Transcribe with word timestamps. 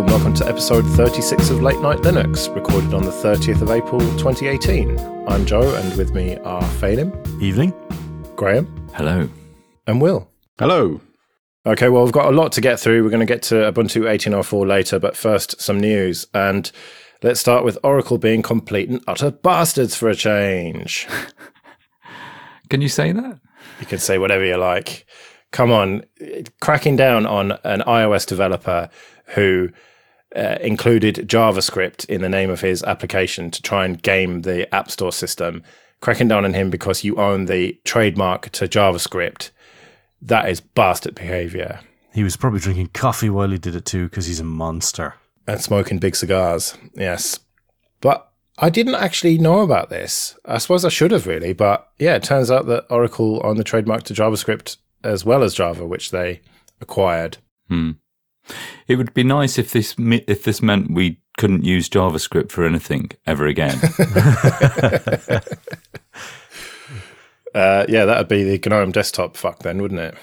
Hello, 0.00 0.14
and 0.14 0.24
welcome 0.24 0.34
to 0.36 0.48
episode 0.48 0.86
36 0.96 1.50
of 1.50 1.60
Late 1.60 1.78
Night 1.80 1.98
Linux, 1.98 2.48
recorded 2.54 2.94
on 2.94 3.04
the 3.04 3.10
30th 3.10 3.60
of 3.60 3.70
April 3.70 4.00
2018. 4.00 4.98
I'm 5.28 5.44
Joe, 5.44 5.74
and 5.74 5.94
with 5.94 6.14
me 6.14 6.38
are 6.38 6.62
Phelim, 6.62 7.12
Evening. 7.42 7.74
Graham, 8.34 8.66
Hello. 8.94 9.28
and 9.86 10.00
Will. 10.00 10.30
Hello. 10.58 11.02
Okay, 11.66 11.90
well, 11.90 12.04
we've 12.04 12.14
got 12.14 12.32
a 12.32 12.34
lot 12.34 12.50
to 12.52 12.62
get 12.62 12.80
through. 12.80 13.04
We're 13.04 13.10
going 13.10 13.20
to 13.20 13.26
get 13.26 13.42
to 13.42 13.56
Ubuntu 13.56 14.04
18.04 14.04 14.66
later, 14.66 14.98
but 14.98 15.18
first, 15.18 15.60
some 15.60 15.78
news. 15.78 16.26
And 16.32 16.72
let's 17.22 17.38
start 17.38 17.62
with 17.62 17.76
Oracle 17.84 18.16
being 18.16 18.40
complete 18.40 18.88
and 18.88 19.04
utter 19.06 19.30
bastards 19.30 19.94
for 19.96 20.08
a 20.08 20.16
change. 20.16 21.06
Can 22.70 22.80
you 22.80 22.88
say 22.88 23.12
that? 23.12 23.38
You 23.80 23.86
can 23.86 23.98
say 23.98 24.16
whatever 24.16 24.46
you 24.46 24.56
like. 24.56 25.04
Come 25.52 25.70
on, 25.70 26.04
cracking 26.62 26.96
down 26.96 27.26
on 27.26 27.52
an 27.64 27.80
iOS 27.80 28.24
developer 28.24 28.88
who 29.34 29.68
uh, 30.34 30.56
included 30.60 31.28
JavaScript 31.28 32.04
in 32.06 32.20
the 32.20 32.28
name 32.28 32.50
of 32.50 32.60
his 32.60 32.82
application 32.82 33.50
to 33.50 33.62
try 33.62 33.84
and 33.84 34.02
game 34.02 34.42
the 34.42 34.72
App 34.74 34.90
Store 34.90 35.12
system, 35.12 35.62
cracking 36.00 36.28
down 36.28 36.44
on 36.44 36.54
him 36.54 36.70
because 36.70 37.04
you 37.04 37.16
own 37.16 37.46
the 37.46 37.78
trademark 37.84 38.50
to 38.50 38.68
JavaScript. 38.68 39.50
That 40.22 40.48
is 40.48 40.60
bastard 40.60 41.14
behavior. 41.14 41.80
He 42.12 42.24
was 42.24 42.36
probably 42.36 42.60
drinking 42.60 42.90
coffee 42.92 43.30
while 43.30 43.50
he 43.50 43.58
did 43.58 43.76
it 43.76 43.84
too, 43.84 44.08
because 44.08 44.26
he's 44.26 44.40
a 44.40 44.44
monster. 44.44 45.14
And 45.46 45.60
smoking 45.60 45.98
big 45.98 46.16
cigars, 46.16 46.76
yes. 46.94 47.40
But 48.00 48.30
I 48.58 48.68
didn't 48.70 48.96
actually 48.96 49.38
know 49.38 49.60
about 49.60 49.88
this. 49.88 50.36
I 50.44 50.58
suppose 50.58 50.84
I 50.84 50.90
should 50.90 51.12
have 51.12 51.26
really, 51.26 51.52
but 51.52 51.88
yeah, 51.98 52.16
it 52.16 52.22
turns 52.22 52.50
out 52.50 52.66
that 52.66 52.86
Oracle 52.90 53.40
owned 53.42 53.58
the 53.58 53.64
trademark 53.64 54.02
to 54.04 54.14
JavaScript 54.14 54.76
as 55.02 55.24
well 55.24 55.42
as 55.42 55.54
Java, 55.54 55.86
which 55.86 56.10
they 56.10 56.42
acquired. 56.80 57.38
Hmm. 57.68 57.92
It 58.88 58.96
would 58.96 59.14
be 59.14 59.22
nice 59.24 59.58
if 59.58 59.72
this 59.72 59.94
if 59.98 60.44
this 60.44 60.62
meant 60.62 60.90
we 60.90 61.18
couldn't 61.38 61.64
use 61.64 61.88
JavaScript 61.88 62.50
for 62.50 62.64
anything 62.64 63.10
ever 63.26 63.46
again. 63.46 63.78
Uh, 67.54 67.84
yeah, 67.88 68.04
that'd 68.04 68.28
be 68.28 68.44
the 68.44 68.70
GNOME 68.70 68.92
desktop 68.92 69.36
fuck 69.36 69.60
then, 69.64 69.82
wouldn't 69.82 70.00
it? 70.00 70.14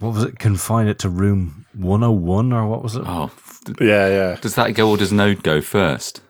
What 0.00 0.14
was 0.14 0.24
it? 0.24 0.38
Confine 0.38 0.86
it 0.86 0.98
to 1.00 1.08
room 1.08 1.64
101 1.74 2.52
or 2.52 2.66
what 2.66 2.82
was 2.82 2.96
it? 2.96 3.02
oh, 3.06 3.30
Yeah, 3.80 4.08
yeah. 4.08 4.36
does 4.40 4.54
that 4.56 4.74
go 4.74 4.90
or 4.90 4.96
does 4.98 5.12
Node 5.12 5.42
go 5.42 5.60
first? 5.62 6.20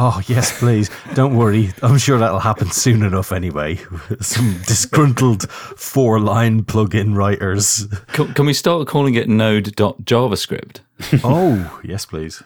Oh, 0.00 0.22
yes, 0.28 0.56
please. 0.60 0.90
Don't 1.14 1.36
worry. 1.36 1.70
I'm 1.82 1.98
sure 1.98 2.18
that'll 2.18 2.38
happen 2.38 2.70
soon 2.70 3.02
enough 3.02 3.32
anyway. 3.32 3.80
Some 4.20 4.52
disgruntled 4.64 5.50
four 5.50 6.20
line 6.20 6.62
plugin 6.62 7.16
writers. 7.16 7.88
Can, 8.12 8.32
can 8.32 8.46
we 8.46 8.52
start 8.52 8.86
calling 8.86 9.14
it 9.16 9.28
Node.JavaScript? 9.28 10.80
Oh, 11.24 11.80
yes, 11.84 12.06
please. 12.06 12.42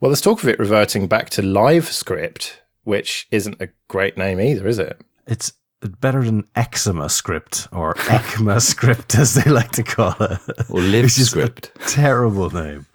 Well, 0.00 0.10
there's 0.10 0.20
talk 0.20 0.42
of 0.42 0.48
it 0.48 0.58
reverting 0.58 1.06
back 1.06 1.30
to 1.30 1.42
LiveScript, 1.42 2.56
which 2.82 3.28
isn't 3.30 3.60
a 3.60 3.68
great 3.88 4.16
name 4.18 4.40
either, 4.40 4.66
is 4.66 4.78
it? 4.80 5.00
It's 5.28 5.52
better 6.00 6.22
than 6.24 6.48
Eczema 6.56 7.08
script 7.10 7.68
or 7.70 7.94
ECMA 7.94 8.60
script, 8.60 9.14
as 9.18 9.34
they 9.34 9.48
like 9.50 9.70
to 9.72 9.82
call 9.84 10.14
it. 10.20 10.40
Or 10.68 10.80
Which 10.80 11.16
is 11.18 11.32
a 11.32 11.36
LiveScript? 11.36 11.70
terrible 11.86 12.50
name. 12.50 12.86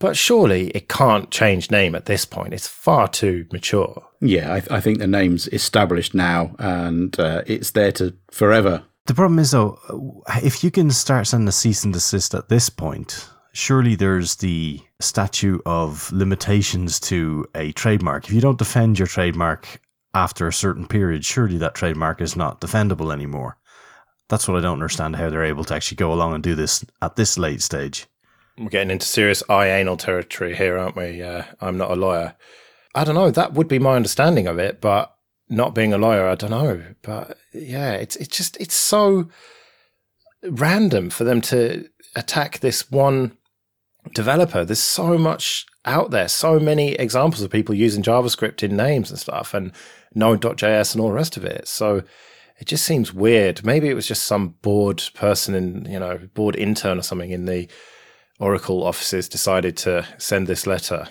But 0.00 0.16
surely 0.16 0.68
it 0.68 0.88
can't 0.88 1.30
change 1.30 1.70
name 1.70 1.94
at 1.94 2.06
this 2.06 2.24
point. 2.24 2.54
It's 2.54 2.68
far 2.68 3.08
too 3.08 3.46
mature. 3.52 4.06
Yeah, 4.20 4.54
I, 4.54 4.76
I 4.76 4.80
think 4.80 4.98
the 4.98 5.06
name's 5.06 5.48
established 5.48 6.14
now, 6.14 6.54
and 6.58 7.18
uh, 7.18 7.42
it's 7.46 7.72
there 7.72 7.92
to 7.92 8.14
forever. 8.30 8.84
The 9.06 9.14
problem 9.14 9.38
is, 9.38 9.52
though, 9.52 10.22
if 10.42 10.62
you 10.62 10.70
can 10.70 10.90
start 10.90 11.26
sending 11.26 11.48
a 11.48 11.52
cease 11.52 11.82
and 11.84 11.94
desist 11.94 12.34
at 12.34 12.48
this 12.48 12.68
point, 12.68 13.28
surely 13.52 13.94
there's 13.94 14.36
the 14.36 14.80
statute 15.00 15.62
of 15.64 16.12
limitations 16.12 17.00
to 17.00 17.46
a 17.54 17.72
trademark. 17.72 18.26
If 18.26 18.32
you 18.32 18.40
don't 18.40 18.58
defend 18.58 18.98
your 18.98 19.08
trademark 19.08 19.80
after 20.14 20.46
a 20.46 20.52
certain 20.52 20.86
period, 20.86 21.24
surely 21.24 21.56
that 21.58 21.74
trademark 21.74 22.20
is 22.20 22.36
not 22.36 22.60
defendable 22.60 23.12
anymore. 23.12 23.56
That's 24.28 24.46
what 24.46 24.58
I 24.58 24.60
don't 24.60 24.74
understand 24.74 25.16
how 25.16 25.30
they're 25.30 25.44
able 25.44 25.64
to 25.64 25.74
actually 25.74 25.96
go 25.96 26.12
along 26.12 26.34
and 26.34 26.42
do 26.42 26.54
this 26.54 26.84
at 27.00 27.16
this 27.16 27.38
late 27.38 27.62
stage. 27.62 28.06
We're 28.58 28.68
getting 28.68 28.90
into 28.90 29.06
serious 29.06 29.42
eye 29.48 29.68
anal 29.68 29.96
territory 29.96 30.54
here, 30.54 30.76
aren't 30.78 30.96
we? 30.96 31.22
Uh, 31.22 31.44
I'm 31.60 31.78
not 31.78 31.90
a 31.90 31.96
lawyer. 31.96 32.34
I 32.94 33.04
don't 33.04 33.14
know. 33.14 33.30
That 33.30 33.54
would 33.54 33.68
be 33.68 33.78
my 33.78 33.94
understanding 33.94 34.46
of 34.46 34.58
it, 34.58 34.80
but 34.80 35.14
not 35.48 35.74
being 35.74 35.92
a 35.92 35.98
lawyer, 35.98 36.26
I 36.26 36.34
don't 36.34 36.50
know. 36.50 36.82
But 37.02 37.38
yeah, 37.52 37.92
it's 37.92 38.16
it's 38.16 38.36
just 38.36 38.56
it's 38.58 38.74
so 38.74 39.28
random 40.42 41.10
for 41.10 41.24
them 41.24 41.40
to 41.42 41.88
attack 42.16 42.58
this 42.58 42.90
one 42.90 43.36
developer. 44.14 44.64
There's 44.64 44.82
so 44.82 45.16
much 45.18 45.66
out 45.84 46.10
there, 46.10 46.28
so 46.28 46.58
many 46.58 46.92
examples 46.94 47.42
of 47.42 47.50
people 47.50 47.74
using 47.74 48.02
JavaScript 48.02 48.62
in 48.62 48.76
names 48.76 49.10
and 49.10 49.18
stuff, 49.18 49.54
and 49.54 49.72
Node.js 50.14 50.94
and 50.94 51.00
all 51.00 51.08
the 51.08 51.14
rest 51.14 51.36
of 51.36 51.44
it. 51.44 51.68
So 51.68 52.02
it 52.58 52.66
just 52.66 52.84
seems 52.84 53.14
weird. 53.14 53.64
Maybe 53.64 53.88
it 53.88 53.94
was 53.94 54.06
just 54.06 54.24
some 54.24 54.56
bored 54.62 55.02
person 55.14 55.54
in, 55.54 55.86
you 55.90 56.00
know, 56.00 56.18
bored 56.34 56.56
intern 56.56 56.98
or 56.98 57.02
something 57.02 57.30
in 57.30 57.44
the 57.44 57.68
Oracle 58.38 58.84
offices 58.84 59.28
decided 59.28 59.76
to 59.78 60.06
send 60.18 60.46
this 60.46 60.66
letter. 60.66 61.08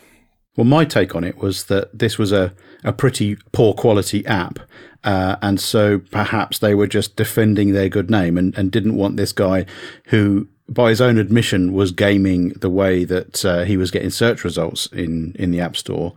Well, 0.56 0.66
my 0.66 0.86
take 0.86 1.16
on 1.16 1.24
it 1.24 1.38
was 1.38 1.66
that 1.66 1.98
this 1.98 2.18
was 2.18 2.32
a, 2.32 2.54
a 2.84 2.92
pretty 2.92 3.38
poor 3.52 3.74
quality 3.74 4.26
app, 4.26 4.60
uh, 5.04 5.36
and 5.42 5.60
so 5.60 6.00
perhaps 6.00 6.60
they 6.60 6.74
were 6.74 6.88
just 6.88 7.16
defending 7.16 7.74
their 7.74 7.90
good 7.90 8.10
name 8.10 8.38
and, 8.38 8.58
and 8.58 8.72
didn't 8.72 8.96
want 8.96 9.18
this 9.18 9.32
guy 9.32 9.66
who, 10.06 10.48
by 10.68 10.90
his 10.90 11.00
own 11.00 11.20
admission, 11.20 11.74
was 11.74 11.92
gaming 11.92 12.50
the 12.54 12.72
way 12.72 13.04
that 13.04 13.46
uh, 13.46 13.64
he 13.66 13.78
was 13.78 13.92
getting 13.92 14.10
search 14.10 14.44
results 14.44 14.88
in, 14.88 15.36
in 15.38 15.52
the 15.52 15.62
App 15.62 15.78
Store. 15.78 16.14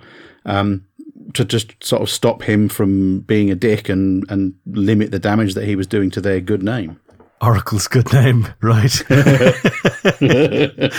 Um, 0.47 0.87
to 1.34 1.44
just 1.44 1.82
sort 1.84 2.03
of 2.03 2.10
stop 2.10 2.43
him 2.43 2.69
from 2.69 3.20
being 3.20 3.50
a 3.50 3.54
dick 3.54 3.88
and, 3.88 4.25
and 4.31 4.54
limit 4.66 5.10
the 5.10 5.19
damage 5.19 5.54
that 5.54 5.65
he 5.65 5.76
was 5.76 5.87
doing 5.87 6.10
to 6.10 6.20
their 6.20 6.41
good 6.41 6.62
name. 6.62 6.99
Oracle's 7.40 7.88
good 7.88 8.12
name, 8.12 8.48
right? 8.60 9.02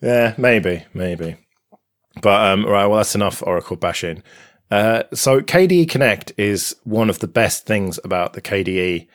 Yeah, 0.00 0.34
maybe, 0.38 0.84
maybe. 0.94 1.36
But 2.22 2.52
um, 2.52 2.64
right, 2.64 2.86
well, 2.86 2.98
that's 2.98 3.14
enough 3.14 3.42
Oracle 3.42 3.76
bashing. 3.76 4.22
Uh, 4.70 5.04
so 5.14 5.40
KDE 5.40 5.88
Connect 5.88 6.32
is 6.36 6.76
one 6.84 7.10
of 7.10 7.20
the 7.20 7.28
best 7.28 7.66
things 7.66 7.98
about 8.04 8.34
the 8.34 8.42
KDE 8.42 9.08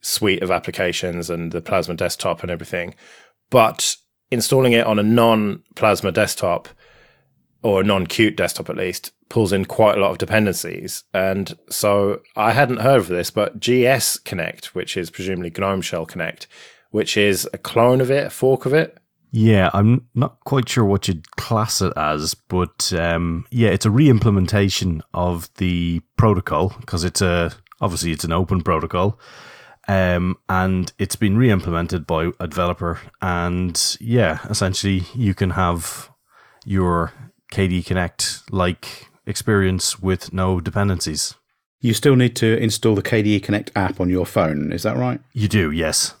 suite 0.00 0.42
of 0.42 0.50
applications 0.50 1.30
and 1.30 1.52
the 1.52 1.62
Plasma 1.62 1.94
desktop 1.94 2.42
and 2.42 2.50
everything. 2.50 2.94
But 3.50 3.96
installing 4.30 4.72
it 4.72 4.86
on 4.86 4.98
a 4.98 5.04
non-Plasma 5.04 6.12
desktop 6.12 6.68
or 7.66 7.80
a 7.80 7.84
non-Qt 7.84 8.36
desktop 8.36 8.70
at 8.70 8.76
least 8.76 9.12
pulls 9.28 9.52
in 9.52 9.64
quite 9.64 9.98
a 9.98 10.00
lot 10.00 10.12
of 10.12 10.18
dependencies. 10.18 11.02
And 11.12 11.58
so 11.68 12.20
I 12.36 12.52
hadn't 12.52 12.80
heard 12.80 13.00
of 13.00 13.08
this, 13.08 13.32
but 13.32 13.58
GS 13.58 14.20
Connect, 14.20 14.74
which 14.74 14.96
is 14.96 15.10
presumably 15.10 15.50
GNOME 15.50 15.82
Shell 15.82 16.06
Connect, 16.06 16.46
which 16.90 17.16
is 17.16 17.48
a 17.52 17.58
clone 17.58 18.00
of 18.00 18.10
it, 18.10 18.28
a 18.28 18.30
fork 18.30 18.66
of 18.66 18.72
it. 18.72 18.98
Yeah, 19.32 19.70
I'm 19.74 20.06
not 20.14 20.38
quite 20.44 20.68
sure 20.68 20.84
what 20.84 21.08
you'd 21.08 21.36
class 21.36 21.82
it 21.82 21.92
as, 21.96 22.34
but 22.34 22.92
um, 22.96 23.46
yeah, 23.50 23.70
it's 23.70 23.84
a 23.84 23.90
re-implementation 23.90 25.02
of 25.12 25.52
the 25.54 26.00
protocol 26.16 26.72
because 26.80 27.02
it's 27.02 27.20
a 27.20 27.52
obviously 27.80 28.12
it's 28.12 28.24
an 28.24 28.32
open 28.32 28.62
protocol, 28.62 29.18
um, 29.88 30.36
and 30.48 30.92
it's 30.98 31.16
been 31.16 31.36
re-implemented 31.36 32.06
by 32.06 32.30
a 32.38 32.46
developer. 32.46 33.00
And 33.20 33.96
yeah, 34.00 34.38
essentially, 34.48 35.02
you 35.14 35.34
can 35.34 35.50
have 35.50 36.08
your 36.64 37.12
KDE 37.52 37.86
Connect 37.86 38.42
like 38.50 39.08
experience 39.26 40.00
with 40.00 40.32
no 40.32 40.60
dependencies. 40.60 41.34
You 41.80 41.94
still 41.94 42.16
need 42.16 42.34
to 42.36 42.56
install 42.58 42.94
the 42.94 43.02
KDE 43.02 43.42
Connect 43.42 43.70
app 43.76 44.00
on 44.00 44.08
your 44.08 44.26
phone, 44.26 44.72
is 44.72 44.82
that 44.82 44.96
right? 44.96 45.20
You 45.32 45.48
do, 45.48 45.70
yes. 45.70 46.14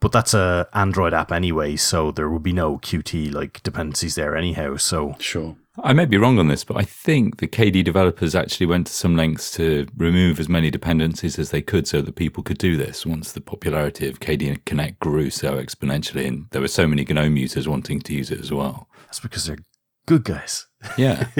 But 0.00 0.12
that's 0.12 0.32
a 0.32 0.66
Android 0.72 1.12
app 1.12 1.30
anyway, 1.30 1.76
so 1.76 2.10
there 2.10 2.30
will 2.30 2.38
be 2.38 2.54
no 2.54 2.78
Qt 2.78 3.32
like 3.32 3.62
dependencies 3.62 4.14
there 4.14 4.34
anyhow. 4.36 4.76
So 4.76 5.16
Sure. 5.18 5.56
I 5.82 5.92
may 5.92 6.04
be 6.06 6.16
wrong 6.16 6.38
on 6.38 6.48
this, 6.48 6.64
but 6.64 6.76
I 6.76 6.82
think 6.82 7.38
the 7.38 7.46
KDE 7.46 7.84
developers 7.84 8.34
actually 8.34 8.66
went 8.66 8.86
to 8.88 8.92
some 8.92 9.16
lengths 9.16 9.50
to 9.52 9.86
remove 9.96 10.40
as 10.40 10.48
many 10.48 10.70
dependencies 10.70 11.38
as 11.38 11.50
they 11.50 11.62
could 11.62 11.86
so 11.86 12.02
that 12.02 12.16
people 12.16 12.42
could 12.42 12.58
do 12.58 12.76
this 12.76 13.06
once 13.06 13.32
the 13.32 13.40
popularity 13.40 14.08
of 14.08 14.20
KDE 14.20 14.64
Connect 14.64 14.98
grew 14.98 15.30
so 15.30 15.62
exponentially 15.62 16.26
and 16.26 16.46
there 16.50 16.60
were 16.60 16.68
so 16.68 16.86
many 16.86 17.04
GNOME 17.04 17.36
users 17.36 17.68
wanting 17.68 18.00
to 18.00 18.14
use 18.14 18.30
it 18.30 18.40
as 18.40 18.50
well. 18.52 18.88
that's 19.06 19.20
because 19.20 19.46
they're 19.46 19.58
good 20.06 20.24
guys. 20.24 20.66
Yeah. 20.96 21.28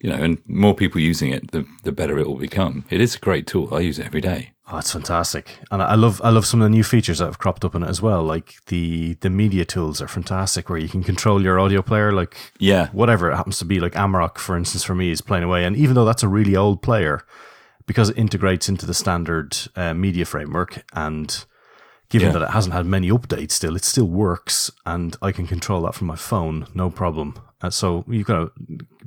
you 0.00 0.10
know, 0.10 0.16
and 0.16 0.38
more 0.46 0.74
people 0.74 1.00
using 1.00 1.30
it, 1.32 1.50
the, 1.52 1.66
the 1.84 1.92
better 1.92 2.18
it 2.18 2.26
will 2.26 2.36
become. 2.38 2.84
It 2.90 3.00
is 3.00 3.14
a 3.16 3.18
great 3.18 3.46
tool. 3.46 3.74
I 3.74 3.80
use 3.80 3.98
it 3.98 4.06
every 4.06 4.20
day. 4.20 4.52
Oh, 4.70 4.78
it's 4.78 4.90
fantastic, 4.92 5.60
and 5.70 5.80
I 5.80 5.94
love 5.94 6.20
I 6.24 6.30
love 6.30 6.44
some 6.44 6.60
of 6.60 6.64
the 6.64 6.70
new 6.76 6.82
features 6.82 7.18
that 7.18 7.26
have 7.26 7.38
cropped 7.38 7.64
up 7.64 7.76
in 7.76 7.84
it 7.84 7.88
as 7.88 8.02
well. 8.02 8.24
Like 8.24 8.54
the 8.66 9.14
the 9.20 9.30
media 9.30 9.64
tools 9.64 10.02
are 10.02 10.08
fantastic, 10.08 10.68
where 10.68 10.78
you 10.78 10.88
can 10.88 11.04
control 11.04 11.40
your 11.40 11.60
audio 11.60 11.82
player, 11.82 12.10
like 12.10 12.36
Yeah. 12.58 12.88
whatever 12.88 13.30
it 13.30 13.36
happens 13.36 13.58
to 13.60 13.64
be. 13.64 13.78
Like 13.78 13.92
Amarok, 13.92 14.38
for 14.38 14.56
instance, 14.56 14.82
for 14.82 14.96
me 14.96 15.12
is 15.12 15.20
playing 15.20 15.44
away, 15.44 15.64
and 15.64 15.76
even 15.76 15.94
though 15.94 16.04
that's 16.04 16.24
a 16.24 16.28
really 16.28 16.56
old 16.56 16.82
player, 16.82 17.20
because 17.86 18.08
it 18.10 18.18
integrates 18.18 18.68
into 18.68 18.86
the 18.86 18.94
standard 18.94 19.56
uh, 19.76 19.94
media 19.94 20.24
framework, 20.24 20.82
and 20.94 21.44
given 22.08 22.26
Yeah. 22.26 22.32
that 22.32 22.42
it 22.42 22.50
hasn't 22.50 22.74
had 22.74 22.86
many 22.86 23.08
updates 23.08 23.52
still, 23.52 23.76
it 23.76 23.84
still 23.84 24.08
works, 24.08 24.68
and 24.84 25.16
I 25.22 25.30
can 25.30 25.46
control 25.46 25.82
that 25.82 25.94
from 25.94 26.08
my 26.08 26.16
phone, 26.16 26.66
no 26.74 26.90
problem. 26.90 27.34
Uh, 27.62 27.70
so 27.70 28.04
you've 28.08 28.26
got 28.26 28.38
to 28.38 28.52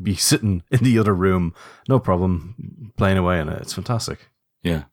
be 0.01 0.15
sitting 0.15 0.63
in 0.71 0.83
the 0.83 0.97
other 0.97 1.13
room, 1.13 1.53
no 1.87 1.99
problem, 1.99 2.93
playing 2.97 3.17
away 3.17 3.39
on 3.39 3.49
it. 3.49 3.61
It's 3.61 3.73
fantastic. 3.73 4.29
Yeah. 4.63 4.83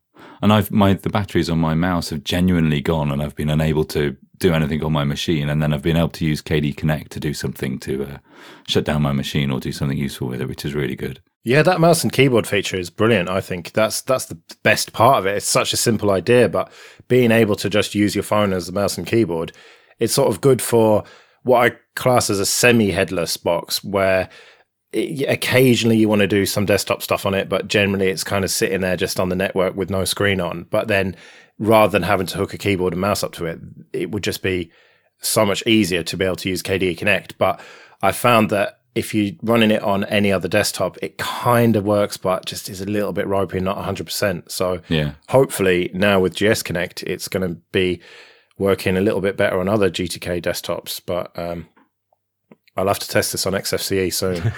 And 0.42 0.52
I've 0.52 0.70
my 0.70 0.94
the 0.94 1.08
batteries 1.08 1.48
on 1.48 1.58
my 1.58 1.74
mouse 1.74 2.10
have 2.10 2.24
genuinely 2.24 2.80
gone, 2.80 3.10
and 3.10 3.22
I've 3.22 3.34
been 3.34 3.50
unable 3.50 3.84
to 3.86 4.16
do 4.38 4.52
anything 4.52 4.84
on 4.84 4.92
my 4.92 5.04
machine. 5.04 5.48
And 5.48 5.62
then 5.62 5.72
I've 5.72 5.82
been 5.82 5.96
able 5.96 6.10
to 6.10 6.26
use 6.26 6.42
KDE 6.42 6.76
Connect 6.76 7.10
to 7.12 7.20
do 7.20 7.32
something 7.32 7.78
to 7.80 8.04
uh, 8.04 8.18
shut 8.66 8.84
down 8.84 9.02
my 9.02 9.12
machine 9.12 9.50
or 9.50 9.60
do 9.60 9.72
something 9.72 9.96
useful 9.96 10.28
with 10.28 10.40
it, 10.40 10.48
which 10.48 10.64
is 10.64 10.74
really 10.74 10.96
good. 10.96 11.20
Yeah, 11.42 11.62
that 11.62 11.80
mouse 11.80 12.02
and 12.02 12.12
keyboard 12.12 12.46
feature 12.46 12.76
is 12.76 12.90
brilliant. 12.90 13.28
I 13.28 13.40
think 13.40 13.72
that's 13.72 14.02
that's 14.02 14.26
the 14.26 14.38
best 14.62 14.92
part 14.92 15.18
of 15.18 15.26
it. 15.26 15.36
It's 15.36 15.46
such 15.46 15.72
a 15.72 15.76
simple 15.76 16.10
idea, 16.10 16.48
but 16.48 16.70
being 17.08 17.30
able 17.30 17.56
to 17.56 17.70
just 17.70 17.94
use 17.94 18.14
your 18.14 18.24
phone 18.24 18.52
as 18.52 18.66
the 18.66 18.72
mouse 18.72 18.98
and 18.98 19.06
keyboard, 19.06 19.52
it's 19.98 20.12
sort 20.12 20.28
of 20.28 20.40
good 20.40 20.60
for 20.60 21.04
what 21.46 21.72
I 21.72 21.76
class 21.94 22.28
as 22.28 22.40
a 22.40 22.46
semi-headless 22.46 23.36
box, 23.36 23.82
where 23.84 24.28
it, 24.92 25.28
occasionally 25.28 25.96
you 25.96 26.08
want 26.08 26.20
to 26.20 26.26
do 26.26 26.44
some 26.44 26.66
desktop 26.66 27.02
stuff 27.02 27.24
on 27.24 27.34
it, 27.34 27.48
but 27.48 27.68
generally 27.68 28.08
it's 28.08 28.24
kind 28.24 28.44
of 28.44 28.50
sitting 28.50 28.80
there 28.80 28.96
just 28.96 29.20
on 29.20 29.28
the 29.28 29.36
network 29.36 29.76
with 29.76 29.88
no 29.88 30.04
screen 30.04 30.40
on. 30.40 30.66
But 30.70 30.88
then, 30.88 31.14
rather 31.58 31.92
than 31.92 32.02
having 32.02 32.26
to 32.26 32.38
hook 32.38 32.52
a 32.52 32.58
keyboard 32.58 32.92
and 32.92 33.00
mouse 33.00 33.22
up 33.22 33.32
to 33.34 33.46
it, 33.46 33.60
it 33.92 34.10
would 34.10 34.24
just 34.24 34.42
be 34.42 34.70
so 35.20 35.46
much 35.46 35.64
easier 35.66 36.02
to 36.02 36.16
be 36.16 36.24
able 36.24 36.36
to 36.36 36.48
use 36.48 36.62
KDE 36.62 36.98
Connect. 36.98 37.38
But 37.38 37.60
I 38.02 38.10
found 38.12 38.50
that 38.50 38.80
if 38.96 39.14
you're 39.14 39.34
running 39.42 39.70
it 39.70 39.82
on 39.82 40.04
any 40.04 40.32
other 40.32 40.48
desktop, 40.48 40.98
it 41.00 41.16
kind 41.16 41.76
of 41.76 41.84
works, 41.84 42.16
but 42.16 42.44
just 42.44 42.68
is 42.68 42.80
a 42.80 42.86
little 42.86 43.12
bit 43.12 43.26
ropey, 43.26 43.60
not 43.60 43.78
100%. 43.78 44.50
So 44.50 44.80
Yeah. 44.88 45.12
hopefully 45.28 45.90
now 45.94 46.18
with 46.18 46.34
GS 46.34 46.62
Connect, 46.62 47.02
it's 47.04 47.28
going 47.28 47.48
to 47.48 47.56
be 47.72 48.00
working 48.58 48.96
a 48.96 49.00
little 49.00 49.20
bit 49.20 49.36
better 49.36 49.60
on 49.60 49.68
other 49.68 49.90
GTK 49.90 50.42
desktops. 50.42 51.00
But 51.04 51.36
um, 51.38 51.68
I'll 52.76 52.88
have 52.88 52.98
to 52.98 53.08
test 53.08 53.32
this 53.32 53.46
on 53.46 53.52
XFCE 53.52 54.12
soon. 54.12 54.52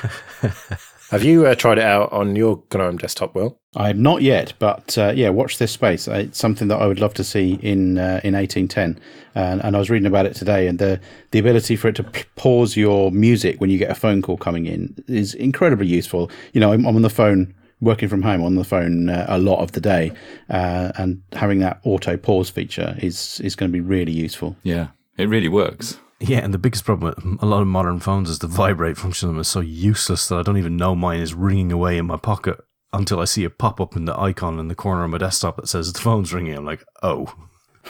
have 1.10 1.22
you 1.24 1.46
uh, 1.46 1.54
tried 1.54 1.78
it 1.78 1.84
out 1.84 2.12
on 2.12 2.36
your 2.36 2.62
GNOME 2.72 2.98
desktop, 2.98 3.34
Will? 3.34 3.58
I 3.76 3.88
have 3.88 3.98
not 3.98 4.22
yet, 4.22 4.54
but 4.58 4.96
uh, 4.98 5.12
yeah, 5.14 5.28
watch 5.28 5.58
this 5.58 5.72
space. 5.72 6.08
Uh, 6.08 6.12
It's 6.14 6.38
something 6.38 6.68
that 6.68 6.80
I 6.80 6.86
would 6.86 7.00
love 7.00 7.14
to 7.14 7.24
see 7.24 7.58
in 7.62 7.98
uh, 7.98 8.20
in 8.24 8.34
eighteen 8.34 8.66
ten, 8.66 8.98
and, 9.34 9.62
and 9.62 9.76
I 9.76 9.78
was 9.78 9.90
reading 9.90 10.06
about 10.06 10.26
it 10.26 10.34
today. 10.34 10.66
And 10.66 10.78
the 10.78 11.00
the 11.30 11.38
ability 11.38 11.76
for 11.76 11.88
it 11.88 11.96
to 11.96 12.02
p- 12.04 12.24
pause 12.34 12.76
your 12.76 13.12
music 13.12 13.60
when 13.60 13.70
you 13.70 13.78
get 13.78 13.90
a 13.90 13.94
phone 13.94 14.22
call 14.22 14.36
coming 14.36 14.66
in 14.66 14.94
is 15.06 15.34
incredibly 15.34 15.86
useful. 15.86 16.30
You 16.54 16.60
know, 16.60 16.72
I'm, 16.72 16.86
I'm 16.86 16.96
on 16.96 17.02
the 17.02 17.10
phone 17.10 17.54
working 17.80 18.08
from 18.08 18.22
home 18.22 18.42
on 18.42 18.54
the 18.54 18.64
phone 18.64 19.08
uh, 19.08 19.26
a 19.28 19.38
lot 19.38 19.60
of 19.60 19.72
the 19.72 19.80
day, 19.80 20.12
uh, 20.50 20.92
and 20.96 21.22
having 21.32 21.60
that 21.60 21.80
auto 21.84 22.16
pause 22.16 22.50
feature 22.50 22.96
is 22.98 23.40
is 23.40 23.54
going 23.56 23.70
to 23.70 23.72
be 23.72 23.80
really 23.80 24.12
useful. 24.12 24.56
Yeah. 24.62 24.88
It 25.16 25.28
really 25.28 25.48
works. 25.48 25.98
Yeah, 26.20 26.38
and 26.38 26.52
the 26.54 26.58
biggest 26.58 26.84
problem 26.84 27.14
with 27.14 27.42
a 27.42 27.46
lot 27.46 27.60
of 27.62 27.68
modern 27.68 28.00
phones 28.00 28.30
is 28.30 28.38
the 28.40 28.46
vibrate 28.48 28.96
function 28.96 29.28
of 29.28 29.34
them 29.34 29.40
is 29.40 29.48
so 29.48 29.60
useless 29.60 30.28
that 30.28 30.38
I 30.38 30.42
don't 30.42 30.56
even 30.58 30.76
know 30.76 30.94
mine 30.94 31.20
is 31.20 31.34
ringing 31.34 31.72
away 31.72 31.98
in 31.98 32.06
my 32.06 32.16
pocket 32.16 32.58
until 32.92 33.20
I 33.20 33.24
see 33.24 33.44
it 33.44 33.58
pop 33.58 33.80
up 33.80 33.94
in 33.96 34.04
the 34.04 34.18
icon 34.18 34.58
in 34.58 34.68
the 34.68 34.74
corner 34.74 35.04
of 35.04 35.10
my 35.10 35.18
desktop 35.18 35.56
that 35.56 35.68
says 35.68 35.92
the 35.92 36.00
phone's 36.00 36.32
ringing. 36.32 36.54
I'm 36.56 36.64
like, 36.64 36.84
oh, 37.02 37.34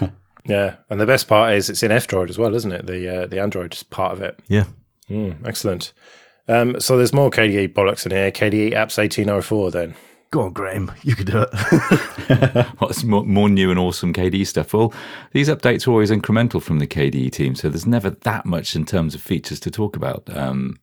Yeah, 0.44 0.76
and 0.88 1.00
the 1.00 1.06
best 1.06 1.28
part 1.28 1.54
is 1.54 1.68
it's 1.68 1.82
in 1.82 1.92
F-Droid 1.92 2.30
as 2.30 2.38
well, 2.38 2.54
isn't 2.54 2.72
it? 2.72 2.86
The 2.86 3.22
uh, 3.22 3.26
the 3.26 3.40
Android 3.40 3.78
part 3.90 4.12
of 4.12 4.22
it. 4.22 4.40
yeah. 4.48 4.64
Mm, 5.10 5.46
excellent. 5.46 5.92
Um, 6.48 6.80
so 6.80 6.96
there's 6.96 7.12
more 7.12 7.30
KDE 7.30 7.74
bollocks 7.74 8.06
in 8.06 8.12
here. 8.12 8.30
KDE 8.30 8.72
Apps 8.72 8.98
1804 8.98 9.70
then. 9.70 9.94
Go 10.30 10.42
on, 10.42 10.52
Graham. 10.52 10.92
You 11.02 11.16
could 11.16 11.26
do 11.26 11.46
it. 11.50 12.66
What's 12.78 13.02
more, 13.02 13.24
more 13.24 13.48
new 13.48 13.70
and 13.70 13.78
awesome 13.78 14.12
KDE 14.12 14.46
stuff? 14.46 14.74
Well, 14.74 14.92
these 15.32 15.48
updates 15.48 15.86
are 15.86 15.90
always 15.90 16.10
incremental 16.10 16.60
from 16.60 16.80
the 16.80 16.86
KDE 16.86 17.32
team, 17.32 17.54
so 17.54 17.70
there's 17.70 17.86
never 17.86 18.10
that 18.10 18.44
much 18.44 18.76
in 18.76 18.84
terms 18.84 19.14
of 19.14 19.22
features 19.22 19.58
to 19.60 19.70
talk 19.70 19.96
about. 19.96 20.24
Um, 20.34 20.78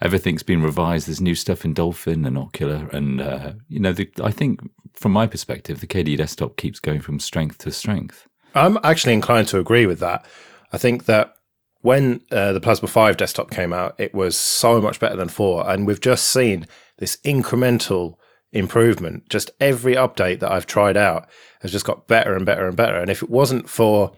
everything's 0.00 0.42
been 0.42 0.60
revised. 0.60 1.06
There's 1.06 1.20
new 1.20 1.36
stuff 1.36 1.64
in 1.64 1.72
Dolphin 1.72 2.24
and 2.24 2.36
Okular, 2.36 2.92
and 2.92 3.20
uh, 3.20 3.52
you 3.68 3.78
know, 3.78 3.92
the, 3.92 4.10
I 4.22 4.32
think 4.32 4.60
from 4.92 5.12
my 5.12 5.28
perspective, 5.28 5.80
the 5.80 5.86
KDE 5.86 6.16
desktop 6.16 6.56
keeps 6.56 6.80
going 6.80 7.00
from 7.00 7.20
strength 7.20 7.58
to 7.58 7.70
strength. 7.70 8.26
I'm 8.56 8.78
actually 8.82 9.14
inclined 9.14 9.48
to 9.48 9.58
agree 9.58 9.86
with 9.86 10.00
that. 10.00 10.26
I 10.72 10.78
think 10.78 11.04
that 11.04 11.34
when 11.84 12.22
uh, 12.32 12.50
the 12.54 12.62
Plasma 12.62 12.88
5 12.88 13.18
desktop 13.18 13.50
came 13.50 13.74
out, 13.74 13.94
it 14.00 14.14
was 14.14 14.38
so 14.38 14.80
much 14.80 14.98
better 14.98 15.16
than 15.16 15.28
4. 15.28 15.70
And 15.70 15.86
we've 15.86 16.00
just 16.00 16.26
seen 16.30 16.66
this 16.96 17.18
incremental 17.26 18.14
improvement. 18.52 19.28
Just 19.28 19.50
every 19.60 19.94
update 19.94 20.40
that 20.40 20.50
I've 20.50 20.64
tried 20.64 20.96
out 20.96 21.28
has 21.60 21.70
just 21.70 21.84
got 21.84 22.08
better 22.08 22.34
and 22.34 22.46
better 22.46 22.66
and 22.66 22.74
better. 22.74 22.96
And 22.96 23.10
if 23.10 23.22
it 23.22 23.28
wasn't 23.28 23.68
for 23.68 24.16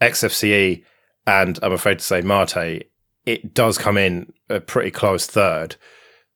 XFCE 0.00 0.82
and 1.24 1.56
I'm 1.62 1.70
afraid 1.70 2.00
to 2.00 2.04
say 2.04 2.20
Mate, 2.20 2.90
it 3.24 3.54
does 3.54 3.78
come 3.78 3.96
in 3.96 4.32
a 4.50 4.58
pretty 4.58 4.90
close 4.90 5.24
third, 5.24 5.76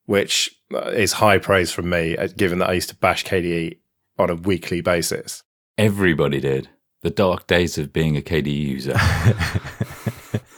which 0.05 0.55
uh, 0.73 0.91
is 0.91 1.11
high 1.11 1.39
praise 1.39 1.73
from 1.73 1.89
me, 1.89 2.15
uh, 2.15 2.29
given 2.37 2.59
that 2.59 2.69
I 2.69 2.73
used 2.73 2.87
to 2.87 2.95
bash 2.95 3.25
KDE 3.25 3.79
on 4.17 4.29
a 4.29 4.35
weekly 4.35 4.79
basis. 4.79 5.43
Everybody 5.77 6.39
did. 6.39 6.69
The 7.01 7.09
dark 7.09 7.47
days 7.47 7.77
of 7.77 7.91
being 7.91 8.15
a 8.15 8.21
KDE 8.21 8.55
user. 8.55 8.95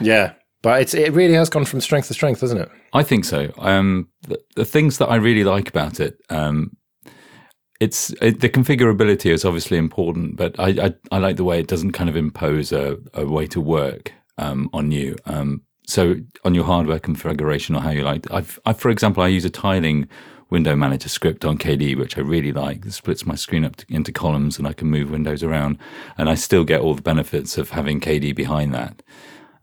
Yeah, 0.00 0.34
but 0.62 0.80
it's 0.82 0.94
it 0.94 1.12
really 1.12 1.34
has 1.34 1.48
gone 1.50 1.64
from 1.64 1.80
strength 1.80 2.08
to 2.08 2.14
strength, 2.14 2.40
hasn't 2.40 2.60
it? 2.60 2.70
I 2.92 3.02
think 3.02 3.24
so. 3.24 3.52
Um, 3.58 4.08
the, 4.22 4.40
the 4.56 4.64
things 4.64 4.98
that 4.98 5.08
I 5.08 5.16
really 5.16 5.44
like 5.44 5.68
about 5.68 6.00
it, 6.00 6.18
um, 6.30 6.76
it's 7.80 8.10
it, 8.22 8.40
the 8.40 8.48
configurability 8.48 9.30
is 9.30 9.44
obviously 9.44 9.78
important, 9.78 10.36
but 10.36 10.58
I, 10.58 10.68
I, 10.68 10.94
I 11.12 11.18
like 11.18 11.36
the 11.36 11.44
way 11.44 11.60
it 11.60 11.68
doesn't 11.68 11.92
kind 11.92 12.08
of 12.08 12.16
impose 12.16 12.72
a, 12.72 12.96
a 13.14 13.26
way 13.26 13.46
to 13.48 13.60
work 13.60 14.12
um, 14.38 14.68
on 14.72 14.90
you. 14.90 15.16
Um, 15.26 15.62
so 15.86 16.16
on 16.44 16.54
your 16.54 16.64
hardware 16.64 16.98
configuration 16.98 17.74
or 17.74 17.80
how 17.80 17.90
you 17.90 18.02
like. 18.02 18.30
I've, 18.30 18.58
I, 18.66 18.74
for 18.74 18.90
example, 18.90 19.22
I 19.22 19.28
use 19.28 19.46
a 19.46 19.50
tiling 19.50 20.06
window 20.50 20.74
manager 20.74 21.08
script 21.08 21.44
on 21.44 21.58
KDE, 21.58 21.96
which 21.96 22.16
I 22.16 22.20
really 22.20 22.52
like. 22.52 22.86
It 22.86 22.92
splits 22.92 23.26
my 23.26 23.34
screen 23.34 23.64
up 23.64 23.76
to, 23.76 23.86
into 23.88 24.12
columns, 24.12 24.58
and 24.58 24.66
I 24.66 24.72
can 24.72 24.88
move 24.88 25.10
windows 25.10 25.42
around, 25.42 25.78
and 26.16 26.28
I 26.28 26.34
still 26.34 26.64
get 26.64 26.80
all 26.80 26.94
the 26.94 27.02
benefits 27.02 27.58
of 27.58 27.70
having 27.70 28.00
KDE 28.00 28.34
behind 28.34 28.74
that. 28.74 29.02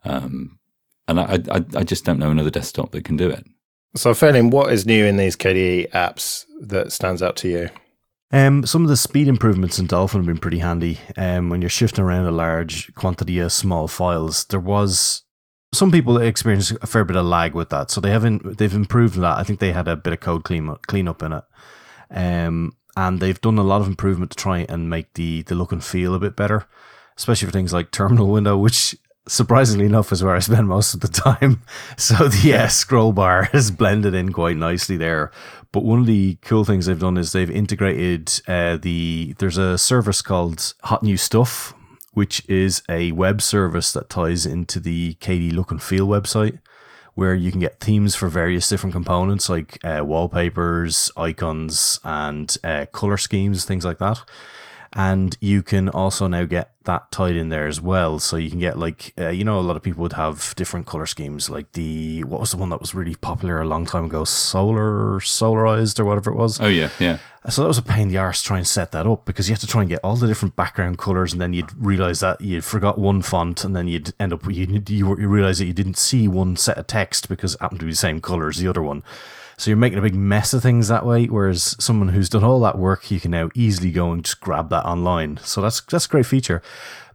Um, 0.03 0.59
and 1.07 1.19
I, 1.19 1.39
I, 1.51 1.65
I 1.75 1.83
just 1.83 2.05
don't 2.05 2.19
know 2.19 2.31
another 2.31 2.49
desktop 2.49 2.91
that 2.91 3.05
can 3.05 3.17
do 3.17 3.29
it. 3.29 3.45
So, 3.95 4.13
Phelim, 4.13 4.51
what 4.51 4.73
is 4.73 4.85
new 4.85 5.05
in 5.05 5.17
these 5.17 5.35
KDE 5.35 5.91
apps 5.91 6.45
that 6.59 6.91
stands 6.91 7.23
out 7.23 7.37
to 7.37 7.47
you? 7.47 7.69
Um, 8.31 8.65
some 8.65 8.83
of 8.83 8.89
the 8.89 8.97
speed 8.97 9.27
improvements 9.27 9.79
in 9.79 9.87
Dolphin 9.87 10.19
have 10.19 10.27
been 10.27 10.37
pretty 10.37 10.59
handy. 10.59 10.99
Um, 11.15 11.49
when 11.49 11.61
you're 11.61 11.69
shifting 11.69 12.03
around 12.03 12.25
a 12.25 12.31
large 12.31 12.93
quantity 12.95 13.39
of 13.39 13.53
small 13.53 13.87
files, 13.87 14.45
there 14.45 14.59
was 14.59 15.23
some 15.75 15.91
people 15.91 16.17
experience 16.17 16.71
a 16.71 16.87
fair 16.87 17.03
bit 17.03 17.15
of 17.15 17.25
lag 17.25 17.53
with 17.53 17.69
that, 17.69 17.91
so 17.91 18.01
they 18.01 18.11
haven't 18.11 18.57
they've 18.57 18.73
improved 18.73 19.15
that. 19.19 19.37
I 19.37 19.43
think 19.43 19.59
they 19.59 19.71
had 19.71 19.87
a 19.87 19.95
bit 19.95 20.13
of 20.13 20.19
code 20.19 20.43
clean 20.43 20.75
cleanup 20.87 21.21
in 21.21 21.33
it, 21.33 21.43
um, 22.09 22.75
and 22.97 23.19
they've 23.19 23.39
done 23.41 23.57
a 23.57 23.63
lot 23.63 23.81
of 23.81 23.87
improvement 23.87 24.31
to 24.31 24.37
try 24.37 24.65
and 24.67 24.89
make 24.89 25.13
the 25.13 25.43
the 25.43 25.55
look 25.55 25.71
and 25.71 25.83
feel 25.83 26.15
a 26.15 26.19
bit 26.19 26.35
better, 26.35 26.67
especially 27.17 27.47
for 27.47 27.51
things 27.51 27.73
like 27.73 27.91
terminal 27.91 28.31
window, 28.31 28.57
which 28.57 28.95
surprisingly 29.27 29.85
enough 29.85 30.11
is 30.11 30.23
where 30.23 30.35
I 30.35 30.39
spend 30.39 30.67
most 30.69 30.93
of 30.93 31.01
the 31.01 31.07
time. 31.07 31.61
So 31.97 32.27
the 32.27 32.53
uh, 32.55 32.67
scroll 32.67 33.13
bar 33.13 33.49
is 33.53 33.71
blended 33.71 34.13
in 34.13 34.31
quite 34.33 34.57
nicely 34.57 34.97
there. 34.97 35.31
But 35.71 35.83
one 35.83 35.99
of 35.99 36.05
the 36.05 36.37
cool 36.41 36.65
things 36.65 36.85
they've 36.85 36.99
done 36.99 37.17
is 37.17 37.31
they've 37.31 37.49
integrated 37.49 38.41
uh, 38.47 38.77
the 38.77 39.35
there's 39.39 39.57
a 39.57 39.77
service 39.77 40.21
called 40.21 40.73
Hot 40.83 41.03
New 41.03 41.17
Stuff, 41.17 41.73
which 42.15 42.43
is 42.49 42.81
a 42.89 43.11
web 43.11 43.41
service 43.41 43.93
that 43.93 44.09
ties 44.09 44.45
into 44.45 44.79
the 44.79 45.15
KD 45.15 45.53
Look 45.53 45.69
and 45.69 45.83
Feel 45.83 46.07
website, 46.07 46.59
where 47.13 47.35
you 47.35 47.51
can 47.51 47.59
get 47.59 47.79
themes 47.79 48.15
for 48.15 48.29
various 48.29 48.67
different 48.67 48.93
components 48.93 49.49
like 49.49 49.77
uh, 49.83 50.01
wallpapers, 50.03 51.11
icons, 51.15 51.99
and 52.03 52.57
uh, 52.63 52.85
color 52.91 53.17
schemes, 53.17 53.65
things 53.65 53.85
like 53.85 53.99
that. 53.99 54.21
And 54.97 55.37
you 55.41 55.61
can 55.61 55.89
also 55.89 56.27
now 56.27 56.45
get 56.45 56.71
that 56.85 57.11
tied 57.11 57.35
in 57.35 57.49
there 57.49 57.67
as 57.67 57.81
well. 57.81 58.17
So 58.17 58.37
you 58.37 58.49
can 58.49 58.59
get 58.59 58.79
like, 58.79 59.13
uh, 59.19 59.27
you 59.27 59.43
know, 59.43 59.59
a 59.59 59.61
lot 59.61 59.75
of 59.75 59.83
people 59.83 60.01
would 60.03 60.13
have 60.13 60.55
different 60.55 60.85
color 60.85 61.05
schemes, 61.05 61.49
like 61.49 61.73
the 61.73 62.23
what 62.23 62.39
was 62.39 62.51
the 62.51 62.57
one 62.57 62.69
that 62.69 62.79
was 62.79 62.95
really 62.95 63.15
popular 63.15 63.59
a 63.59 63.65
long 63.65 63.85
time 63.85 64.05
ago, 64.05 64.23
solar, 64.23 65.19
solarized 65.19 65.99
or 65.99 66.05
whatever 66.05 66.31
it 66.31 66.37
was. 66.37 66.61
Oh 66.61 66.67
yeah, 66.67 66.89
yeah. 66.97 67.17
So 67.49 67.61
that 67.61 67.67
was 67.67 67.77
a 67.77 67.83
pain 67.83 68.03
in 68.03 68.07
the 68.07 68.17
arse 68.17 68.41
trying 68.41 68.63
to 68.63 68.69
set 68.69 68.91
that 68.93 69.05
up 69.05 69.25
because 69.25 69.49
you 69.49 69.53
have 69.53 69.59
to 69.59 69.67
try 69.67 69.81
and 69.81 69.89
get 69.89 69.99
all 70.03 70.15
the 70.15 70.27
different 70.27 70.55
background 70.55 70.97
colors, 70.97 71.33
and 71.33 71.41
then 71.41 71.53
you'd 71.53 71.75
realize 71.77 72.21
that 72.21 72.39
you'd 72.39 72.63
forgot 72.63 72.97
one 72.97 73.21
font, 73.21 73.65
and 73.65 73.75
then 73.75 73.89
you'd 73.89 74.13
end 74.17 74.31
up 74.31 74.45
you 74.49 74.81
you, 74.87 75.17
you 75.19 75.27
realize 75.27 75.59
that 75.59 75.65
you 75.65 75.73
didn't 75.73 75.97
see 75.97 76.29
one 76.29 76.55
set 76.55 76.77
of 76.77 76.87
text 76.87 77.27
because 77.27 77.55
it 77.55 77.61
happened 77.61 77.81
to 77.81 77.85
be 77.85 77.91
the 77.91 77.97
same 77.97 78.21
color 78.21 78.47
as 78.47 78.57
the 78.57 78.67
other 78.69 78.81
one. 78.81 79.03
So 79.57 79.69
you're 79.69 79.77
making 79.77 79.99
a 79.99 80.01
big 80.01 80.15
mess 80.15 80.53
of 80.53 80.61
things 80.61 80.87
that 80.87 81.05
way. 81.05 81.25
Whereas 81.25 81.75
someone 81.79 82.09
who's 82.09 82.29
done 82.29 82.43
all 82.43 82.59
that 82.61 82.77
work, 82.77 83.09
you 83.09 83.19
can 83.19 83.31
now 83.31 83.49
easily 83.55 83.91
go 83.91 84.11
and 84.11 84.23
just 84.23 84.41
grab 84.41 84.69
that 84.69 84.85
online. 84.85 85.37
So 85.37 85.61
that's 85.61 85.81
that's 85.81 86.05
a 86.05 86.09
great 86.09 86.25
feature 86.25 86.61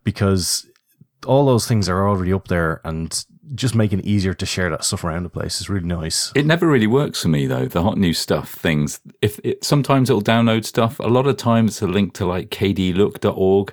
because 0.04 0.66
all 1.26 1.46
those 1.46 1.66
things 1.66 1.88
are 1.88 2.08
already 2.08 2.32
up 2.32 2.48
there 2.48 2.80
and 2.84 3.24
just 3.54 3.74
making 3.74 3.98
it 3.98 4.06
easier 4.06 4.32
to 4.34 4.46
share 4.46 4.70
that 4.70 4.84
stuff 4.84 5.04
around 5.04 5.24
the 5.24 5.28
place 5.28 5.60
is 5.60 5.68
really 5.68 5.86
nice. 5.86 6.32
It 6.34 6.46
never 6.46 6.66
really 6.66 6.86
works 6.86 7.22
for 7.22 7.28
me 7.28 7.46
though. 7.46 7.66
The 7.66 7.82
hot 7.82 7.98
new 7.98 8.12
stuff 8.12 8.52
things. 8.52 9.00
If 9.20 9.40
it, 9.44 9.64
sometimes 9.64 10.08
it'll 10.08 10.22
download 10.22 10.64
stuff. 10.64 10.98
A 11.00 11.08
lot 11.08 11.26
of 11.26 11.36
times 11.36 11.72
it's 11.72 11.82
a 11.82 11.86
link 11.86 12.14
to 12.14 12.26
like 12.26 12.50
kdlook.org. 12.50 13.72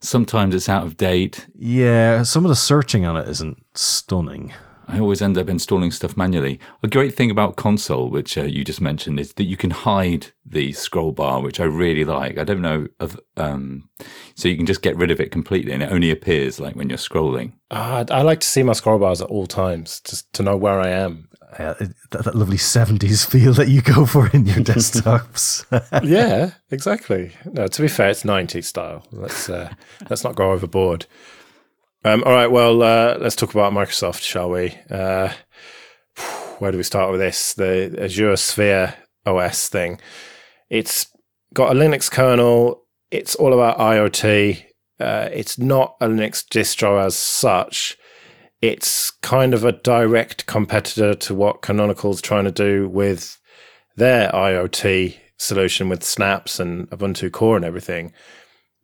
Sometimes 0.00 0.54
it's 0.54 0.68
out 0.68 0.84
of 0.84 0.96
date. 0.96 1.46
Yeah, 1.58 2.22
some 2.22 2.44
of 2.44 2.50
the 2.50 2.56
searching 2.56 3.04
on 3.04 3.16
it 3.16 3.28
isn't 3.28 3.64
stunning. 3.74 4.52
I 4.88 5.00
always 5.00 5.20
end 5.20 5.36
up 5.36 5.48
installing 5.48 5.90
stuff 5.90 6.16
manually. 6.16 6.60
A 6.82 6.88
great 6.88 7.14
thing 7.14 7.30
about 7.30 7.56
Konsole, 7.56 8.10
which 8.10 8.38
uh, 8.38 8.44
you 8.44 8.64
just 8.64 8.80
mentioned, 8.80 9.18
is 9.18 9.32
that 9.34 9.44
you 9.44 9.56
can 9.56 9.70
hide 9.70 10.28
the 10.44 10.72
scroll 10.72 11.12
bar, 11.12 11.42
which 11.42 11.58
I 11.58 11.64
really 11.64 12.04
like. 12.04 12.38
I 12.38 12.44
don't 12.44 12.62
know 12.62 12.86
of, 13.00 13.18
um, 13.36 13.88
so 14.34 14.48
you 14.48 14.56
can 14.56 14.66
just 14.66 14.82
get 14.82 14.96
rid 14.96 15.10
of 15.10 15.20
it 15.20 15.32
completely, 15.32 15.72
and 15.72 15.82
it 15.82 15.90
only 15.90 16.10
appears 16.10 16.60
like 16.60 16.76
when 16.76 16.88
you're 16.88 16.98
scrolling. 16.98 17.52
Uh, 17.70 18.04
I 18.10 18.22
like 18.22 18.40
to 18.40 18.46
see 18.46 18.62
my 18.62 18.74
scroll 18.74 18.98
bars 18.98 19.20
at 19.20 19.28
all 19.28 19.46
times, 19.46 20.00
just 20.00 20.32
to 20.34 20.42
know 20.42 20.56
where 20.56 20.80
I 20.80 20.88
am. 20.88 21.28
Uh, 21.58 21.74
that, 22.10 22.24
that, 22.24 22.34
lovely 22.34 22.56
70s 22.56 23.26
feel 23.26 23.52
that 23.54 23.68
you 23.68 23.80
go 23.80 24.04
for 24.04 24.28
in 24.30 24.44
your 24.44 24.56
desktops. 24.64 25.64
yeah, 26.04 26.50
exactly. 26.70 27.32
No, 27.44 27.66
to 27.66 27.82
be 27.82 27.88
fair, 27.88 28.10
it's 28.10 28.24
90s 28.24 28.64
style. 28.64 29.06
Let's 29.10 29.48
uh, 29.48 29.72
let's 30.10 30.22
not 30.22 30.36
go 30.36 30.52
overboard. 30.52 31.06
Um, 32.04 32.22
all 32.24 32.32
right, 32.32 32.50
well, 32.50 32.82
uh, 32.82 33.16
let's 33.18 33.36
talk 33.36 33.50
about 33.50 33.72
Microsoft, 33.72 34.22
shall 34.22 34.50
we? 34.50 34.76
Uh, 34.90 35.32
where 36.58 36.70
do 36.70 36.76
we 36.76 36.84
start 36.84 37.10
with 37.10 37.20
this? 37.20 37.54
The 37.54 37.96
Azure 38.00 38.36
Sphere 38.36 38.94
OS 39.24 39.68
thing. 39.68 40.00
It's 40.70 41.08
got 41.52 41.74
a 41.74 41.78
Linux 41.78 42.10
kernel. 42.10 42.84
It's 43.10 43.34
all 43.34 43.52
about 43.52 43.78
IoT. 43.78 44.62
Uh, 44.98 45.28
it's 45.32 45.58
not 45.58 45.96
a 46.00 46.06
Linux 46.06 46.44
distro 46.44 47.04
as 47.04 47.16
such. 47.16 47.96
It's 48.62 49.10
kind 49.22 49.52
of 49.52 49.64
a 49.64 49.72
direct 49.72 50.46
competitor 50.46 51.14
to 51.14 51.34
what 51.34 51.60
Canonical's 51.60 52.22
trying 52.22 52.44
to 52.44 52.52
do 52.52 52.88
with 52.88 53.38
their 53.96 54.30
IoT 54.30 55.16
solution 55.38 55.88
with 55.88 56.02
Snaps 56.02 56.58
and 56.58 56.88
Ubuntu 56.90 57.30
Core 57.30 57.56
and 57.56 57.64
everything 57.64 58.12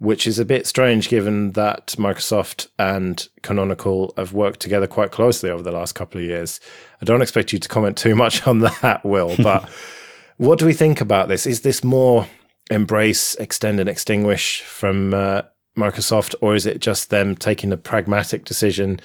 which 0.03 0.27
is 0.27 0.41
a 0.41 0.45
bit 0.45 0.67
strange 0.67 1.09
given 1.09 1.53
that 1.53 1.95
Microsoft 1.97 2.67
and 2.77 3.29
Canonical 3.43 4.13
have 4.17 4.33
worked 4.33 4.59
together 4.59 4.89
quite 4.89 5.13
closely 5.13 5.49
over 5.49 5.63
the 5.63 5.71
last 5.71 5.93
couple 5.93 6.21
of 6.21 6.27
years. 6.27 6.59
I 7.01 7.05
don't 7.05 7.23
expect 7.23 7.53
you 7.53 7.61
to 7.61 7.69
comment 7.69 7.97
too 7.97 8.17
much 8.17 8.45
on 8.49 8.59
that, 8.59 9.05
Will, 9.05 9.37
but 9.37 9.69
what 10.39 10.59
do 10.59 10.67
we 10.67 10.73
think 10.73 11.01
about 11.01 11.29
this? 11.29 11.47
Is 11.47 11.61
this 11.61 11.85
more 11.85 12.27
embrace, 12.69 13.37
extend, 13.37 13.79
and 13.79 13.89
extinguish 13.89 14.63
from 14.63 15.15
uh, 15.15 15.43
Microsoft, 15.79 16.35
or 16.41 16.57
is 16.57 16.67
it 16.67 16.81
just 16.81 17.11
them 17.11 17.37
taking 17.37 17.71
a 17.71 17.77
pragmatic 17.77 18.45
decision 18.45 18.99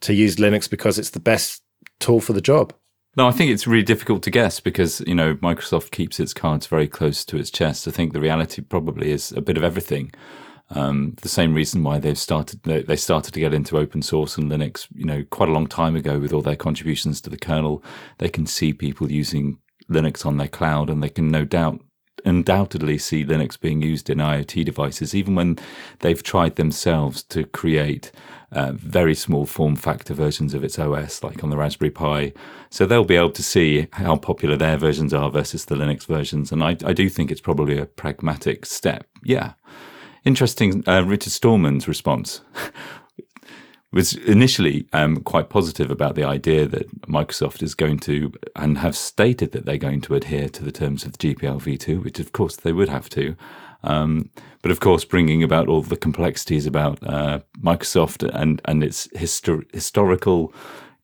to 0.00 0.14
use 0.14 0.36
Linux 0.36 0.70
because 0.70 0.98
it's 0.98 1.10
the 1.10 1.20
best 1.20 1.62
tool 1.98 2.18
for 2.18 2.32
the 2.32 2.40
job? 2.40 2.72
No, 3.16 3.26
I 3.26 3.32
think 3.32 3.50
it's 3.50 3.66
really 3.66 3.82
difficult 3.82 4.22
to 4.22 4.30
guess 4.30 4.60
because, 4.60 5.02
you 5.06 5.16
know, 5.16 5.34
Microsoft 5.36 5.90
keeps 5.90 6.20
its 6.20 6.32
cards 6.32 6.66
very 6.66 6.86
close 6.86 7.24
to 7.24 7.36
its 7.36 7.50
chest. 7.50 7.88
I 7.88 7.90
think 7.90 8.12
the 8.12 8.20
reality 8.20 8.62
probably 8.62 9.10
is 9.10 9.32
a 9.32 9.40
bit 9.40 9.56
of 9.56 9.64
everything. 9.64 10.12
Um, 10.70 11.16
the 11.20 11.28
same 11.28 11.52
reason 11.52 11.82
why 11.82 11.98
they've 11.98 12.16
started 12.16 12.62
they 12.62 12.94
started 12.94 13.34
to 13.34 13.40
get 13.40 13.52
into 13.52 13.76
open 13.76 14.02
source 14.02 14.38
and 14.38 14.48
Linux, 14.48 14.86
you 14.94 15.04
know, 15.04 15.24
quite 15.30 15.48
a 15.48 15.52
long 15.52 15.66
time 15.66 15.96
ago 15.96 16.20
with 16.20 16.32
all 16.32 16.42
their 16.42 16.54
contributions 16.54 17.20
to 17.22 17.30
the 17.30 17.36
kernel. 17.36 17.82
They 18.18 18.28
can 18.28 18.46
see 18.46 18.72
people 18.72 19.10
using 19.10 19.58
Linux 19.90 20.24
on 20.24 20.36
their 20.36 20.46
cloud, 20.46 20.88
and 20.88 21.02
they 21.02 21.08
can 21.08 21.28
no 21.28 21.44
doubt 21.44 21.80
undoubtedly 22.24 22.98
see 22.98 23.24
Linux 23.24 23.58
being 23.58 23.82
used 23.82 24.10
in 24.10 24.18
IoT 24.18 24.64
devices, 24.64 25.14
even 25.14 25.34
when 25.34 25.58
they've 26.00 26.22
tried 26.22 26.56
themselves 26.56 27.22
to 27.24 27.44
create 27.44 28.12
uh, 28.52 28.72
very 28.72 29.14
small 29.14 29.46
form 29.46 29.76
factor 29.76 30.14
versions 30.14 30.54
of 30.54 30.64
its 30.64 30.78
OS, 30.78 31.22
like 31.22 31.44
on 31.44 31.50
the 31.50 31.56
Raspberry 31.56 31.90
Pi. 31.90 32.32
So 32.68 32.84
they'll 32.86 33.04
be 33.04 33.16
able 33.16 33.30
to 33.30 33.42
see 33.42 33.86
how 33.92 34.16
popular 34.16 34.56
their 34.56 34.76
versions 34.76 35.14
are 35.14 35.30
versus 35.30 35.66
the 35.66 35.76
Linux 35.76 36.06
versions. 36.06 36.50
And 36.50 36.62
I, 36.62 36.76
I 36.84 36.92
do 36.92 37.08
think 37.08 37.30
it's 37.30 37.40
probably 37.40 37.78
a 37.78 37.86
pragmatic 37.86 38.66
step. 38.66 39.06
Yeah. 39.22 39.52
Interesting, 40.24 40.84
uh, 40.86 41.02
Richard 41.04 41.32
Stallman's 41.32 41.88
response. 41.88 42.40
was 43.92 44.14
initially 44.14 44.86
um, 44.92 45.16
quite 45.18 45.48
positive 45.48 45.90
about 45.90 46.14
the 46.14 46.22
idea 46.22 46.66
that 46.66 47.02
Microsoft 47.02 47.62
is 47.62 47.74
going 47.74 47.98
to, 48.00 48.32
and 48.54 48.78
have 48.78 48.96
stated 48.96 49.52
that 49.52 49.66
they're 49.66 49.78
going 49.78 50.00
to 50.02 50.14
adhere 50.14 50.48
to 50.48 50.64
the 50.64 50.72
terms 50.72 51.04
of 51.04 51.12
the 51.12 51.34
GPL 51.34 51.60
v2, 51.60 52.02
which 52.02 52.20
of 52.20 52.32
course 52.32 52.56
they 52.56 52.72
would 52.72 52.88
have 52.88 53.08
to. 53.10 53.34
Um, 53.82 54.30
but 54.62 54.70
of 54.70 54.80
course, 54.80 55.04
bringing 55.04 55.42
about 55.42 55.68
all 55.68 55.82
the 55.82 55.96
complexities 55.96 56.66
about 56.66 57.02
uh, 57.02 57.40
Microsoft 57.60 58.28
and 58.34 58.60
and 58.66 58.84
its 58.84 59.08
histor- 59.08 59.72
historical 59.74 60.52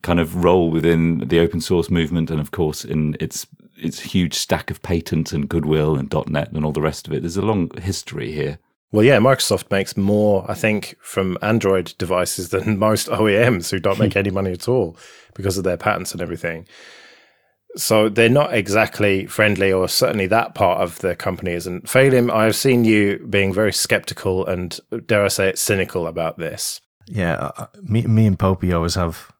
kind 0.03 0.19
of 0.19 0.43
role 0.43 0.69
within 0.69 1.27
the 1.27 1.39
open 1.39 1.59
source 1.59 1.89
movement, 1.89 2.29
and 2.29 2.39
of 2.39 2.51
course 2.51 2.85
in 2.85 3.17
its 3.19 3.47
its 3.77 3.99
huge 3.99 4.33
stack 4.33 4.71
of 4.71 4.81
patents 4.81 5.33
and 5.33 5.49
goodwill 5.49 5.95
and 5.95 6.13
.NET 6.27 6.51
and 6.51 6.65
all 6.65 6.71
the 6.71 6.81
rest 6.81 7.07
of 7.07 7.13
it. 7.13 7.21
There's 7.21 7.37
a 7.37 7.41
long 7.41 7.69
history 7.79 8.31
here. 8.31 8.59
Well, 8.91 9.05
yeah, 9.05 9.17
Microsoft 9.17 9.69
makes 9.69 9.97
more, 9.97 10.49
I 10.49 10.53
think, 10.53 10.95
from 11.01 11.37
Android 11.41 11.93
devices 11.97 12.49
than 12.49 12.79
most 12.79 13.07
OEMs 13.07 13.69
who 13.71 13.79
don't 13.79 13.99
make 13.99 14.15
any 14.15 14.31
money 14.31 14.51
at 14.51 14.67
all 14.67 14.97
because 15.33 15.57
of 15.57 15.63
their 15.63 15.77
patents 15.77 16.13
and 16.13 16.21
everything 16.21 16.65
so 17.77 18.09
they're 18.09 18.29
not 18.29 18.53
exactly 18.53 19.25
friendly, 19.25 19.71
or 19.71 19.87
certainly 19.87 20.27
that 20.27 20.55
part 20.55 20.81
of 20.81 20.99
the 20.99 21.15
company 21.15 21.51
isn't. 21.51 21.85
Phelim, 21.85 22.31
I've 22.31 22.55
seen 22.55 22.83
you 22.83 23.25
being 23.29 23.53
very 23.53 23.71
skeptical 23.71 24.45
and, 24.45 24.79
dare 25.05 25.25
I 25.25 25.27
say 25.29 25.49
it, 25.49 25.59
cynical 25.59 26.07
about 26.07 26.37
this. 26.37 26.81
Yeah, 27.05 27.35
uh, 27.35 27.51
uh 27.57 27.67
me, 27.81 28.03
me 28.03 28.25
and 28.25 28.37
Popey 28.37 28.75
always 28.75 28.95
have 28.95 29.31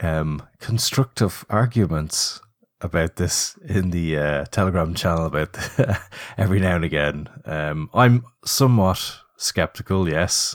um, 0.00 0.42
constructive 0.60 1.44
arguments 1.48 2.40
about 2.84 3.16
this 3.16 3.56
in 3.66 3.90
the 3.90 4.18
uh, 4.18 4.44
Telegram 4.50 4.94
channel 4.94 5.26
about 5.26 5.56
every 6.38 6.60
now 6.60 6.76
and 6.76 6.84
again. 6.84 7.28
Um, 7.46 7.90
I'm 7.94 8.24
somewhat 8.44 9.20
skeptical, 9.38 10.08
yes. 10.08 10.54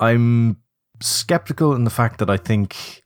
I'm 0.00 0.56
skeptical 1.00 1.74
in 1.74 1.84
the 1.84 1.90
fact 1.90 2.18
that 2.18 2.30
I 2.30 2.38
think 2.38 3.02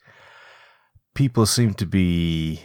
people 1.14 1.44
seem 1.44 1.74
to 1.74 1.86
be 1.86 2.62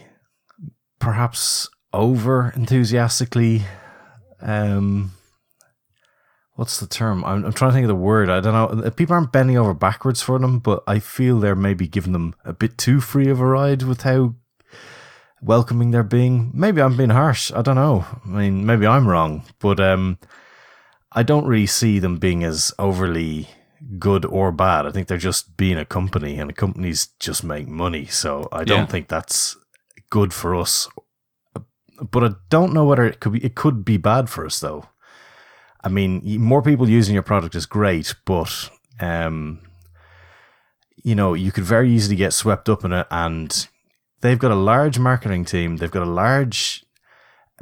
perhaps 0.98 1.68
over 1.92 2.52
enthusiastically 2.54 3.62
um 4.40 5.12
what's 6.54 6.80
the 6.80 6.86
term 6.86 7.24
I'm, 7.24 7.44
I'm 7.46 7.52
trying 7.52 7.70
to 7.70 7.74
think 7.74 7.84
of 7.84 7.88
the 7.88 7.94
word 7.94 8.28
i 8.28 8.40
don't 8.40 8.52
know 8.52 8.90
people 8.90 9.14
aren't 9.14 9.32
bending 9.32 9.56
over 9.56 9.74
backwards 9.74 10.20
for 10.20 10.38
them 10.38 10.58
but 10.58 10.82
i 10.86 10.98
feel 10.98 11.38
they're 11.38 11.54
maybe 11.54 11.88
giving 11.88 12.12
them 12.12 12.34
a 12.44 12.52
bit 12.52 12.76
too 12.76 13.00
free 13.00 13.28
of 13.28 13.40
a 13.40 13.46
ride 13.46 13.82
with 13.82 14.02
how 14.02 14.34
welcoming 15.42 15.90
they're 15.90 16.02
being 16.02 16.50
maybe 16.54 16.80
i'm 16.82 16.96
being 16.96 17.10
harsh 17.10 17.52
i 17.52 17.62
don't 17.62 17.76
know 17.76 18.04
i 18.26 18.28
mean 18.28 18.66
maybe 18.66 18.86
i'm 18.86 19.06
wrong 19.06 19.44
but 19.60 19.78
um 19.78 20.18
i 21.12 21.22
don't 21.22 21.46
really 21.46 21.66
see 21.66 21.98
them 21.98 22.16
being 22.16 22.42
as 22.42 22.72
overly 22.78 23.48
good 23.98 24.24
or 24.24 24.50
bad 24.50 24.84
i 24.86 24.90
think 24.90 25.06
they're 25.06 25.16
just 25.16 25.56
being 25.56 25.78
a 25.78 25.84
company 25.84 26.38
and 26.38 26.56
companies 26.56 27.08
just 27.20 27.44
make 27.44 27.68
money 27.68 28.04
so 28.04 28.48
i 28.50 28.64
don't 28.64 28.80
yeah. 28.80 28.86
think 28.86 29.08
that's 29.08 29.56
good 30.10 30.32
for 30.32 30.54
us. 30.54 30.88
But 32.00 32.24
I 32.24 32.30
don't 32.48 32.72
know 32.72 32.84
whether 32.84 33.04
it 33.04 33.20
could 33.20 33.32
be. 33.32 33.44
It 33.44 33.54
could 33.54 33.84
be 33.84 33.96
bad 33.96 34.30
for 34.30 34.46
us, 34.46 34.60
though. 34.60 34.86
I 35.82 35.88
mean, 35.88 36.22
more 36.40 36.62
people 36.62 36.88
using 36.88 37.14
your 37.14 37.22
product 37.22 37.54
is 37.54 37.66
great, 37.66 38.14
but 38.24 38.70
um, 39.00 39.60
you 41.02 41.14
know, 41.14 41.34
you 41.34 41.52
could 41.52 41.64
very 41.64 41.90
easily 41.90 42.16
get 42.16 42.32
swept 42.32 42.68
up 42.68 42.84
in 42.84 42.92
it. 42.92 43.06
And 43.10 43.68
they've 44.20 44.38
got 44.38 44.50
a 44.50 44.56
large 44.56 44.98
marketing 44.98 45.44
team. 45.44 45.76
They've 45.76 45.90
got 45.90 46.02
a 46.02 46.10
large 46.10 46.84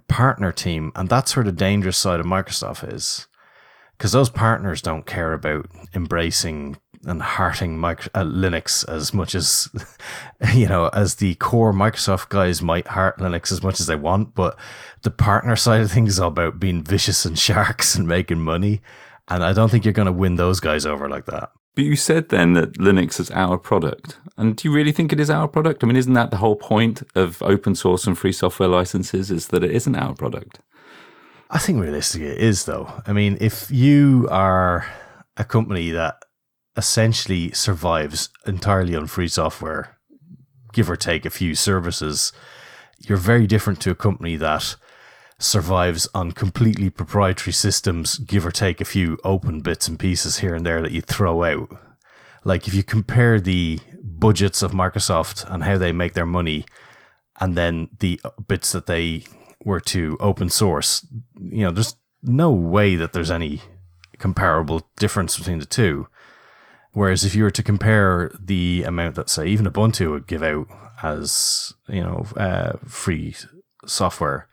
partner 0.08 0.52
team, 0.52 0.92
and 0.94 1.08
that's 1.08 1.36
where 1.36 1.44
the 1.44 1.52
dangerous 1.52 1.96
side 1.96 2.20
of 2.20 2.26
Microsoft 2.26 2.92
is, 2.92 3.26
because 3.96 4.12
those 4.12 4.30
partners 4.30 4.82
don't 4.82 5.06
care 5.06 5.32
about 5.32 5.68
embracing 5.94 6.76
and 7.04 7.22
hearting 7.22 7.78
micro, 7.78 8.10
uh, 8.14 8.24
Linux 8.24 8.86
as 8.88 9.14
much 9.14 9.34
as 9.34 9.68
you 10.54 10.66
know 10.66 10.88
as 10.88 11.16
the 11.16 11.34
core 11.36 11.72
Microsoft 11.72 12.28
guys 12.30 12.60
might 12.60 12.88
heart 12.88 13.18
Linux 13.18 13.52
as 13.52 13.62
much 13.62 13.80
as 13.80 13.86
they 13.86 13.96
want, 13.96 14.34
but 14.34 14.58
the 15.02 15.10
partner 15.10 15.56
side 15.56 15.80
of 15.80 15.90
things 15.90 16.14
is 16.14 16.20
all 16.20 16.28
about 16.28 16.58
being 16.58 16.82
vicious 16.82 17.24
and 17.24 17.38
sharks 17.46 17.94
and 17.94 18.08
making 18.08 18.40
money, 18.40 18.80
and 19.28 19.44
I 19.44 19.52
don't 19.52 19.70
think 19.70 19.84
you're 19.84 19.92
going 19.92 20.06
to 20.06 20.12
win 20.12 20.36
those 20.36 20.60
guys 20.60 20.86
over 20.86 21.08
like 21.08 21.26
that. 21.26 21.50
But 21.76 21.84
you 21.84 21.94
said 21.94 22.30
then 22.30 22.54
that 22.54 22.78
Linux 22.78 23.20
is 23.20 23.30
our 23.30 23.58
product. 23.58 24.18
And 24.38 24.56
do 24.56 24.66
you 24.66 24.74
really 24.74 24.92
think 24.92 25.12
it 25.12 25.20
is 25.20 25.30
our 25.30 25.46
product? 25.46 25.84
I 25.84 25.86
mean, 25.86 25.96
isn't 25.96 26.14
that 26.14 26.30
the 26.30 26.38
whole 26.38 26.56
point 26.56 27.02
of 27.14 27.42
open 27.42 27.74
source 27.74 28.06
and 28.06 28.18
free 28.18 28.32
software 28.32 28.68
licenses 28.68 29.30
is 29.30 29.48
that 29.48 29.62
it 29.62 29.70
isn't 29.70 29.94
our 29.94 30.14
product? 30.14 30.60
I 31.50 31.58
think 31.58 31.80
realistically 31.80 32.28
it 32.28 32.38
is 32.38 32.64
though. 32.64 33.02
I 33.06 33.12
mean, 33.12 33.36
if 33.40 33.70
you 33.70 34.26
are 34.30 34.86
a 35.36 35.44
company 35.44 35.90
that 35.90 36.16
essentially 36.78 37.52
survives 37.52 38.30
entirely 38.46 38.96
on 38.96 39.06
free 39.06 39.28
software, 39.28 39.98
give 40.72 40.90
or 40.90 40.96
take 40.96 41.26
a 41.26 41.30
few 41.30 41.54
services, 41.54 42.32
you're 42.98 43.18
very 43.18 43.46
different 43.46 43.80
to 43.82 43.90
a 43.90 43.94
company 43.94 44.36
that 44.36 44.76
survives 45.38 46.08
on 46.14 46.32
completely 46.32 46.90
proprietary 46.90 47.52
systems, 47.52 48.18
give 48.18 48.46
or 48.46 48.50
take 48.50 48.80
a 48.80 48.86
few 48.86 49.18
open 49.24 49.60
bits 49.60 49.88
and 49.88 49.98
pieces 49.98 50.38
here 50.38 50.54
and 50.54 50.64
there 50.64 50.80
that 50.82 50.92
you 50.92 51.00
throw 51.00 51.44
out. 51.44 51.68
Like 52.44 52.66
if 52.66 52.74
you 52.74 52.82
compare 52.82 53.40
the 53.40 53.80
budgets 54.02 54.62
of 54.62 54.72
Microsoft 54.72 55.50
and 55.52 55.64
how 55.64 55.78
they 55.78 55.92
make 55.92 56.14
their 56.14 56.26
money, 56.26 56.64
and 57.38 57.56
then 57.56 57.88
the 57.98 58.20
bits 58.48 58.72
that 58.72 58.86
they 58.86 59.24
were 59.62 59.80
to 59.80 60.16
open 60.20 60.48
source, 60.48 61.06
you 61.38 61.64
know, 61.64 61.70
there's 61.70 61.96
no 62.22 62.50
way 62.50 62.96
that 62.96 63.12
there's 63.12 63.30
any 63.30 63.60
comparable 64.18 64.88
difference 64.96 65.36
between 65.36 65.58
the 65.58 65.66
two 65.66 66.06
Whereas 66.96 67.26
if 67.26 67.34
you 67.34 67.42
were 67.42 67.50
to 67.50 67.62
compare 67.62 68.32
the 68.40 68.82
amount 68.84 69.16
that, 69.16 69.28
say, 69.28 69.46
even 69.48 69.66
Ubuntu 69.66 70.12
would 70.12 70.26
give 70.26 70.42
out 70.42 70.66
as 71.02 71.74
you 71.90 72.00
know 72.00 72.24
uh, 72.38 72.78
free 72.86 73.36
software 73.84 74.48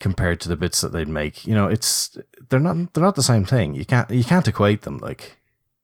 compared 0.00 0.40
to 0.40 0.48
the 0.48 0.56
bits 0.56 0.80
that 0.80 0.92
they'd 0.92 1.08
make, 1.08 1.46
you 1.46 1.54
know, 1.54 1.66
it's 1.66 2.16
they're 2.48 2.60
not 2.60 2.92
they're 2.94 3.04
not 3.04 3.16
the 3.16 3.22
same 3.22 3.44
thing. 3.44 3.74
You 3.74 3.84
can't 3.84 4.10
you 4.10 4.24
can't 4.24 4.48
equate 4.48 4.82
them. 4.82 4.98
Like, 4.98 5.36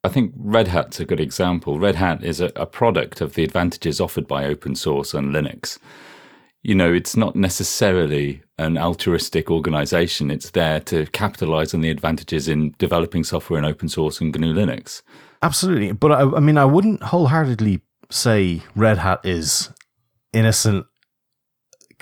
I 0.03 0.09
think 0.09 0.33
Red 0.37 0.69
Hat's 0.69 1.01
a 1.01 1.05
good 1.05 1.21
example. 1.21 1.79
Red 1.79 1.97
Hat 1.97 2.23
is 2.23 2.41
a, 2.41 2.53
a 2.57 2.67
product 2.67 3.21
of 3.21 3.35
the 3.35 3.45
advantages 3.45 4.01
offered 4.01 4.27
by 4.27 4.45
open 4.45 4.75
source 4.75 5.15
and 5.15 5.35
Linux. 5.35 5.79
You 6.63 6.75
know, 6.75 6.93
it's 6.93 7.17
not 7.17 7.37
necessarily 7.37 8.43
an 8.59 8.79
altruistic 8.79 9.51
organization. 9.51 10.31
It's 10.31 10.51
there 10.51 10.81
to 10.81 11.07
capitalize 11.07 11.75
on 11.75 11.83
the 11.83 11.91
advantages 11.91 12.49
in 12.49 12.75
developing 12.79 13.23
software 13.25 13.59
in 13.59 13.67
open 13.67 13.89
source 13.89 14.21
and 14.21 14.35
GNU 14.35 14.55
Linux. 14.55 15.03
Absolutely. 15.43 15.93
But 15.93 16.13
I, 16.13 16.23
I 16.23 16.41
mean, 16.41 16.57
I 16.57 16.65
wouldn't 16.65 17.03
wholeheartedly 17.03 17.83
say 18.11 18.63
Red 18.75 18.99
Hat 18.99 19.21
is 19.25 19.71
innocent 20.33 20.87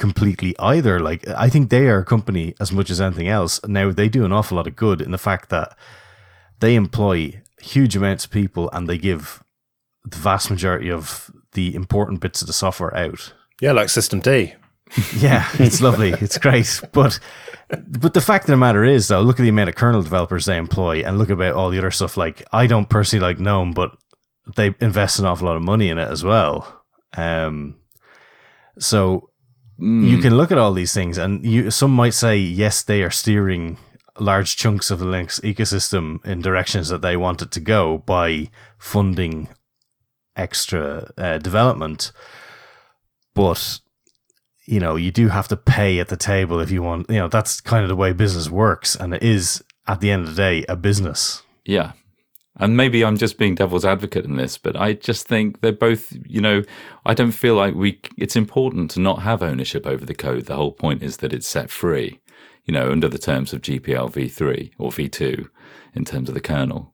completely 0.03 0.53
either. 0.59 0.99
Like, 0.99 1.27
I 1.29 1.49
think 1.49 1.71
they 1.71 1.87
are 1.87 2.01
a 2.01 2.05
company 2.05 2.55
as 2.59 2.73
much 2.73 2.91
as 2.91 3.01
anything 3.01 3.29
else. 3.29 3.61
Now, 3.67 3.93
they 3.93 4.09
do 4.09 4.25
an 4.25 4.33
awful 4.33 4.57
lot 4.57 4.67
of 4.67 4.75
good 4.75 5.01
in 5.01 5.13
the 5.13 5.17
fact 5.29 5.49
that 5.51 5.79
they 6.59 6.75
employ 6.75 7.41
huge 7.61 7.95
amounts 7.95 8.25
of 8.25 8.33
people 8.33 8.69
and 8.73 8.89
they 8.89 8.99
give 8.99 9.45
the 10.05 10.19
vast 10.19 10.51
majority 10.51 10.91
of 10.91 11.31
the 11.53 11.73
important 11.77 12.21
bits 12.21 12.43
of 12.43 12.49
the 12.49 12.53
software 12.53 12.95
out. 12.97 13.33
Yeah, 13.61 13.71
like 13.71 13.91
System 13.91 14.19
D. 14.19 14.55
yeah, 15.17 15.49
it's 15.55 15.81
lovely. 15.81 16.11
It's 16.11 16.37
great. 16.37 16.81
But 16.93 17.21
but 17.87 18.13
the 18.13 18.21
fact 18.21 18.45
of 18.45 18.49
the 18.49 18.57
matter 18.57 18.85
is 18.85 19.07
though, 19.07 19.23
look 19.23 19.39
at 19.39 19.45
the 19.45 19.49
amount 19.49 19.69
of 19.69 19.77
kernel 19.77 20.03
developers 20.03 20.47
they 20.47 20.59
employ 20.59 21.05
and 21.05 21.17
look 21.17 21.31
about 21.31 21.55
all 21.55 21.71
the 21.71 21.79
other 21.79 21.93
stuff. 21.93 22.17
Like 22.17 22.43
I 22.53 22.67
don't 22.67 22.91
personally 22.91 23.25
like 23.25 23.39
GNOME, 23.39 23.73
but 23.73 23.97
they 24.57 24.75
invest 24.81 25.21
an 25.21 25.27
awful 25.27 25.47
lot 25.47 25.57
of 25.57 25.63
money 25.63 25.89
in 25.89 25.99
it 25.99 26.09
as 26.09 26.25
well. 26.25 26.85
Um 27.17 27.77
so 28.79 29.31
mm. 29.83 30.09
you 30.09 30.19
can 30.19 30.37
look 30.37 30.53
at 30.53 30.59
all 30.59 30.73
these 30.73 30.95
things 30.95 31.19
and 31.19 31.45
you 31.45 31.71
some 31.71 31.91
might 31.91 32.15
say 32.15 32.37
yes 32.37 32.83
they 32.83 33.03
are 33.03 33.11
steering 33.11 33.77
large 34.19 34.57
chunks 34.57 34.91
of 34.91 34.99
the 34.99 35.07
Linux 35.07 35.41
ecosystem 35.41 36.25
in 36.25 36.41
directions 36.41 36.89
that 36.89 37.03
they 37.03 37.17
want 37.17 37.43
it 37.43 37.51
to 37.53 37.61
go 37.61 37.99
by 37.99 38.51
funding 38.79 39.49
extra 40.37 41.11
uh, 41.17 41.39
development. 41.39 42.13
But 43.35 43.81
you 44.65 44.79
know, 44.79 44.97
you 44.97 45.11
do 45.11 45.29
have 45.29 45.49
to 45.49 45.57
pay 45.57 45.99
at 45.99 46.09
the 46.09 46.17
table 46.17 46.61
if 46.61 46.71
you 46.71 46.83
want. 46.83 47.11
You 47.11 47.17
know, 47.17 47.29
that's 47.29 47.61
kind 47.61 47.83
of 47.83 47.89
the 47.89 47.97
way 47.97 48.13
business 48.13 48.49
works, 48.49 48.95
and 48.95 49.15
it 49.15 49.23
is 49.23 49.63
at 49.87 50.01
the 50.01 50.11
end 50.11 50.23
of 50.23 50.37
the 50.37 50.43
day 50.43 50.65
a 50.69 50.77
business. 50.77 51.43
Yeah. 51.65 51.93
And 52.57 52.77
maybe 52.77 53.05
I'm 53.05 53.17
just 53.17 53.39
being 53.39 53.55
devil's 53.55 53.85
advocate 53.85 54.27
in 54.27 54.37
this, 54.37 54.59
but 54.59 54.77
I 54.77 54.93
just 54.93 55.27
think 55.27 55.61
they're 55.61 55.73
both, 55.73 56.13
you 56.27 56.41
know, 56.41 56.63
I 57.07 57.15
don't 57.15 57.33
feel 57.33 57.55
like 57.55 57.75
we, 57.75 58.01
it's 58.19 58.37
important 58.37 58.91
to 58.93 59.01
not 59.01 59.23
have 59.23 59.43
ownership 59.43 59.87
over 59.87 60.05
the 60.05 60.15
code. 60.15 60.45
The 60.47 60.57
whole 60.57 60.73
point 60.73 61.03
is 61.03 61.19
that 61.19 61.33
it's 61.33 61.47
set 61.47 61.71
free, 61.71 62.21
you 62.65 62.75
know, 62.75 62.93
under 62.93 63.09
the 63.09 63.19
terms 63.19 63.55
of 63.55 63.63
GPL 63.63 64.13
v3 64.13 64.73
or 64.79 64.91
v2 64.91 65.49
in 65.95 66.05
terms 66.05 66.29
of 66.29 66.35
the 66.35 66.43
kernel. 66.43 66.93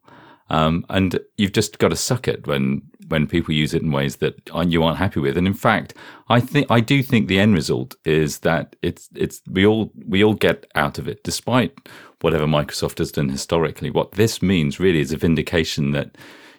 Um, 0.50 0.86
and 0.88 1.18
you've 1.36 1.52
just 1.52 1.78
got 1.78 1.88
to 1.88 1.96
suck 1.96 2.26
it 2.28 2.46
when 2.46 2.82
when 3.08 3.26
people 3.26 3.54
use 3.54 3.72
it 3.72 3.82
in 3.82 3.90
ways 3.90 4.16
that 4.16 4.34
you 4.66 4.82
aren't 4.82 4.98
happy 4.98 5.18
with. 5.20 5.36
And 5.38 5.46
in 5.46 5.54
fact, 5.54 5.94
I 6.28 6.40
think 6.40 6.70
I 6.70 6.80
do 6.80 7.02
think 7.02 7.26
the 7.26 7.40
end 7.40 7.54
result 7.54 7.96
is 8.04 8.40
that 8.40 8.76
it's 8.82 9.08
it's 9.14 9.40
we 9.50 9.66
all 9.66 9.92
we 10.06 10.22
all 10.22 10.34
get 10.34 10.66
out 10.74 10.98
of 10.98 11.08
it, 11.08 11.24
despite 11.24 11.88
whatever 12.20 12.46
Microsoft 12.46 12.98
has 12.98 13.12
done 13.12 13.28
historically. 13.28 13.90
What 13.90 14.12
this 14.12 14.42
means 14.42 14.80
really 14.80 15.00
is 15.00 15.12
a 15.12 15.16
vindication 15.16 15.92
that 15.92 16.16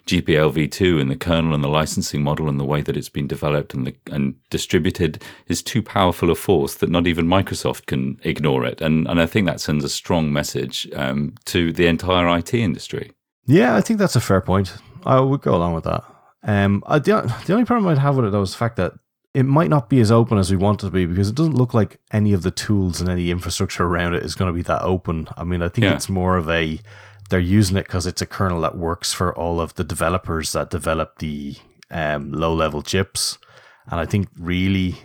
GPL 0.09 0.51
v2 0.53 0.99
and 0.99 1.11
the 1.11 1.15
kernel 1.15 1.53
and 1.53 1.63
the 1.63 1.69
licensing 1.69 2.23
model 2.23 2.49
and 2.49 2.59
the 2.59 2.65
way 2.65 2.81
that 2.81 2.97
it's 2.97 3.09
been 3.09 3.27
developed 3.27 3.73
and 3.75 3.85
the, 3.85 3.95
and 4.11 4.35
distributed 4.49 5.23
is 5.47 5.61
too 5.61 5.83
powerful 5.83 6.31
a 6.31 6.35
force 6.35 6.75
that 6.75 6.89
not 6.89 7.05
even 7.05 7.27
Microsoft 7.27 7.85
can 7.85 8.19
ignore 8.23 8.65
it. 8.65 8.81
And 8.81 9.07
and 9.07 9.21
I 9.21 9.27
think 9.27 9.45
that 9.45 9.61
sends 9.61 9.83
a 9.83 9.89
strong 9.89 10.33
message 10.33 10.87
um, 10.95 11.35
to 11.45 11.71
the 11.71 11.85
entire 11.85 12.37
IT 12.37 12.53
industry. 12.53 13.11
Yeah, 13.45 13.75
I 13.75 13.81
think 13.81 13.99
that's 13.99 14.15
a 14.15 14.21
fair 14.21 14.41
point. 14.41 14.75
I 15.05 15.19
would 15.19 15.41
go 15.41 15.55
along 15.55 15.73
with 15.73 15.83
that. 15.83 16.03
Um, 16.43 16.83
I, 16.87 16.99
the, 16.99 17.33
the 17.45 17.53
only 17.53 17.65
problem 17.65 17.91
I'd 17.91 17.97
have 17.97 18.15
with 18.15 18.25
it 18.25 18.31
though 18.31 18.41
is 18.41 18.51
the 18.51 18.57
fact 18.57 18.77
that 18.77 18.93
it 19.33 19.43
might 19.43 19.69
not 19.69 19.89
be 19.89 19.99
as 19.99 20.11
open 20.11 20.37
as 20.37 20.49
we 20.49 20.57
want 20.57 20.81
it 20.81 20.87
to 20.87 20.91
be 20.91 21.05
because 21.05 21.29
it 21.29 21.35
doesn't 21.35 21.55
look 21.55 21.73
like 21.73 21.99
any 22.11 22.33
of 22.33 22.41
the 22.41 22.51
tools 22.51 22.99
and 22.99 23.09
any 23.09 23.29
infrastructure 23.29 23.85
around 23.85 24.15
it 24.15 24.23
is 24.23 24.35
going 24.35 24.49
to 24.49 24.55
be 24.55 24.63
that 24.63 24.81
open. 24.81 25.27
I 25.37 25.43
mean, 25.43 25.61
I 25.61 25.69
think 25.69 25.85
yeah. 25.85 25.93
it's 25.93 26.09
more 26.09 26.37
of 26.37 26.49
a 26.49 26.79
they're 27.29 27.39
using 27.39 27.77
it 27.77 27.85
because 27.85 28.07
it's 28.07 28.23
a 28.23 28.25
kernel 28.25 28.61
that 28.61 28.77
works 28.77 29.13
for 29.13 29.35
all 29.37 29.61
of 29.61 29.75
the 29.75 29.83
developers 29.83 30.51
that 30.53 30.71
develop 30.71 31.19
the 31.19 31.55
um, 31.91 32.31
low 32.31 32.53
level 32.53 32.81
chips, 32.81 33.37
and 33.87 33.99
I 33.99 34.05
think 34.05 34.29
really 34.39 34.95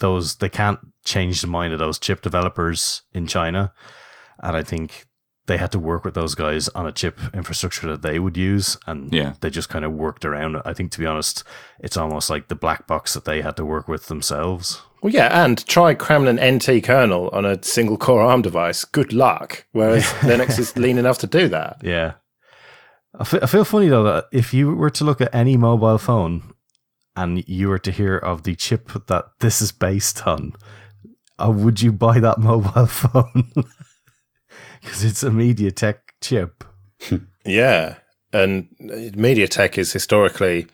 those 0.00 0.36
they 0.36 0.48
can't 0.48 0.80
change 1.04 1.40
the 1.40 1.46
mind 1.46 1.72
of 1.72 1.78
those 1.78 2.00
chip 2.00 2.22
developers 2.22 3.02
in 3.12 3.28
China, 3.28 3.72
and 4.42 4.56
I 4.56 4.64
think 4.64 5.06
they 5.46 5.58
had 5.58 5.72
to 5.72 5.78
work 5.78 6.04
with 6.04 6.14
those 6.14 6.34
guys 6.34 6.68
on 6.70 6.86
a 6.86 6.92
chip 6.92 7.18
infrastructure 7.34 7.86
that 7.88 8.02
they 8.02 8.18
would 8.18 8.36
use 8.36 8.78
and 8.86 9.12
yeah. 9.12 9.34
they 9.40 9.50
just 9.50 9.68
kind 9.68 9.84
of 9.84 9.92
worked 9.92 10.24
around 10.24 10.56
it. 10.56 10.62
I 10.64 10.72
think 10.72 10.90
to 10.92 10.98
be 10.98 11.06
honest, 11.06 11.44
it's 11.80 11.96
almost 11.96 12.30
like 12.30 12.48
the 12.48 12.54
black 12.54 12.86
box 12.86 13.14
that 13.14 13.24
they 13.24 13.42
had 13.42 13.56
to 13.56 13.64
work 13.64 13.86
with 13.86 14.06
themselves. 14.06 14.82
Well, 15.02 15.12
yeah, 15.12 15.44
and 15.44 15.64
try 15.66 15.92
cramming 15.92 16.38
an 16.38 16.56
NT 16.56 16.82
kernel 16.82 17.28
on 17.28 17.44
a 17.44 17.62
single 17.62 17.98
core 17.98 18.22
ARM 18.22 18.40
device. 18.40 18.86
Good 18.86 19.12
luck. 19.12 19.66
Whereas 19.72 20.04
Linux 20.20 20.58
is 20.58 20.76
lean 20.78 20.96
enough 20.96 21.18
to 21.18 21.26
do 21.26 21.48
that. 21.48 21.76
Yeah. 21.82 22.14
I 23.16 23.24
feel 23.24 23.64
funny 23.64 23.88
though 23.88 24.02
that 24.04 24.26
if 24.32 24.52
you 24.52 24.74
were 24.74 24.90
to 24.90 25.04
look 25.04 25.20
at 25.20 25.32
any 25.34 25.56
mobile 25.56 25.98
phone 25.98 26.54
and 27.14 27.46
you 27.46 27.68
were 27.68 27.78
to 27.78 27.92
hear 27.92 28.16
of 28.16 28.42
the 28.42 28.56
chip 28.56 28.90
that 29.06 29.26
this 29.38 29.62
is 29.62 29.70
based 29.70 30.26
on, 30.26 30.54
uh, 31.38 31.50
would 31.50 31.80
you 31.80 31.92
buy 31.92 32.18
that 32.18 32.38
mobile 32.38 32.86
phone? 32.86 33.52
Because 34.84 35.04
it's 35.04 35.22
a 35.22 35.30
MediaTek 35.30 35.96
chip. 36.20 36.64
yeah, 37.44 37.96
and 38.32 38.68
MediaTek 38.80 39.78
is 39.78 39.92
historically 39.92 40.66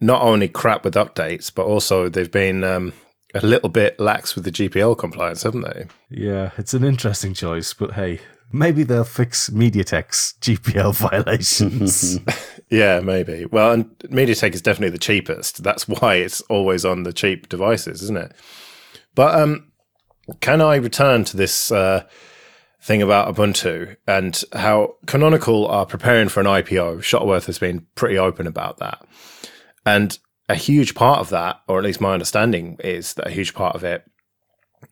not 0.00 0.22
only 0.22 0.48
crap 0.48 0.84
with 0.84 0.94
updates, 0.94 1.52
but 1.54 1.64
also 1.64 2.08
they've 2.08 2.30
been 2.30 2.64
um, 2.64 2.92
a 3.34 3.44
little 3.44 3.68
bit 3.68 3.98
lax 3.98 4.34
with 4.34 4.44
the 4.44 4.52
GPL 4.52 4.96
compliance, 4.98 5.42
haven't 5.42 5.62
they? 5.62 5.86
Yeah, 6.10 6.50
it's 6.58 6.74
an 6.74 6.84
interesting 6.84 7.34
choice, 7.34 7.72
but 7.72 7.92
hey, 7.92 8.20
maybe 8.52 8.82
they'll 8.82 9.04
fix 9.04 9.50
MediaTek's 9.50 10.34
GPL 10.40 10.94
violations. 11.10 12.18
yeah, 12.70 13.00
maybe. 13.00 13.46
Well, 13.46 13.72
and 13.72 13.98
MediaTek 14.00 14.54
is 14.54 14.62
definitely 14.62 14.90
the 14.90 14.98
cheapest. 14.98 15.62
That's 15.62 15.88
why 15.88 16.16
it's 16.16 16.40
always 16.42 16.84
on 16.84 17.04
the 17.04 17.12
cheap 17.12 17.48
devices, 17.48 18.02
isn't 18.02 18.18
it? 18.18 18.32
But 19.14 19.38
um, 19.40 19.72
can 20.40 20.60
I 20.60 20.76
return 20.76 21.24
to 21.24 21.36
this? 21.36 21.72
Uh, 21.72 22.04
thing 22.82 23.00
about 23.00 23.32
Ubuntu 23.32 23.96
and 24.08 24.42
how 24.52 24.96
Canonical 25.06 25.66
are 25.68 25.86
preparing 25.86 26.28
for 26.28 26.40
an 26.40 26.46
IPO. 26.46 27.02
Shuttleworth 27.02 27.46
has 27.46 27.58
been 27.58 27.86
pretty 27.94 28.18
open 28.18 28.46
about 28.46 28.78
that. 28.78 29.00
And 29.86 30.18
a 30.48 30.56
huge 30.56 30.94
part 30.94 31.20
of 31.20 31.30
that, 31.30 31.60
or 31.68 31.78
at 31.78 31.84
least 31.84 32.00
my 32.00 32.12
understanding 32.12 32.76
is 32.80 33.14
that 33.14 33.28
a 33.28 33.30
huge 33.30 33.54
part 33.54 33.76
of 33.76 33.84
it 33.84 34.04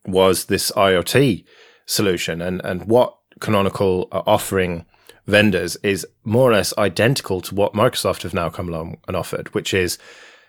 was 0.07 0.45
this 0.45 0.71
IoT 0.73 1.45
solution. 1.85 2.41
And, 2.41 2.61
and 2.65 2.85
what 2.85 3.17
Canonical 3.41 4.09
are 4.13 4.23
offering 4.25 4.87
vendors 5.27 5.77
is 5.83 6.07
more 6.25 6.49
or 6.51 6.55
less 6.55 6.77
identical 6.79 7.41
to 7.41 7.55
what 7.55 7.75
Microsoft 7.75 8.23
have 8.23 8.35
now 8.35 8.51
come 8.51 8.69
along 8.69 8.99
and 9.09 9.17
offered, 9.17 9.53
which 9.55 9.75
is 9.75 9.99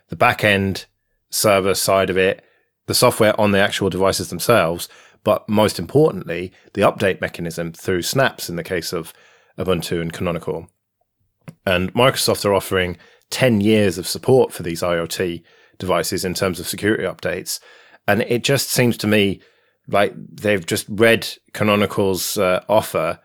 the 0.09 0.15
back 0.15 0.43
end 0.43 0.85
server 1.31 1.73
side 1.73 2.11
of 2.11 2.17
it, 2.17 2.43
the 2.85 2.93
software 2.93 3.39
on 3.39 3.51
the 3.51 3.59
actual 3.59 3.89
devices 3.89 4.29
themselves, 4.29 4.89
but 5.23 5.47
most 5.47 5.79
importantly, 5.79 6.51
the 6.73 6.81
update 6.81 7.21
mechanism 7.21 7.71
through 7.71 8.01
snaps 8.01 8.49
in 8.49 8.55
the 8.55 8.63
case 8.63 8.93
of 8.93 9.13
Ubuntu 9.57 10.01
and 10.01 10.11
Canonical. 10.11 10.67
And 11.65 11.93
Microsoft 11.93 12.45
are 12.45 12.53
offering 12.53 12.97
10 13.29 13.61
years 13.61 13.97
of 13.97 14.07
support 14.07 14.51
for 14.51 14.63
these 14.63 14.81
IoT 14.81 15.43
devices 15.77 16.25
in 16.25 16.33
terms 16.33 16.59
of 16.59 16.67
security 16.67 17.03
updates. 17.03 17.59
And 18.07 18.21
it 18.23 18.43
just 18.43 18.69
seems 18.69 18.97
to 18.97 19.07
me 19.07 19.41
like 19.87 20.13
they've 20.15 20.65
just 20.65 20.85
read 20.89 21.27
Canonical's 21.53 22.37
uh, 22.37 22.63
offer 22.67 23.19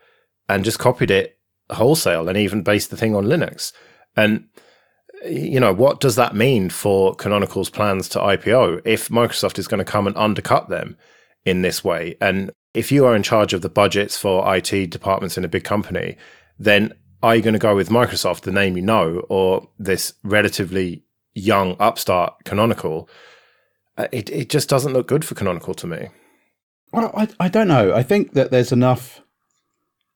and 0.48 0.64
just 0.64 0.78
copied 0.78 1.10
it 1.10 1.38
wholesale 1.70 2.28
and 2.28 2.38
even 2.38 2.62
based 2.62 2.90
the 2.90 2.96
thing 2.96 3.14
on 3.14 3.24
Linux. 3.24 3.72
And 4.16 4.48
you 5.24 5.58
know, 5.58 5.72
what 5.72 6.00
does 6.00 6.16
that 6.16 6.34
mean 6.34 6.68
for 6.68 7.14
Canonical's 7.14 7.70
plans 7.70 8.08
to 8.10 8.18
IPO 8.18 8.82
if 8.84 9.08
Microsoft 9.08 9.58
is 9.58 9.66
going 9.66 9.78
to 9.78 9.84
come 9.84 10.06
and 10.06 10.16
undercut 10.16 10.68
them 10.68 10.96
in 11.46 11.62
this 11.62 11.82
way. 11.82 12.16
And 12.20 12.50
if 12.74 12.92
you 12.92 13.06
are 13.06 13.16
in 13.16 13.22
charge 13.22 13.54
of 13.54 13.62
the 13.62 13.70
budgets 13.70 14.18
for 14.18 14.54
IT 14.54 14.90
departments 14.90 15.38
in 15.38 15.44
a 15.44 15.48
big 15.48 15.64
company, 15.64 16.16
then 16.58 16.92
are 17.22 17.34
you 17.34 17.42
going 17.42 17.54
to 17.54 17.58
go 17.58 17.74
with 17.74 17.88
Microsoft, 17.88 18.42
the 18.42 18.52
name 18.52 18.76
you 18.76 18.82
know, 18.82 19.24
or 19.30 19.66
this 19.78 20.12
relatively 20.22 21.02
young 21.34 21.76
upstart 21.80 22.44
Canonical? 22.44 23.08
Uh, 23.96 24.08
it 24.12 24.28
it 24.28 24.50
just 24.50 24.68
doesn't 24.68 24.92
look 24.92 25.08
good 25.08 25.24
for 25.24 25.34
Canonical 25.34 25.72
to 25.74 25.86
me. 25.86 26.08
Well, 26.92 27.10
I 27.16 27.28
I 27.40 27.48
don't 27.48 27.68
know. 27.68 27.94
I 27.94 28.02
think 28.02 28.34
that 28.34 28.50
there's 28.50 28.72
enough 28.72 29.22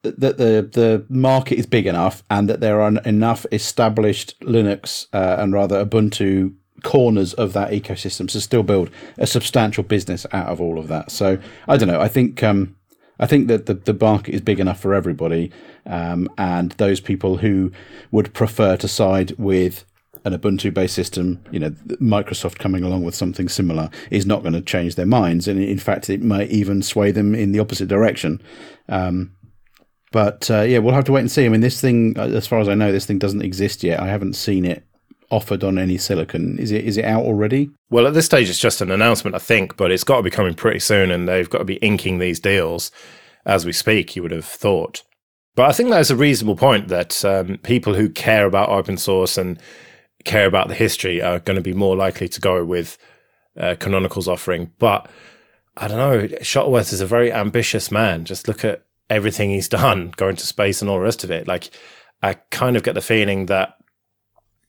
that 0.02 0.20
the 0.38 0.68
the 0.72 1.06
market 1.08 1.58
is 1.58 1.66
big 1.66 1.86
enough 1.86 2.22
and 2.28 2.48
that 2.48 2.60
there 2.60 2.80
are 2.80 2.92
enough 3.04 3.46
established 3.52 4.38
Linux 4.40 5.06
uh, 5.14 5.36
and 5.40 5.52
rather 5.52 5.84
Ubuntu 5.84 6.54
corners 6.82 7.34
of 7.34 7.52
that 7.52 7.70
ecosystem 7.70 8.28
to 8.28 8.40
still 8.40 8.62
build 8.62 8.90
a 9.18 9.26
substantial 9.26 9.84
business 9.84 10.26
out 10.32 10.48
of 10.48 10.60
all 10.60 10.78
of 10.78 10.88
that. 10.88 11.10
So 11.10 11.38
I 11.68 11.76
don't 11.76 11.88
know. 11.88 12.00
I 12.00 12.08
think 12.08 12.42
um, 12.42 12.76
I 13.18 13.26
think 13.26 13.48
that 13.48 13.66
the, 13.66 13.74
the 13.74 13.94
market 13.94 14.34
is 14.34 14.40
big 14.40 14.60
enough 14.60 14.80
for 14.80 14.94
everybody, 14.94 15.52
um, 15.86 16.28
and 16.38 16.72
those 16.72 17.00
people 17.00 17.38
who 17.38 17.70
would 18.10 18.32
prefer 18.32 18.76
to 18.78 18.88
side 18.88 19.32
with 19.38 19.84
an 20.24 20.36
Ubuntu 20.36 20.72
based 20.72 20.94
system, 20.94 21.42
you 21.50 21.58
know, 21.58 21.70
Microsoft 22.00 22.58
coming 22.58 22.84
along 22.84 23.04
with 23.04 23.14
something 23.14 23.48
similar 23.48 23.90
is 24.10 24.26
not 24.26 24.42
going 24.42 24.52
to 24.52 24.60
change 24.60 24.94
their 24.94 25.06
minds. 25.06 25.48
And 25.48 25.62
in 25.62 25.78
fact, 25.78 26.10
it 26.10 26.22
might 26.22 26.50
even 26.50 26.82
sway 26.82 27.10
them 27.10 27.34
in 27.34 27.52
the 27.52 27.58
opposite 27.58 27.88
direction. 27.88 28.42
Um, 28.88 29.32
but 30.12 30.50
uh, 30.50 30.62
yeah, 30.62 30.78
we'll 30.78 30.94
have 30.94 31.04
to 31.04 31.12
wait 31.12 31.20
and 31.20 31.30
see. 31.30 31.46
I 31.46 31.48
mean, 31.48 31.60
this 31.60 31.80
thing, 31.80 32.18
uh, 32.18 32.26
as 32.26 32.46
far 32.46 32.60
as 32.60 32.68
I 32.68 32.74
know, 32.74 32.92
this 32.92 33.06
thing 33.06 33.18
doesn't 33.18 33.42
exist 33.42 33.82
yet. 33.82 34.00
I 34.00 34.08
haven't 34.08 34.34
seen 34.34 34.64
it 34.64 34.84
offered 35.30 35.62
on 35.62 35.78
any 35.78 35.96
silicon. 35.96 36.58
Is 36.58 36.72
it 36.72 36.84
is 36.84 36.96
it 36.96 37.04
out 37.04 37.24
already? 37.24 37.70
Well, 37.90 38.06
at 38.06 38.14
this 38.14 38.26
stage, 38.26 38.50
it's 38.50 38.58
just 38.58 38.80
an 38.80 38.90
announcement, 38.90 39.34
I 39.34 39.38
think, 39.38 39.76
but 39.76 39.90
it's 39.90 40.04
got 40.04 40.16
to 40.16 40.22
be 40.22 40.30
coming 40.30 40.54
pretty 40.54 40.80
soon, 40.80 41.10
and 41.10 41.28
they've 41.28 41.50
got 41.50 41.58
to 41.58 41.64
be 41.64 41.76
inking 41.76 42.18
these 42.18 42.40
deals 42.40 42.90
as 43.46 43.64
we 43.64 43.72
speak. 43.72 44.16
You 44.16 44.22
would 44.22 44.32
have 44.32 44.44
thought, 44.44 45.02
but 45.54 45.68
I 45.68 45.72
think 45.72 45.90
that's 45.90 46.10
a 46.10 46.16
reasonable 46.16 46.56
point 46.56 46.88
that 46.88 47.24
um, 47.24 47.58
people 47.58 47.94
who 47.94 48.08
care 48.08 48.46
about 48.46 48.68
open 48.68 48.96
source 48.96 49.38
and 49.38 49.58
care 50.24 50.46
about 50.46 50.68
the 50.68 50.74
history 50.74 51.22
are 51.22 51.38
going 51.38 51.56
to 51.56 51.62
be 51.62 51.72
more 51.72 51.96
likely 51.96 52.28
to 52.28 52.40
go 52.40 52.64
with 52.64 52.98
uh, 53.58 53.74
Canonical's 53.78 54.28
offering. 54.28 54.72
But 54.78 55.08
I 55.76 55.88
don't 55.88 55.98
know. 55.98 56.36
Shuttleworth 56.42 56.92
is 56.92 57.00
a 57.00 57.06
very 57.06 57.32
ambitious 57.32 57.90
man. 57.90 58.24
Just 58.24 58.48
look 58.48 58.64
at 58.64 58.84
everything 59.08 59.50
he's 59.50 59.68
done, 59.80 60.12
going 60.16 60.36
to 60.36 60.46
space 60.46 60.80
and 60.80 60.90
all 60.90 60.98
the 60.98 61.04
rest 61.04 61.24
of 61.24 61.30
it. 61.30 61.48
Like, 61.48 61.70
I 62.22 62.34
kind 62.50 62.76
of 62.76 62.82
get 62.82 62.94
the 62.94 63.00
feeling 63.00 63.46
that 63.46 63.76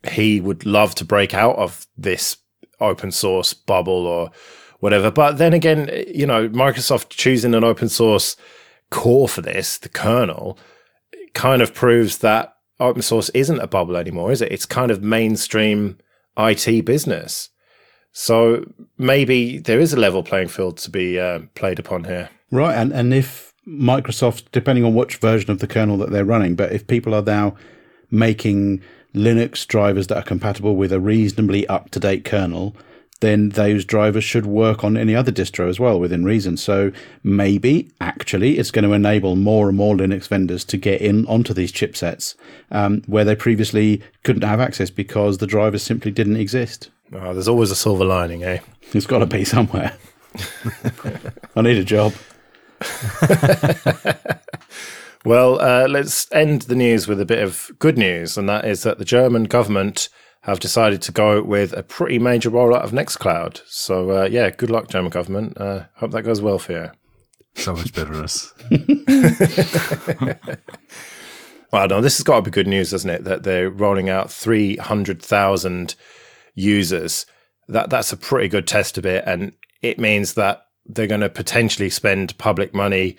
he 0.09 0.41
would 0.41 0.65
love 0.65 0.95
to 0.95 1.05
break 1.05 1.33
out 1.33 1.55
of 1.57 1.85
this 1.97 2.37
open 2.79 3.11
source 3.11 3.53
bubble 3.53 4.07
or 4.07 4.31
whatever. 4.79 5.11
But 5.11 5.37
then 5.37 5.53
again, 5.53 5.89
you 6.07 6.25
know, 6.25 6.49
Microsoft 6.49 7.09
choosing 7.09 7.53
an 7.53 7.63
open 7.63 7.89
source 7.89 8.35
core 8.89 9.29
for 9.29 9.41
this, 9.41 9.77
the 9.77 9.89
kernel, 9.89 10.57
kind 11.33 11.61
of 11.61 11.73
proves 11.73 12.17
that 12.19 12.55
open 12.79 13.01
source 13.01 13.29
isn't 13.29 13.59
a 13.59 13.67
bubble 13.67 13.95
anymore, 13.95 14.31
is 14.31 14.41
it? 14.41 14.51
It's 14.51 14.65
kind 14.65 14.91
of 14.91 15.03
mainstream 15.03 15.97
IT 16.37 16.83
business. 16.85 17.49
So 18.11 18.65
maybe 18.97 19.59
there 19.59 19.79
is 19.79 19.93
a 19.93 19.99
level 19.99 20.23
playing 20.23 20.49
field 20.49 20.77
to 20.79 20.89
be 20.89 21.19
uh, 21.19 21.41
played 21.55 21.79
upon 21.79 22.03
here. 22.03 22.29
Right. 22.51 22.75
And, 22.75 22.91
and 22.91 23.13
if 23.13 23.53
Microsoft, 23.67 24.45
depending 24.51 24.83
on 24.83 24.95
which 24.95 25.17
version 25.17 25.51
of 25.51 25.59
the 25.59 25.67
kernel 25.67 25.97
that 25.97 26.09
they're 26.09 26.25
running, 26.25 26.55
but 26.55 26.73
if 26.73 26.87
people 26.87 27.13
are 27.15 27.21
now 27.21 27.55
making 28.09 28.81
Linux 29.13 29.67
drivers 29.67 30.07
that 30.07 30.17
are 30.17 30.23
compatible 30.23 30.75
with 30.75 30.91
a 30.91 30.99
reasonably 30.99 31.67
up 31.67 31.91
to 31.91 31.99
date 31.99 32.25
kernel, 32.25 32.75
then 33.21 33.49
those 33.49 33.85
drivers 33.85 34.23
should 34.23 34.45
work 34.45 34.83
on 34.83 34.97
any 34.97 35.15
other 35.15 35.31
distro 35.31 35.69
as 35.69 35.79
well 35.79 35.99
within 35.99 36.25
reason. 36.25 36.57
So 36.57 36.91
maybe 37.23 37.89
actually 38.01 38.57
it's 38.57 38.71
going 38.71 38.83
to 38.83 38.93
enable 38.93 39.35
more 39.35 39.69
and 39.69 39.77
more 39.77 39.95
Linux 39.95 40.27
vendors 40.27 40.65
to 40.65 40.77
get 40.77 41.01
in 41.01 41.25
onto 41.27 41.53
these 41.53 41.71
chipsets 41.71 42.35
um, 42.71 43.03
where 43.05 43.23
they 43.23 43.35
previously 43.35 44.01
couldn't 44.23 44.43
have 44.43 44.59
access 44.59 44.89
because 44.89 45.37
the 45.37 45.47
drivers 45.47 45.83
simply 45.83 46.11
didn't 46.11 46.37
exist. 46.37 46.89
Oh, 47.13 47.33
there's 47.33 47.47
always 47.47 47.71
a 47.71 47.75
silver 47.75 48.05
lining, 48.05 48.43
eh? 48.43 48.59
It's 48.93 49.05
got 49.05 49.19
to 49.19 49.25
be 49.25 49.45
somewhere. 49.45 49.95
I 51.55 51.61
need 51.61 51.77
a 51.77 51.83
job. 51.85 52.13
well, 55.25 55.59
uh, 55.61 55.87
let's 55.87 56.31
end 56.31 56.63
the 56.63 56.75
news 56.75 57.07
with 57.07 57.21
a 57.21 57.25
bit 57.25 57.43
of 57.43 57.71
good 57.79 57.97
news, 57.97 58.37
and 58.37 58.49
that 58.49 58.65
is 58.65 58.83
that 58.83 58.97
the 58.97 59.05
German 59.05 59.45
government 59.45 60.09
have 60.41 60.59
decided 60.59 61.01
to 61.03 61.11
go 61.11 61.43
with 61.43 61.73
a 61.73 61.83
pretty 61.83 62.17
major 62.17 62.49
rollout 62.49 62.81
of 62.81 62.91
Nextcloud. 62.91 63.61
So, 63.67 64.23
uh, 64.23 64.27
yeah, 64.29 64.49
good 64.49 64.71
luck, 64.71 64.89
German 64.89 65.11
government. 65.11 65.59
Uh, 65.59 65.83
hope 65.95 66.11
that 66.11 66.23
goes 66.23 66.41
well 66.41 66.57
for 66.57 66.71
you. 66.73 66.91
So 67.55 67.75
much 67.75 67.93
bitterness. 67.93 68.51
well, 71.71 71.87
no, 71.87 72.01
this 72.01 72.17
has 72.17 72.23
got 72.23 72.37
to 72.37 72.41
be 72.41 72.51
good 72.51 72.67
news, 72.67 72.89
doesn't 72.91 73.09
it? 73.09 73.23
That 73.23 73.43
they're 73.43 73.69
rolling 73.69 74.09
out 74.09 74.31
300,000 74.31 75.95
users. 76.55 77.25
That 77.67 77.91
That's 77.91 78.11
a 78.11 78.17
pretty 78.17 78.47
good 78.47 78.65
test 78.67 78.97
of 78.97 79.05
it. 79.05 79.23
And 79.27 79.53
it 79.81 79.99
means 79.99 80.33
that 80.33 80.65
they're 80.87 81.07
going 81.07 81.21
to 81.21 81.29
potentially 81.29 81.89
spend 81.89 82.37
public 82.39 82.73
money 82.73 83.17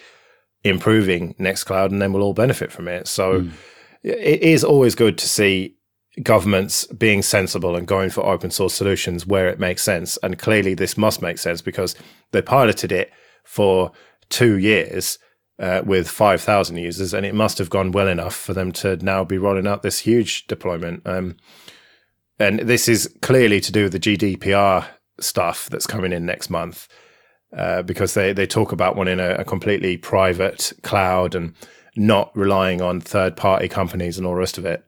improving 0.65 1.35
Nextcloud 1.35 1.87
and 1.87 2.01
then 2.01 2.13
we'll 2.13 2.23
all 2.23 2.35
benefit 2.35 2.71
from 2.71 2.89
it. 2.89 3.09
So, 3.09 3.43
mm. 3.43 3.51
it 4.03 4.43
is 4.43 4.65
always 4.65 4.95
good 4.95 5.19
to 5.19 5.29
see 5.29 5.77
governments 6.23 6.87
being 6.87 7.23
sensible 7.23 7.75
and 7.75 7.87
going 7.87 8.11
for 8.11 8.25
open 8.27 8.51
source 8.51 8.75
solutions 8.75 9.27
where 9.27 9.49
it 9.49 9.59
makes 9.59 9.83
sense. 9.83 10.19
And 10.23 10.39
clearly, 10.39 10.75
this 10.75 10.97
must 10.97 11.23
make 11.23 11.39
sense 11.39 11.63
because 11.63 11.95
they 12.33 12.43
piloted 12.43 12.93
it 12.93 13.11
for 13.45 13.93
two 14.29 14.59
years 14.59 15.19
uh, 15.59 15.83
with 15.85 16.09
5,000 16.09 16.77
users, 16.77 17.15
and 17.15 17.25
it 17.25 17.35
must 17.35 17.59
have 17.59 17.71
gone 17.71 17.93
well 17.93 18.09
enough 18.09 18.35
for 18.35 18.53
them 18.53 18.73
to 18.73 18.97
now 18.97 19.25
be 19.25 19.39
rolling 19.39 19.67
out 19.67 19.83
this 19.83 20.01
huge 20.01 20.47
deployment. 20.47 21.07
Um, 21.07 21.37
and 22.39 22.61
this 22.61 22.89
is 22.89 23.15
clearly 23.23 23.61
to 23.61 23.73
do 23.73 23.85
with 23.85 23.93
the 23.93 24.01
GDPR 24.01 24.87
stuff 25.21 25.69
that's 25.71 25.87
coming 25.87 26.13
in 26.13 26.27
next 26.27 26.51
month. 26.51 26.89
Uh, 27.57 27.83
because 27.83 28.15
they, 28.15 28.33
they 28.33 28.47
talk 28.47 28.73
about 28.73 28.97
wanting 28.97 29.21
a, 29.21 29.33
a 29.35 29.45
completely 29.45 29.99
private 29.99 30.73
cloud 30.83 31.35
and 31.35 31.55
not 31.95 32.35
relying 32.35 32.81
on 32.81 32.99
third 32.99 33.37
party 33.37 33.69
companies 33.69 34.17
and 34.17 34.27
all 34.27 34.33
the 34.33 34.39
rest 34.39 34.57
of 34.57 34.65
it 34.65 34.83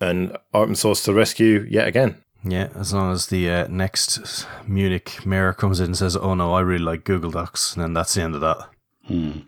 and 0.00 0.36
open 0.52 0.74
source 0.74 1.02
to 1.04 1.14
rescue 1.14 1.66
yet 1.70 1.88
again. 1.88 2.16
Yeah, 2.44 2.68
as 2.74 2.92
long 2.92 3.12
as 3.12 3.26
the 3.26 3.50
uh, 3.50 3.66
next 3.68 4.46
Munich 4.66 5.24
mayor 5.26 5.52
comes 5.52 5.80
in 5.80 5.86
and 5.86 5.96
says, 5.96 6.16
"Oh 6.16 6.34
no, 6.34 6.52
I 6.52 6.60
really 6.60 6.84
like 6.84 7.04
Google 7.04 7.32
Docs," 7.32 7.74
and 7.74 7.82
then 7.82 7.94
that's 7.94 8.14
the 8.14 8.22
end 8.22 8.36
of 8.36 8.40
that. 8.42 8.68
Hmm. 9.06 9.38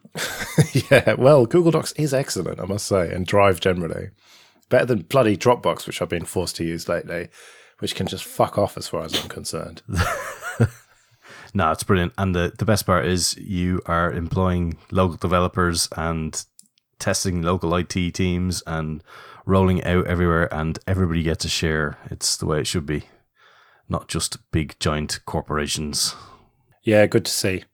yeah, 0.90 1.14
well, 1.14 1.46
Google 1.46 1.70
Docs 1.70 1.92
is 1.92 2.12
excellent, 2.12 2.58
I 2.58 2.64
must 2.64 2.86
say, 2.86 3.12
and 3.12 3.26
Drive 3.26 3.60
generally 3.60 4.10
better 4.70 4.86
than 4.86 5.02
bloody 5.02 5.36
Dropbox, 5.36 5.86
which 5.86 6.00
I've 6.00 6.08
been 6.08 6.24
forced 6.24 6.56
to 6.56 6.64
use 6.64 6.88
lately, 6.88 7.28
which 7.80 7.94
can 7.94 8.06
just 8.06 8.24
fuck 8.24 8.56
off 8.56 8.78
as 8.78 8.88
far 8.88 9.04
as 9.04 9.20
I'm 9.20 9.28
concerned. 9.28 9.82
no, 11.54 11.70
it's 11.72 11.82
brilliant, 11.82 12.12
and 12.18 12.34
the 12.34 12.52
the 12.56 12.64
best 12.64 12.86
part 12.86 13.06
is 13.06 13.36
you 13.36 13.80
are 13.86 14.12
employing 14.12 14.76
local 14.90 15.16
developers 15.16 15.88
and 15.96 16.44
testing 16.98 17.42
local 17.42 17.74
IT 17.74 18.14
teams 18.14 18.62
and 18.66 19.02
rolling 19.46 19.82
out 19.84 20.06
everywhere 20.06 20.52
and 20.54 20.78
everybody 20.86 21.22
gets 21.22 21.44
a 21.44 21.48
share. 21.48 21.98
It's 22.10 22.36
the 22.36 22.46
way 22.46 22.60
it 22.60 22.66
should 22.66 22.86
be, 22.86 23.04
not 23.88 24.06
just 24.06 24.38
big 24.52 24.78
giant 24.78 25.20
corporations. 25.24 26.14
Yeah, 26.82 27.06
good 27.06 27.24
to 27.24 27.32
see. 27.32 27.64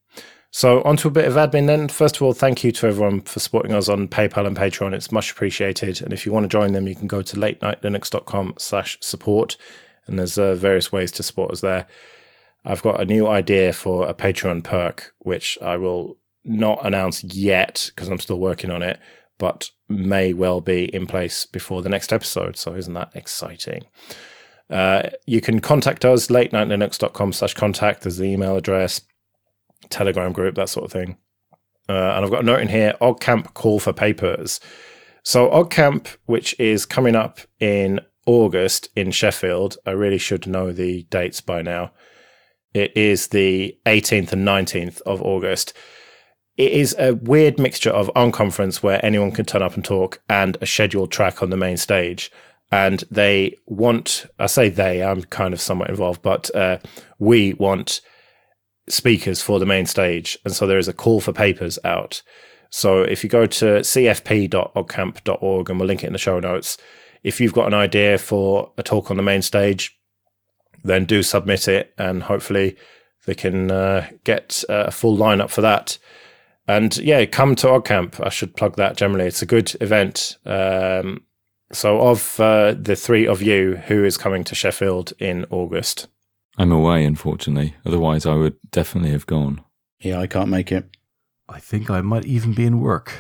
So, 0.51 0.81
on 0.85 0.97
to 0.99 1.09
a 1.09 1.11
bit 1.11 1.27
of 1.27 1.35
admin 1.35 1.67
then. 1.67 1.89
First 1.89 2.17
of 2.17 2.23
all, 2.23 2.33
thank 2.33 2.65
you 2.65 2.73
to 2.73 2.87
everyone 2.87 3.21
for 3.21 3.41
supporting 3.41 3.73
us 3.73 3.91
on 3.91 4.09
PayPal 4.09 4.47
and 4.47 4.57
Patreon. 4.57 4.95
It's 4.95 5.13
much 5.13 5.31
appreciated. 5.31 6.01
And 6.01 6.15
if 6.15 6.25
you 6.25 6.33
want 6.33 6.45
to 6.45 6.49
join 6.49 6.73
them, 6.73 6.89
you 6.89 6.95
can 6.95 7.07
go 7.09 7.21
to 7.21 7.37
latenightlinux.com 7.37 8.55
slash 8.57 8.97
support. 9.03 9.59
And 10.07 10.19
there's 10.19 10.39
uh, 10.39 10.55
various 10.55 10.91
ways 10.91 11.13
to 11.13 11.23
support 11.23 11.51
us 11.51 11.61
there. 11.61 11.87
I've 12.67 12.83
got 12.83 13.01
a 13.01 13.07
new 13.07 13.27
idea 13.27 13.73
for 13.73 14.07
a 14.09 14.15
Patreon 14.15 14.65
perk, 14.65 15.15
which 15.21 15.57
I 15.63 15.77
will 15.77 16.19
not 16.45 16.85
announce 16.85 17.25
yet 17.25 17.91
because 17.95 18.09
I'm 18.09 18.19
still 18.19 18.39
working 18.39 18.71
on 18.71 18.83
it 18.83 19.01
but 19.39 19.71
may 19.89 20.33
well 20.33 20.61
be 20.61 20.85
in 20.95 21.07
place 21.07 21.47
before 21.47 21.83
the 21.83 21.89
next 21.89 22.13
episode. 22.13 22.57
So 22.57 22.75
isn't 22.75 22.95
that 22.95 23.11
exciting? 23.15 23.85
Uh, 24.69 25.11
you 25.27 25.41
can 25.41 25.61
contact 25.61 26.05
us, 26.05 26.31
late 26.31 26.53
night 26.53 26.69
nightlinux.com 26.69 27.33
slash 27.33 27.55
contact. 27.55 28.03
There's 28.03 28.17
the 28.17 28.25
email 28.25 28.57
address, 28.57 29.01
Telegram 29.91 30.33
group, 30.33 30.55
that 30.57 30.69
sort 30.69 30.87
of 30.87 30.93
thing. 30.93 31.19
Uh, 31.89 31.93
and 31.93 32.25
I've 32.25 32.31
got 32.31 32.43
a 32.43 32.47
note 32.47 32.61
in 32.61 32.69
here, 32.69 32.95
OggCamp 33.01 33.55
call 33.55 33.79
for 33.79 33.93
papers. 33.93 34.59
So 35.23 35.49
OggCamp, 35.51 36.17
which 36.27 36.59
is 36.59 36.85
coming 36.85 37.15
up 37.15 37.41
in 37.61 38.01
August 38.27 38.89
in 38.97 39.13
Sheffield, 39.13 39.77
I 39.87 39.93
really 39.93 40.19
should 40.19 40.49
know 40.49 40.73
the 40.73 41.05
dates 41.11 41.41
by 41.41 41.63
now. 41.63 41.93
It 42.77 42.97
is 42.97 43.29
the 43.29 43.77
18th 43.87 44.33
and 44.33 44.47
19th 44.47 45.01
of 45.03 45.23
August 45.23 45.73
it 46.57 46.73
is 46.73 46.97
a 46.99 47.15
weird 47.15 47.59
mixture 47.59 47.91
of 47.91 48.11
unconference 48.17 48.83
where 48.83 49.05
anyone 49.05 49.31
can 49.31 49.45
turn 49.45 49.63
up 49.63 49.75
and 49.75 49.85
talk 49.85 50.23
and 50.29 50.57
a 50.61 50.67
scheduled 50.67 51.11
track 51.11 51.43
on 51.43 51.51
the 51.51 51.57
main 51.57 51.77
stage. 51.77 52.31
And 52.73 53.05
they 53.11 53.57
want, 53.67 54.27
I 54.39 54.47
say 54.47 54.71
they, 54.71 55.05
I'm 55.05 55.23
kind 55.25 55.53
of 55.55 55.61
somewhat 55.61 55.91
involved, 55.91 56.23
but 56.23 56.53
uh, 56.55 56.79
we 57.19 57.53
want 57.55 58.01
speakers 58.89 59.43
for 59.43 59.59
the 59.59 59.67
main 59.67 59.87
stage. 59.87 60.39
And 60.45 60.55
so 60.55 60.67
there 60.67 60.79
is 60.79 60.89
a 60.89 60.93
call 60.93 61.21
for 61.21 61.33
papers 61.33 61.79
out. 61.85 62.23
So 62.71 63.03
if 63.03 63.23
you 63.23 63.31
go 63.31 63.47
to 63.47 63.65
cfp.oggcamp.org 63.81 65.71
and 65.71 65.79
we'll 65.79 65.87
link 65.87 66.05
it 66.05 66.09
in 66.09 66.13
the 66.13 66.19
show 66.19 66.41
notes, 66.41 66.79
if 67.23 67.41
you've 67.41 67.53
got 67.53 67.67
an 67.67 67.75
idea 67.75 68.19
for 68.19 68.73
a 68.79 68.83
talk 68.83 69.11
on 69.11 69.17
the 69.17 69.23
main 69.23 69.43
stage, 69.43 69.97
then 70.87 71.05
do 71.05 71.23
submit 71.23 71.69
it 71.69 71.95
and 71.99 72.23
hopefully 72.25 72.77
they 73.27 73.35
can 73.35 73.71
uh, 73.71 74.09
get 74.25 74.65
a 74.69 74.91
full 74.91 75.17
lineup 75.17 75.51
for 75.51 75.61
that. 75.61 75.99
And 76.69 76.97
yeah, 76.99 77.25
come 77.27 77.55
to 77.57 77.69
OggCamp. 77.69 78.25
I 78.25 78.29
should 78.29 78.57
plug 78.57 78.77
that 78.77 78.97
generally. 78.97 79.27
It's 79.27 79.43
a 79.43 79.47
good 79.47 79.77
event. 79.81 80.37
Um, 80.45 81.23
so, 81.73 82.01
of 82.01 82.39
uh, 82.41 82.75
the 82.79 82.97
three 82.97 83.27
of 83.27 83.43
you, 83.43 83.77
who 83.87 84.05
is 84.05 84.17
coming 84.17 84.45
to 84.45 84.55
Sheffield 84.55 85.13
in 85.19 85.47
August? 85.51 86.09
I'm 86.59 86.73
away, 86.73 87.05
unfortunately. 87.05 87.75
Otherwise, 87.85 88.25
I 88.25 88.35
would 88.35 88.57
definitely 88.71 89.11
have 89.11 89.27
gone. 89.27 89.63
Yeah, 90.01 90.21
I 90.21 90.27
can't 90.27 90.49
make 90.49 90.73
it. 90.73 90.89
I 91.49 91.61
think 91.61 91.91
I 91.91 92.01
might 92.01 92.25
even 92.25 92.53
be 92.53 92.67
in 92.67 92.81
work. 92.81 93.13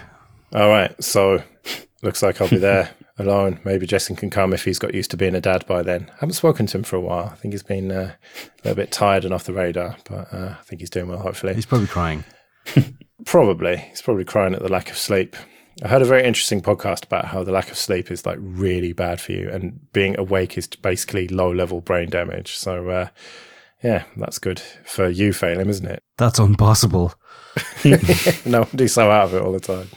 All 0.52 0.68
right. 0.68 1.02
So, 1.02 1.42
looks 2.02 2.22
like 2.22 2.40
I'll 2.40 2.48
be 2.48 2.58
there 2.58 2.90
alone. 3.18 3.60
Maybe 3.64 3.86
Jason 3.86 4.16
can 4.16 4.30
come 4.30 4.52
if 4.52 4.64
he's 4.64 4.78
got 4.78 4.94
used 4.94 5.10
to 5.12 5.16
being 5.16 5.34
a 5.34 5.40
dad 5.40 5.66
by 5.66 5.82
then. 5.82 6.10
I 6.10 6.14
haven't 6.20 6.34
spoken 6.34 6.66
to 6.66 6.78
him 6.78 6.84
for 6.84 6.96
a 6.96 7.00
while. 7.00 7.30
I 7.32 7.36
think 7.36 7.54
he's 7.54 7.62
been 7.62 7.90
uh, 7.90 8.12
a 8.14 8.62
little 8.64 8.76
bit 8.76 8.92
tired 8.92 9.24
and 9.24 9.32
off 9.32 9.44
the 9.44 9.52
radar, 9.52 9.96
but 10.08 10.32
uh, 10.32 10.54
I 10.58 10.62
think 10.64 10.80
he's 10.80 10.90
doing 10.90 11.08
well, 11.08 11.18
hopefully. 11.18 11.54
He's 11.54 11.66
probably 11.66 11.88
crying. 11.88 12.24
Probably. 13.24 13.76
He's 13.76 14.02
probably 14.02 14.24
crying 14.24 14.54
at 14.54 14.62
the 14.62 14.70
lack 14.70 14.90
of 14.90 14.98
sleep. 14.98 15.36
I 15.82 15.88
heard 15.88 16.02
a 16.02 16.06
very 16.06 16.24
interesting 16.24 16.62
podcast 16.62 17.04
about 17.04 17.26
how 17.26 17.42
the 17.42 17.52
lack 17.52 17.70
of 17.70 17.76
sleep 17.76 18.10
is 18.10 18.24
like 18.24 18.38
really 18.40 18.92
bad 18.92 19.20
for 19.20 19.32
you, 19.32 19.50
and 19.50 19.92
being 19.92 20.18
awake 20.18 20.56
is 20.56 20.66
basically 20.68 21.28
low 21.28 21.50
level 21.50 21.80
brain 21.80 22.08
damage. 22.08 22.54
So, 22.56 22.88
uh, 22.88 23.08
yeah, 23.82 24.04
that's 24.16 24.38
good 24.38 24.60
for 24.84 25.08
you, 25.08 25.32
Phelim, 25.32 25.68
isn't 25.68 25.86
it? 25.86 26.02
That's 26.16 26.38
impossible. 26.38 27.14
no, 28.46 28.62
I 28.62 28.76
do 28.76 28.88
so 28.88 29.10
out 29.10 29.24
of 29.24 29.34
it 29.34 29.42
all 29.42 29.52
the 29.52 29.60
time. 29.60 29.88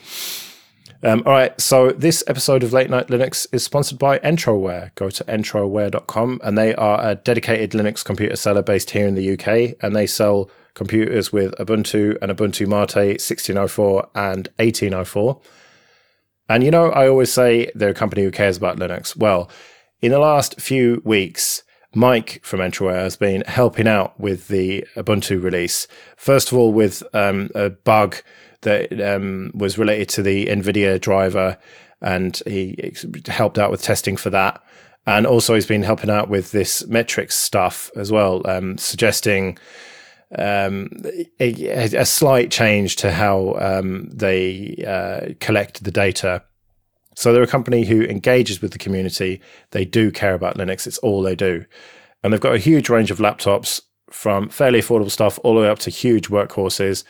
Um, 1.02 1.24
all 1.26 1.32
right, 1.32 1.60
so 1.62 1.92
this 1.92 2.26
episode 2.28 2.62
of 2.62 2.74
Late 2.74 2.90
Night 2.90 3.08
Linux 3.08 3.48
is 3.54 3.64
sponsored 3.64 3.98
by 3.98 4.20
Entroware. 4.20 4.94
Go 4.96 5.10
to 5.10 5.24
entroware.com, 5.24 6.42
and 6.44 6.58
they 6.58 6.76
are 6.76 7.12
a 7.12 7.16
dedicated 7.16 7.72
Linux 7.72 8.04
computer 8.04 8.36
seller 8.36 8.62
based 8.62 8.90
here 8.90 9.08
in 9.08 9.16
the 9.16 9.34
UK, 9.34 9.78
and 9.82 9.96
they 9.96 10.06
sell 10.06 10.52
computers 10.74 11.32
with 11.32 11.56
Ubuntu 11.56 12.18
and 12.22 12.32
Ubuntu 12.32 12.68
Mate 12.68 13.18
1604 13.18 14.10
and 14.14 14.50
1804. 14.58 15.40
And 16.50 16.66
you 16.66 16.72
know, 16.72 16.90
I 16.90 17.08
always 17.08 17.32
say 17.32 17.72
they're 17.74 17.92
a 17.92 17.94
company 17.94 18.24
who 18.24 18.32
cares 18.32 18.58
about 18.58 18.78
Linux. 18.78 19.16
Well, 19.16 19.50
in 20.02 20.12
the 20.12 20.20
last 20.20 20.60
few 20.60 21.02
weeks, 21.06 21.64
Mike 21.96 22.42
from 22.44 22.60
Entroware 22.60 23.04
has 23.04 23.16
been 23.16 23.44
helping 23.48 23.88
out 23.88 24.20
with 24.20 24.50
the 24.50 24.86
Ubuntu 24.98 25.42
release. 25.42 25.88
First 26.18 26.52
of 26.52 26.58
all, 26.58 26.74
with 26.74 27.04
um, 27.14 27.50
a 27.56 27.70
bug 27.70 28.18
that 28.62 29.00
um, 29.02 29.52
was 29.54 29.78
related 29.78 30.10
to 30.10 30.22
the 30.22 30.48
NVIDIA 30.48 31.00
driver, 31.00 31.58
and 32.02 32.42
he 32.46 32.94
helped 33.28 33.58
out 33.58 33.72
with 33.72 33.82
testing 33.82 34.18
for 34.18 34.30
that. 34.30 34.64
And 35.06 35.26
also, 35.26 35.56
he's 35.56 35.66
been 35.66 35.84
helping 35.84 36.10
out 36.10 36.30
with 36.30 36.52
this 36.52 36.86
metrics 36.88 37.36
stuff 37.36 37.90
as 37.96 38.12
well, 38.12 38.48
um, 38.48 38.78
suggesting 38.78 39.58
um, 40.38 40.90
a, 41.40 41.96
a, 41.96 42.06
slight 42.06 42.52
change 42.52 42.98
to 42.98 43.12
how 43.12 43.56
um, 43.60 44.08
they 44.14 44.84
uh, 44.88 45.34
collect 45.40 45.84
the 45.84 45.92
data. 45.92 46.44
So 47.16 47.34
they're 47.34 47.42
a 47.42 47.48
company 47.48 47.86
who 47.86 48.04
engages 48.04 48.62
with 48.62 48.72
the 48.72 48.78
community. 48.78 49.42
They 49.72 49.86
do 49.86 50.12
care 50.12 50.36
about 50.36 50.58
Linux. 50.58 50.86
It's 50.86 51.00
all 51.00 51.24
they 51.24 51.36
do. 51.36 51.66
And 52.24 52.32
they've 52.32 52.40
got 52.40 52.54
a 52.54 52.60
huge 52.60 52.90
range 52.90 53.10
of 53.10 53.18
laptops 53.18 53.82
from 54.12 54.50
fairly 54.50 54.82
affordable 54.82 55.12
stuff 55.12 55.40
all 55.44 55.56
the 55.56 55.62
way 55.62 55.70
up 55.70 55.80
to 55.80 55.90
huge 55.90 56.30
workhorses 56.30 57.04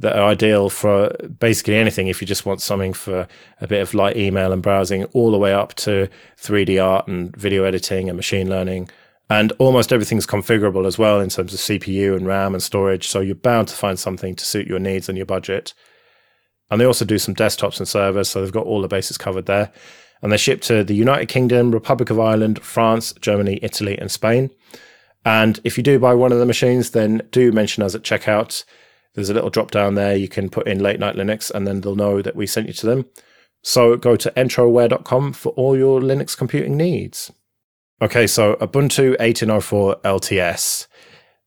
that 0.00 0.16
are 0.16 0.28
ideal 0.28 0.70
for 0.70 1.10
basically 1.40 1.74
anything 1.74 2.06
if 2.06 2.20
you 2.20 2.26
just 2.26 2.46
want 2.46 2.60
something 2.60 2.92
for 2.92 3.26
a 3.60 3.66
bit 3.66 3.82
of 3.82 3.94
light 3.94 4.16
email 4.16 4.52
and 4.52 4.62
browsing, 4.62 5.04
all 5.06 5.30
the 5.30 5.38
way 5.38 5.52
up 5.52 5.74
to 5.74 6.08
3D 6.40 6.82
art 6.82 7.08
and 7.08 7.34
video 7.36 7.64
editing 7.64 8.08
and 8.08 8.16
machine 8.16 8.48
learning. 8.48 8.88
And 9.30 9.52
almost 9.58 9.92
everything's 9.92 10.26
configurable 10.26 10.86
as 10.86 10.98
well 10.98 11.20
in 11.20 11.28
terms 11.28 11.52
of 11.52 11.60
CPU 11.60 12.16
and 12.16 12.26
RAM 12.26 12.54
and 12.54 12.62
storage. 12.62 13.08
So 13.08 13.20
you're 13.20 13.34
bound 13.34 13.68
to 13.68 13.74
find 13.74 13.98
something 13.98 14.34
to 14.36 14.44
suit 14.44 14.66
your 14.66 14.78
needs 14.78 15.08
and 15.08 15.18
your 15.18 15.26
budget. 15.26 15.74
And 16.70 16.80
they 16.80 16.86
also 16.86 17.04
do 17.04 17.18
some 17.18 17.34
desktops 17.34 17.78
and 17.78 17.88
servers. 17.88 18.28
So 18.28 18.40
they've 18.40 18.52
got 18.52 18.66
all 18.66 18.80
the 18.80 18.88
bases 18.88 19.18
covered 19.18 19.46
there. 19.46 19.70
And 20.22 20.32
they 20.32 20.36
ship 20.36 20.60
to 20.62 20.82
the 20.82 20.94
United 20.94 21.26
Kingdom, 21.26 21.72
Republic 21.72 22.10
of 22.10 22.18
Ireland, 22.18 22.62
France, 22.62 23.12
Germany, 23.20 23.58
Italy, 23.62 23.98
and 23.98 24.10
Spain. 24.10 24.50
And 25.24 25.60
if 25.62 25.76
you 25.76 25.82
do 25.82 25.98
buy 25.98 26.14
one 26.14 26.32
of 26.32 26.38
the 26.38 26.46
machines, 26.46 26.90
then 26.90 27.22
do 27.30 27.52
mention 27.52 27.82
us 27.82 27.94
at 27.94 28.02
checkout. 28.02 28.64
There's 29.18 29.30
a 29.30 29.34
little 29.34 29.50
drop 29.50 29.72
down 29.72 29.96
there. 29.96 30.14
You 30.14 30.28
can 30.28 30.48
put 30.48 30.68
in 30.68 30.78
late 30.78 31.00
night 31.00 31.16
Linux 31.16 31.50
and 31.50 31.66
then 31.66 31.80
they'll 31.80 31.96
know 31.96 32.22
that 32.22 32.36
we 32.36 32.46
sent 32.46 32.68
you 32.68 32.72
to 32.74 32.86
them. 32.86 33.06
So 33.64 33.96
go 33.96 34.14
to 34.14 34.30
entroware.com 34.36 35.32
for 35.32 35.48
all 35.54 35.76
your 35.76 36.00
Linux 36.00 36.36
computing 36.36 36.76
needs. 36.76 37.32
Okay, 38.00 38.28
so 38.28 38.54
Ubuntu 38.60 39.18
1804 39.18 39.96
LTS, 40.04 40.86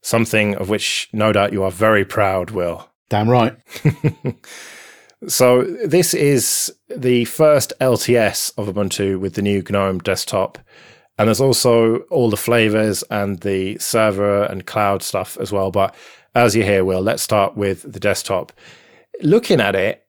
something 0.02 0.54
of 0.56 0.68
which 0.68 1.08
no 1.14 1.32
doubt 1.32 1.54
you 1.54 1.64
are 1.64 1.72
very 1.72 2.04
proud, 2.04 2.52
Will. 2.52 2.90
Damn 3.08 3.30
right. 3.30 3.56
so 5.30 5.64
this 5.64 6.14
is 6.14 6.76
the 6.90 7.24
first 7.24 7.72
LTS 7.80 8.52
of 8.58 8.68
Ubuntu 8.68 9.18
with 9.18 9.36
the 9.36 9.42
new 9.42 9.64
GNOME 9.64 10.00
desktop. 10.00 10.58
And 11.18 11.30
there's 11.30 11.40
also 11.40 12.00
all 12.10 12.30
the 12.30 12.36
flavors 12.36 13.02
and 13.10 13.40
the 13.40 13.78
server 13.78 14.44
and 14.44 14.66
cloud 14.66 15.04
stuff 15.04 15.38
as 15.40 15.54
well. 15.54 15.72
But 15.72 15.96
as 16.36 16.56
you 16.56 16.64
hear, 16.64 16.84
Will, 16.86 17.02
let's 17.02 17.24
start 17.24 17.56
with 17.56 17.92
the 17.92 18.00
desktop. 18.00 18.52
Looking 19.22 19.60
at 19.60 19.76
it, 19.76 20.06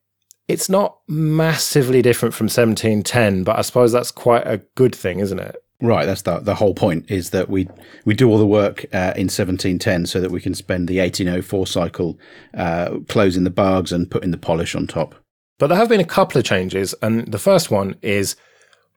it's 0.47 0.69
not 0.69 0.99
massively 1.07 2.01
different 2.01 2.33
from 2.33 2.45
1710, 2.45 3.43
but 3.43 3.57
I 3.57 3.61
suppose 3.61 3.91
that's 3.91 4.11
quite 4.11 4.45
a 4.45 4.57
good 4.75 4.95
thing, 4.95 5.19
isn't 5.19 5.39
it? 5.39 5.55
Right, 5.81 6.05
that's 6.05 6.21
the 6.21 6.39
the 6.39 6.55
whole 6.55 6.73
point 6.73 7.11
is 7.11 7.31
that 7.31 7.49
we 7.49 7.67
we 8.05 8.13
do 8.13 8.29
all 8.29 8.37
the 8.37 8.47
work 8.47 8.85
uh, 8.93 9.11
in 9.17 9.27
1710 9.27 10.05
so 10.05 10.21
that 10.21 10.31
we 10.31 10.39
can 10.39 10.53
spend 10.55 10.87
the 10.87 10.99
1804 10.99 11.67
cycle 11.67 12.17
uh, 12.53 12.99
closing 13.09 13.43
the 13.43 13.49
bugs 13.49 13.91
and 13.91 14.09
putting 14.09 14.31
the 14.31 14.37
polish 14.37 14.75
on 14.75 14.87
top. 14.87 15.13
But 15.59 15.67
there 15.67 15.77
have 15.77 15.89
been 15.89 15.99
a 15.99 16.05
couple 16.05 16.39
of 16.39 16.45
changes, 16.45 16.95
and 17.01 17.29
the 17.29 17.37
first 17.39 17.69
one 17.69 17.95
is 18.01 18.37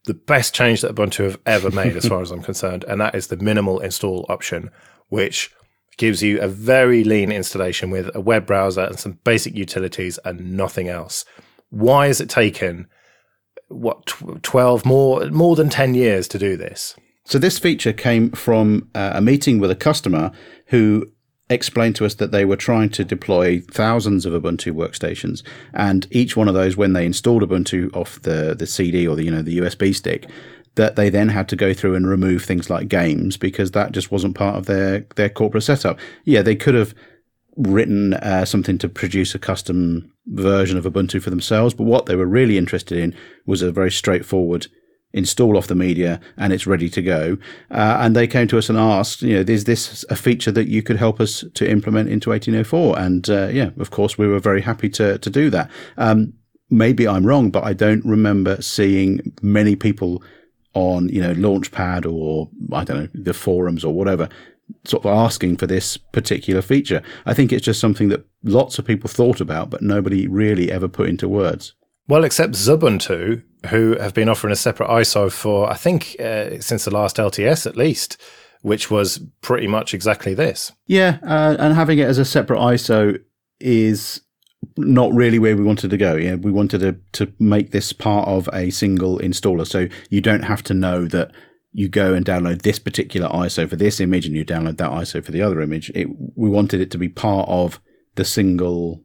the 0.05 0.15
best 0.15 0.55
change 0.55 0.81
that 0.83 0.95
Ubuntu 0.95 1.25
have 1.25 1.41
ever 1.45 1.73
made, 1.73 1.97
as 1.97 2.07
far 2.07 2.23
as 2.23 2.31
I'm 2.31 2.43
concerned, 2.43 2.85
and 2.85 3.01
that 3.01 3.17
is 3.17 3.27
the 3.27 3.37
minimal 3.37 3.81
install 3.81 4.25
option, 4.29 4.71
which 5.09 5.53
gives 5.97 6.23
you 6.23 6.41
a 6.41 6.49
very 6.49 7.05
lean 7.05 7.33
installation 7.33 7.91
with 7.91 8.15
a 8.15 8.21
web 8.21 8.47
browser 8.47 8.83
and 8.83 8.99
some 8.99 9.19
basic 9.25 9.55
utilities 9.57 10.19
and 10.25 10.57
nothing 10.57 10.89
else. 10.89 11.25
Why 11.71 12.09
has 12.09 12.21
it 12.21 12.29
taken 12.29 12.87
what 13.69 14.07
12 14.43 14.85
more 14.85 15.27
more 15.31 15.57
than 15.57 15.69
10 15.69 15.95
years 15.95 16.29
to 16.29 16.39
do 16.39 16.57
this 16.57 16.95
so 17.25 17.39
this 17.39 17.59
feature 17.59 17.93
came 17.93 18.31
from 18.31 18.89
uh, 18.95 19.13
a 19.15 19.21
meeting 19.21 19.59
with 19.59 19.71
a 19.71 19.77
customer 19.77 20.31
who 20.67 21.05
explained 21.51 21.97
to 21.97 22.05
us 22.05 22.15
that 22.15 22.31
they 22.31 22.45
were 22.45 22.57
trying 22.57 22.89
to 22.91 23.05
deploy 23.05 23.61
thousands 23.73 24.25
of 24.25 24.33
ubuntu 24.33 24.73
workstations 24.73 25.43
and 25.75 26.07
each 26.11 26.37
one 26.37 26.49
of 26.49 26.55
those 26.55 26.77
when 26.77 26.93
they 26.93 27.05
installed 27.05 27.43
ubuntu 27.43 27.95
off 27.95 28.23
the 28.23 28.55
the 28.57 28.67
cd 28.67 29.07
or 29.07 29.17
the 29.17 29.25
you 29.25 29.31
know 29.31 29.43
the 29.43 29.59
usb 29.59 29.95
stick 29.95 30.29
that 30.77 30.97
they 30.97 31.11
then 31.11 31.29
had 31.29 31.49
to 31.49 31.57
go 31.57 31.75
through 31.75 31.95
and 31.95 32.09
remove 32.09 32.45
things 32.45 32.71
like 32.71 32.89
games 32.89 33.37
because 33.37 33.73
that 33.73 33.93
just 33.93 34.11
wasn't 34.11 34.35
part 34.35 34.57
of 34.57 34.67
their 34.67 35.07
their 35.17 35.29
corporate 35.29 35.65
setup 35.65 35.99
yeah 36.25 36.43
they 36.43 36.57
could 36.57 36.75
have 36.75 36.95
written 37.57 38.15
uh, 38.15 38.45
something 38.45 38.79
to 38.79 38.89
produce 38.89 39.35
a 39.35 39.39
custom 39.39 40.13
version 40.27 40.77
of 40.77 40.85
Ubuntu 40.85 41.23
for 41.23 41.31
themselves, 41.31 41.75
but 41.75 41.85
what 41.85 42.07
they 42.07 42.17
were 42.17 42.27
really 42.27 42.59
interested 42.59 42.99
in 42.99 43.15
was 43.47 43.63
a 43.63 43.73
very 43.73 43.91
straightforward 43.91 44.67
install 45.13 45.57
off 45.57 45.69
the 45.69 45.75
media 45.75 46.21
and 46.37 46.53
it's 46.53 46.67
ready 46.67 46.91
to 46.91 47.01
go. 47.01 47.39
Uh, 47.71 47.99
and 48.01 48.15
they 48.15 48.27
came 48.27 48.47
to 48.49 48.59
us 48.59 48.69
and 48.69 48.77
asked, 48.77 49.23
you 49.23 49.37
know, 49.37 49.45
is 49.51 49.65
this 49.65 50.05
a 50.11 50.17
feature 50.17 50.53
that 50.53 50.69
you 50.69 50.83
could 50.83 50.97
help 50.97 51.21
us 51.21 51.45
to 51.55 51.69
implement 51.69 52.11
into 52.11 52.31
1804? 52.31 52.99
And 52.99 53.31
uh, 53.31 53.49
yeah, 53.49 53.71
of 53.79 53.91
course, 53.91 54.19
we 54.19 54.27
were 54.27 54.41
very 54.41 54.61
happy 54.61 54.91
to 54.91 55.19
to 55.19 55.31
do 55.31 55.49
that. 55.51 55.71
Um, 55.97 56.35
maybe 56.69 57.09
I'm 57.09 57.25
wrong, 57.25 57.51
but 57.51 57.65
I 57.65 57.73
don't 57.73 58.05
remember 58.05 58.61
seeing 58.61 59.33
many 59.41 59.77
people 59.77 60.23
on 60.77 61.09
you 61.09 61.23
know 61.23 61.35
Launchpad 61.35 62.11
or 62.11 62.49
I 62.71 62.85
don't 62.85 62.99
know 62.99 63.09
the 63.15 63.33
forums 63.33 63.83
or 63.83 63.93
whatever 63.95 64.29
sort 64.85 65.05
of 65.05 65.13
asking 65.13 65.57
for 65.57 65.67
this 65.67 65.97
particular 65.97 66.61
feature. 66.61 67.03
I 67.25 67.35
think 67.35 67.53
it's 67.53 67.65
just 67.65 67.81
something 67.81 68.09
that 68.09 68.27
lots 68.43 68.79
of 68.79 68.85
people 68.85 69.09
thought 69.09 69.41
about, 69.41 69.71
but 69.71 69.81
nobody 69.81 70.27
really 70.27 70.73
ever 70.73 70.89
put 70.89 71.09
into 71.09 71.29
words. 71.29 71.75
Well, 72.09 72.25
except 72.25 72.55
Xubuntu, 72.55 73.43
who 73.69 73.97
have 73.99 74.13
been 74.13 74.29
offering 74.29 74.53
a 74.53 74.57
separate 74.57 74.89
ISO 74.89 75.31
for, 75.31 75.71
I 75.71 75.75
think, 75.75 76.17
uh, 76.21 76.61
since 76.61 76.85
the 76.85 76.91
last 76.93 77.17
LTS 77.17 77.67
at 77.67 77.77
least, 77.77 78.21
which 78.63 78.91
was 78.91 79.21
pretty 79.41 79.69
much 79.69 79.95
exactly 79.95 80.35
this. 80.35 80.73
Yeah, 80.87 81.19
uh, 81.23 81.57
and 81.59 81.75
having 81.75 81.99
it 81.99 82.09
as 82.09 82.19
a 82.19 82.25
separate 82.25 82.59
ISO 82.59 83.21
is 83.61 84.21
not 84.77 85.13
really 85.13 85.39
where 85.39 85.57
we 85.57 85.65
wanted 85.65 85.91
to 85.91 85.97
go. 85.97 86.17
Yeah, 86.17 86.35
we 86.35 86.51
wanted 86.51 86.81
to, 86.81 86.97
to 87.13 87.33
make 87.39 87.71
this 87.71 87.93
part 87.93 88.29
of 88.29 88.49
a 88.53 88.71
single 88.71 89.19
installer, 89.19 89.67
so 89.67 89.89
you 90.11 90.21
don't 90.21 90.45
have 90.45 90.63
to 90.65 90.75
know 90.75 91.07
that 91.07 91.33
you 91.73 91.89
go 91.89 92.15
and 92.15 92.25
download 92.25 92.63
this 92.63 92.79
particular 92.79 93.29
ISO 93.29 93.69
for 93.69 93.77
this 93.77 94.01
image 94.01 94.25
and 94.25 94.35
you 94.35 94.47
download 94.47 94.79
that 94.79 94.91
ISO 94.91 95.23
for 95.23 95.31
the 95.31 95.43
other 95.43 95.61
image. 95.61 95.91
It, 95.95 96.09
we 96.35 96.49
wanted 96.49 96.81
it 96.81 96.91
to 96.93 96.99
be 96.99 97.11
part 97.11 97.47
of 97.51 97.81
the 98.15 98.25
single, 98.25 99.03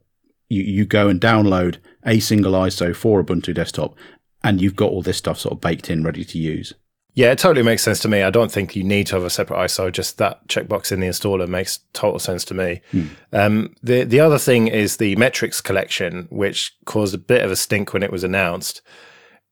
you, 0.48 0.64
you 0.64 0.86
go 0.86 1.10
and 1.10 1.20
download 1.20 1.80
a 2.06 2.22
single 2.22 2.54
ISO 2.54 2.96
for 2.96 3.22
Ubuntu 3.22 3.54
desktop 3.54 3.96
and 4.42 4.62
you've 4.62 4.78
got 4.78 4.90
all 4.90 5.02
this 5.02 5.18
stuff 5.18 5.38
sort 5.38 5.52
of 5.52 5.60
baked 5.60 5.90
in, 5.90 6.04
ready 6.04 6.24
to 6.24 6.38
use. 6.38 6.74
Yeah, 7.14 7.32
it 7.32 7.40
totally 7.40 7.64
makes 7.64 7.84
sense 7.84 8.00
to 8.00 8.08
me. 8.08 8.24
I 8.24 8.30
don't 8.30 8.52
think 8.52 8.76
you 8.76 8.84
need 8.84 9.08
to 9.08 9.16
have 9.16 9.26
a 9.26 9.30
separate 9.30 9.58
ISO. 9.58 9.92
Just 9.92 10.18
that 10.18 10.48
checkbox 10.48 10.92
in 10.92 11.02
the 11.02 11.08
installer 11.08 11.48
makes 11.48 11.80
total 11.92 12.20
sense 12.20 12.46
to 12.46 12.54
me. 12.54 12.82
Hmm. 12.92 13.08
Um, 13.34 13.76
the 13.84 14.04
the 14.04 14.22
other 14.22 14.38
thing 14.38 14.68
is 14.68 14.98
the 14.98 15.16
metrics 15.18 15.60
collection, 15.60 16.28
which 16.32 16.76
caused 16.86 17.14
a 17.14 17.18
bit 17.18 17.44
of 17.44 17.52
a 17.52 17.56
stink 17.58 17.94
when 17.94 18.04
it 18.04 18.12
was 18.12 18.24
announced, 18.24 18.82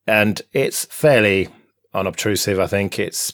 and 0.08 0.42
it's 0.54 0.86
fairly 0.86 1.50
unobtrusive. 1.94 2.60
I 2.60 2.68
think 2.68 2.98
it's 2.98 3.34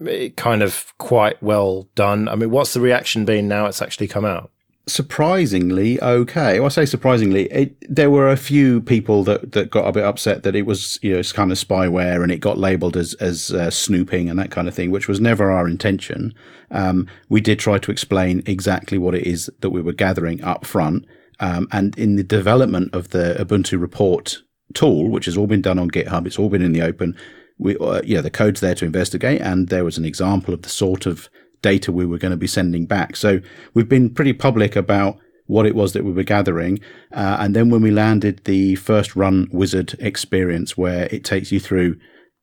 it 0.00 0.36
kind 0.36 0.62
of 0.62 0.92
quite 0.98 1.42
well 1.42 1.88
done. 1.94 2.28
I 2.28 2.34
mean, 2.34 2.50
what's 2.50 2.74
the 2.74 2.80
reaction 2.80 3.24
been 3.24 3.48
now 3.48 3.66
it's 3.66 3.80
actually 3.80 4.08
come 4.08 4.26
out? 4.26 4.50
Surprisingly 4.88 6.00
okay. 6.00 6.60
Well, 6.60 6.66
I 6.66 6.68
say 6.68 6.84
surprisingly, 6.84 7.44
it, 7.46 7.76
there 7.88 8.10
were 8.10 8.28
a 8.28 8.36
few 8.36 8.80
people 8.80 9.24
that, 9.24 9.52
that 9.52 9.70
got 9.70 9.86
a 9.86 9.92
bit 9.92 10.04
upset 10.04 10.42
that 10.44 10.54
it 10.54 10.62
was 10.62 10.98
you 11.02 11.12
know 11.12 11.18
it's 11.18 11.32
kind 11.32 11.50
of 11.50 11.58
spyware 11.58 12.22
and 12.22 12.30
it 12.30 12.38
got 12.38 12.58
labelled 12.58 12.96
as 12.96 13.14
as 13.14 13.50
uh, 13.52 13.70
snooping 13.70 14.30
and 14.30 14.38
that 14.38 14.50
kind 14.50 14.68
of 14.68 14.74
thing, 14.74 14.90
which 14.90 15.08
was 15.08 15.20
never 15.20 15.50
our 15.50 15.68
intention. 15.68 16.34
Um, 16.70 17.08
we 17.28 17.40
did 17.40 17.58
try 17.58 17.78
to 17.78 17.90
explain 17.90 18.42
exactly 18.46 18.98
what 18.98 19.14
it 19.14 19.26
is 19.26 19.50
that 19.60 19.70
we 19.70 19.82
were 19.82 19.92
gathering 19.92 20.42
up 20.44 20.64
front, 20.64 21.04
um, 21.40 21.68
and 21.72 21.96
in 21.98 22.16
the 22.16 22.24
development 22.24 22.94
of 22.94 23.10
the 23.10 23.36
Ubuntu 23.38 23.80
report 23.80 24.42
tool, 24.74 25.08
which 25.08 25.26
has 25.26 25.36
all 25.36 25.46
been 25.46 25.62
done 25.62 25.78
on 25.78 25.90
GitHub, 25.90 26.26
it's 26.26 26.38
all 26.38 26.48
been 26.48 26.62
in 26.62 26.72
the 26.72 26.82
open. 26.82 27.16
We, 27.58 27.76
uh, 27.78 28.02
yeah, 28.04 28.20
the 28.20 28.30
code's 28.30 28.60
there 28.60 28.74
to 28.74 28.84
investigate, 28.84 29.40
and 29.40 29.68
there 29.68 29.84
was 29.84 29.96
an 29.96 30.04
example 30.04 30.52
of 30.52 30.62
the 30.62 30.68
sort 30.68 31.06
of 31.06 31.28
data 31.70 31.90
we 31.90 32.06
were 32.06 32.22
going 32.24 32.36
to 32.38 32.44
be 32.46 32.54
sending 32.58 32.86
back. 32.86 33.16
So 33.16 33.40
we've 33.74 33.88
been 33.96 34.14
pretty 34.14 34.32
public 34.32 34.76
about 34.76 35.18
what 35.46 35.66
it 35.66 35.74
was 35.74 35.92
that 35.92 36.04
we 36.04 36.12
were 36.12 36.34
gathering. 36.36 36.78
Uh, 37.12 37.36
and 37.40 37.56
then 37.56 37.70
when 37.70 37.82
we 37.82 37.90
landed 37.90 38.36
the 38.44 38.76
first 38.76 39.16
run 39.16 39.48
wizard 39.50 39.90
experience, 39.98 40.76
where 40.76 41.08
it 41.10 41.24
takes 41.24 41.50
you 41.50 41.58
through 41.58 41.98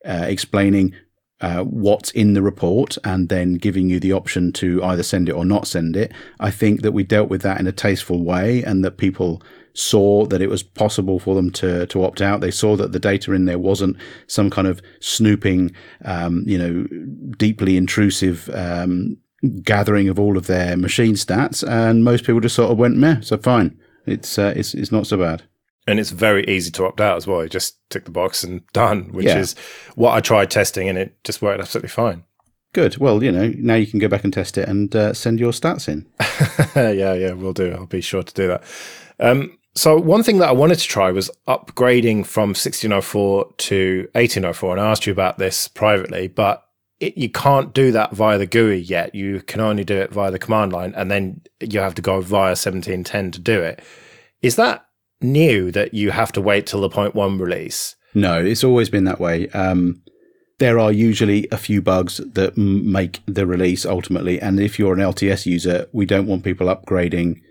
uh, 0.06 0.26
explaining 0.36 0.94
uh, 1.40 1.64
what's 1.64 2.12
in 2.12 2.34
the 2.34 2.42
report 2.42 2.98
and 3.04 3.30
then 3.30 3.56
giving 3.56 3.90
you 3.90 4.00
the 4.00 4.14
option 4.14 4.52
to 4.52 4.84
either 4.84 5.04
send 5.04 5.30
it 5.30 5.38
or 5.40 5.46
not 5.46 5.68
send 5.68 5.96
it, 5.96 6.12
I 6.40 6.52
think 6.52 6.82
that 6.82 6.92
we 6.92 7.04
dealt 7.04 7.30
with 7.30 7.42
that 7.44 7.60
in 7.62 7.68
a 7.68 7.72
tasteful 7.72 8.24
way 8.24 8.64
and 8.64 8.84
that 8.84 8.98
people 8.98 9.42
saw 9.74 10.26
that 10.26 10.42
it 10.42 10.50
was 10.50 10.64
possible 10.64 11.20
for 11.20 11.36
them 11.36 11.52
to 11.52 11.86
to 11.88 12.04
opt 12.04 12.22
out. 12.22 12.42
They 12.42 12.52
saw 12.52 12.76
that 12.76 12.92
the 12.92 13.00
data 13.00 13.34
in 13.34 13.46
there 13.46 13.60
wasn't 13.60 13.98
some 14.28 14.50
kind 14.50 14.68
of 14.68 14.82
snooping, 15.00 15.72
um, 16.06 16.44
you 16.46 16.58
know, 16.58 16.88
deeply 17.38 17.78
intrusive 17.78 18.50
um, 18.54 19.18
gathering 19.64 20.10
of 20.10 20.20
all 20.20 20.38
of 20.38 20.48
their 20.48 20.78
machine 20.78 21.16
stats, 21.16 21.68
and 21.68 22.04
most 22.04 22.26
people 22.26 22.40
just 22.40 22.56
sort 22.56 22.72
of 22.72 22.78
went, 22.78 22.98
"Meh, 22.98 23.22
so 23.22 23.38
fine. 23.38 23.78
It's 24.06 24.38
uh, 24.38 24.54
it's 24.56 24.74
it's 24.74 24.92
not 24.92 25.08
so 25.08 25.18
bad." 25.18 25.44
And 25.86 26.00
it's 26.00 26.12
very 26.12 26.46
easy 26.46 26.72
to 26.72 26.86
opt 26.86 27.02
out 27.02 27.18
as 27.18 27.28
well. 27.28 27.44
You 27.44 27.50
just 27.50 27.78
tick 27.90 28.06
the 28.06 28.12
box 28.12 28.44
and 28.44 28.62
done, 28.74 29.12
which 29.12 29.26
yeah. 29.26 29.40
is 29.40 29.56
what 29.96 30.14
I 30.14 30.20
tried 30.20 30.50
testing, 30.50 30.88
and 30.88 30.98
it 30.98 31.24
just 31.24 31.42
worked 31.42 31.62
absolutely 31.62 31.90
fine. 31.90 32.24
Good. 32.74 32.98
Well, 32.98 33.24
you 33.24 33.32
know, 33.32 33.54
now 33.58 33.76
you 33.76 33.86
can 33.86 34.00
go 34.00 34.08
back 34.08 34.24
and 34.24 34.34
test 34.34 34.58
it 34.58 34.68
and 34.68 34.96
uh, 34.96 35.14
send 35.14 35.40
your 35.40 35.52
stats 35.52 35.88
in. 35.88 36.08
yeah, 36.98 37.14
yeah, 37.14 37.34
we'll 37.34 37.54
do. 37.54 37.72
I'll 37.72 37.86
be 37.86 38.02
sure 38.02 38.24
to 38.24 38.34
do 38.34 38.48
that. 38.48 38.64
Um, 39.20 39.60
so 39.76 39.98
one 39.98 40.24
thing 40.24 40.38
that 40.38 40.50
I 40.50 40.54
wanted 40.54 40.80
to 40.80 40.88
try 40.88 41.12
was 41.12 41.32
upgrading 41.48 42.26
from 42.26 42.50
1604 42.50 43.54
to 43.58 43.98
1804, 44.14 44.72
and 44.74 44.82
I 44.82 44.92
asked 44.92 45.08
you 45.08 45.14
about 45.14 45.40
this 45.40 45.68
privately, 45.68 46.28
but 46.28 46.64
it, 47.00 47.18
you 47.18 47.30
can't 47.30 47.74
do 47.74 47.92
that 47.92 48.14
via 48.14 48.38
the 48.38 48.46
GUI 48.46 48.78
yet. 48.78 49.16
You 49.16 49.42
can 49.42 49.62
only 49.62 49.84
do 49.84 49.98
it 49.98 50.12
via 50.12 50.30
the 50.30 50.40
command 50.40 50.74
line, 50.74 50.94
and 50.96 51.10
then 51.10 51.42
you 51.60 51.80
have 51.80 51.96
to 51.96 52.02
go 52.02 52.22
via 52.22 52.52
1710 52.52 53.32
to 53.32 53.40
do 53.40 53.62
it. 53.62 53.82
Is 54.42 54.56
that 54.58 54.86
new 55.22 55.72
that 55.72 55.94
you 55.94 56.12
have 56.12 56.32
to 56.34 56.42
wait 56.42 56.68
till 56.68 56.82
the 56.82 56.90
point 56.90 57.16
one 57.16 57.40
release? 57.40 57.96
No, 58.14 58.44
it's 58.44 58.64
always 58.64 58.90
been 58.90 59.06
that 59.06 59.20
way. 59.20 59.50
Um, 59.50 60.04
there 60.60 60.78
are 60.78 60.92
usually 60.92 61.48
a 61.52 61.58
few 61.58 61.82
bugs 61.82 62.18
that 62.18 62.56
make 62.56 63.22
the 63.26 63.48
release 63.48 63.88
ultimately, 63.88 64.40
and 64.40 64.60
if 64.60 64.78
you're 64.78 64.94
an 64.94 65.00
LTS 65.00 65.48
user, 65.48 65.88
we 65.94 66.06
don't 66.06 66.28
want 66.28 66.44
people 66.44 66.68
upgrading 66.68 67.42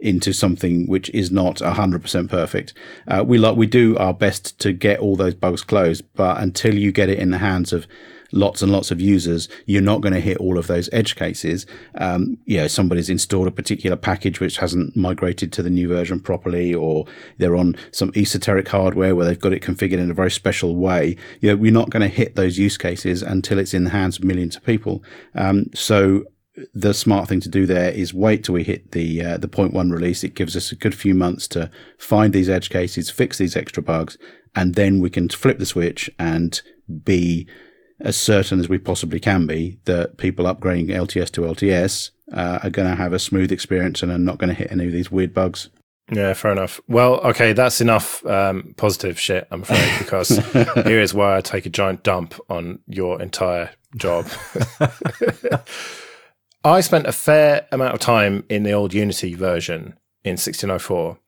into 0.00 0.32
something 0.32 0.86
which 0.86 1.10
is 1.10 1.30
not 1.30 1.56
100% 1.56 2.28
perfect. 2.28 2.74
Uh, 3.06 3.24
we 3.26 3.38
like, 3.38 3.56
we 3.56 3.66
do 3.66 3.96
our 3.98 4.14
best 4.14 4.58
to 4.60 4.72
get 4.72 4.98
all 5.00 5.16
those 5.16 5.34
bugs 5.34 5.62
closed, 5.62 6.04
but 6.14 6.40
until 6.40 6.74
you 6.74 6.92
get 6.92 7.08
it 7.08 7.18
in 7.18 7.30
the 7.30 7.38
hands 7.38 7.72
of 7.72 7.86
lots 8.32 8.62
and 8.62 8.70
lots 8.70 8.90
of 8.90 9.00
users, 9.00 9.48
you're 9.66 9.82
not 9.82 10.00
going 10.00 10.12
to 10.12 10.20
hit 10.20 10.36
all 10.38 10.58
of 10.58 10.66
those 10.66 10.88
edge 10.92 11.16
cases. 11.16 11.66
Um, 11.96 12.38
you 12.44 12.58
know, 12.58 12.68
somebody's 12.68 13.10
installed 13.10 13.48
a 13.48 13.52
particular 13.52 13.96
package 13.96 14.40
which 14.40 14.58
hasn't 14.58 14.96
migrated 14.96 15.52
to 15.54 15.62
the 15.62 15.70
new 15.70 15.88
version 15.88 16.20
properly, 16.20 16.74
or 16.74 17.06
they're 17.38 17.56
on 17.56 17.76
some 17.92 18.12
esoteric 18.14 18.68
hardware 18.68 19.14
where 19.14 19.26
they've 19.26 19.38
got 19.38 19.52
it 19.52 19.62
configured 19.62 19.98
in 19.98 20.10
a 20.10 20.14
very 20.14 20.30
special 20.30 20.76
way. 20.76 21.16
You 21.40 21.50
know, 21.50 21.56
we're 21.56 21.72
not 21.72 21.90
going 21.90 22.02
to 22.02 22.08
hit 22.08 22.36
those 22.36 22.58
use 22.58 22.78
cases 22.78 23.22
until 23.22 23.58
it's 23.58 23.74
in 23.74 23.84
the 23.84 23.90
hands 23.90 24.18
of 24.18 24.24
millions 24.24 24.56
of 24.56 24.64
people. 24.64 25.02
Um, 25.34 25.66
so 25.74 26.24
the 26.74 26.92
smart 26.92 27.28
thing 27.28 27.40
to 27.40 27.48
do 27.48 27.66
there 27.66 27.90
is 27.90 28.12
wait 28.12 28.44
till 28.44 28.54
we 28.54 28.64
hit 28.64 28.92
the 28.92 29.22
uh, 29.24 29.38
the 29.38 29.48
point 29.48 29.72
one 29.72 29.90
release. 29.90 30.24
It 30.24 30.34
gives 30.34 30.56
us 30.56 30.72
a 30.72 30.76
good 30.76 30.94
few 30.94 31.14
months 31.14 31.46
to 31.48 31.70
find 31.98 32.32
these 32.32 32.48
edge 32.48 32.70
cases, 32.70 33.10
fix 33.10 33.38
these 33.38 33.56
extra 33.56 33.82
bugs, 33.82 34.18
and 34.54 34.74
then 34.74 35.00
we 35.00 35.10
can 35.10 35.28
flip 35.28 35.58
the 35.58 35.66
switch 35.66 36.10
and 36.18 36.60
be 37.04 37.46
as 38.00 38.16
certain 38.16 38.58
as 38.58 38.68
we 38.68 38.78
possibly 38.78 39.20
can 39.20 39.46
be 39.46 39.78
that 39.84 40.16
people 40.16 40.46
upgrading 40.46 40.88
LTS 40.88 41.30
to 41.32 41.42
LTS 41.42 42.10
uh, 42.32 42.58
are 42.62 42.70
going 42.70 42.88
to 42.88 42.96
have 42.96 43.12
a 43.12 43.18
smooth 43.18 43.52
experience 43.52 44.02
and 44.02 44.10
are 44.10 44.18
not 44.18 44.38
going 44.38 44.48
to 44.48 44.54
hit 44.54 44.72
any 44.72 44.86
of 44.86 44.92
these 44.92 45.10
weird 45.10 45.34
bugs. 45.34 45.68
Yeah, 46.10 46.32
fair 46.34 46.52
enough. 46.52 46.80
Well, 46.88 47.20
okay, 47.20 47.52
that's 47.52 47.80
enough 47.80 48.24
um, 48.26 48.74
positive 48.76 49.20
shit, 49.20 49.46
I'm 49.50 49.62
afraid, 49.62 49.92
because 49.98 50.28
here 50.48 51.00
is 51.00 51.14
where 51.14 51.36
I 51.36 51.40
take 51.40 51.66
a 51.66 51.70
giant 51.70 52.02
dump 52.02 52.34
on 52.48 52.80
your 52.88 53.20
entire 53.22 53.70
job. 53.96 54.26
I 56.64 56.80
spent 56.82 57.06
a 57.06 57.12
fair 57.12 57.66
amount 57.72 57.94
of 57.94 58.00
time 58.00 58.44
in 58.48 58.64
the 58.64 58.72
old 58.72 58.92
Unity 58.92 59.34
version 59.34 59.98
in 60.24 60.32
1604. 60.32 61.18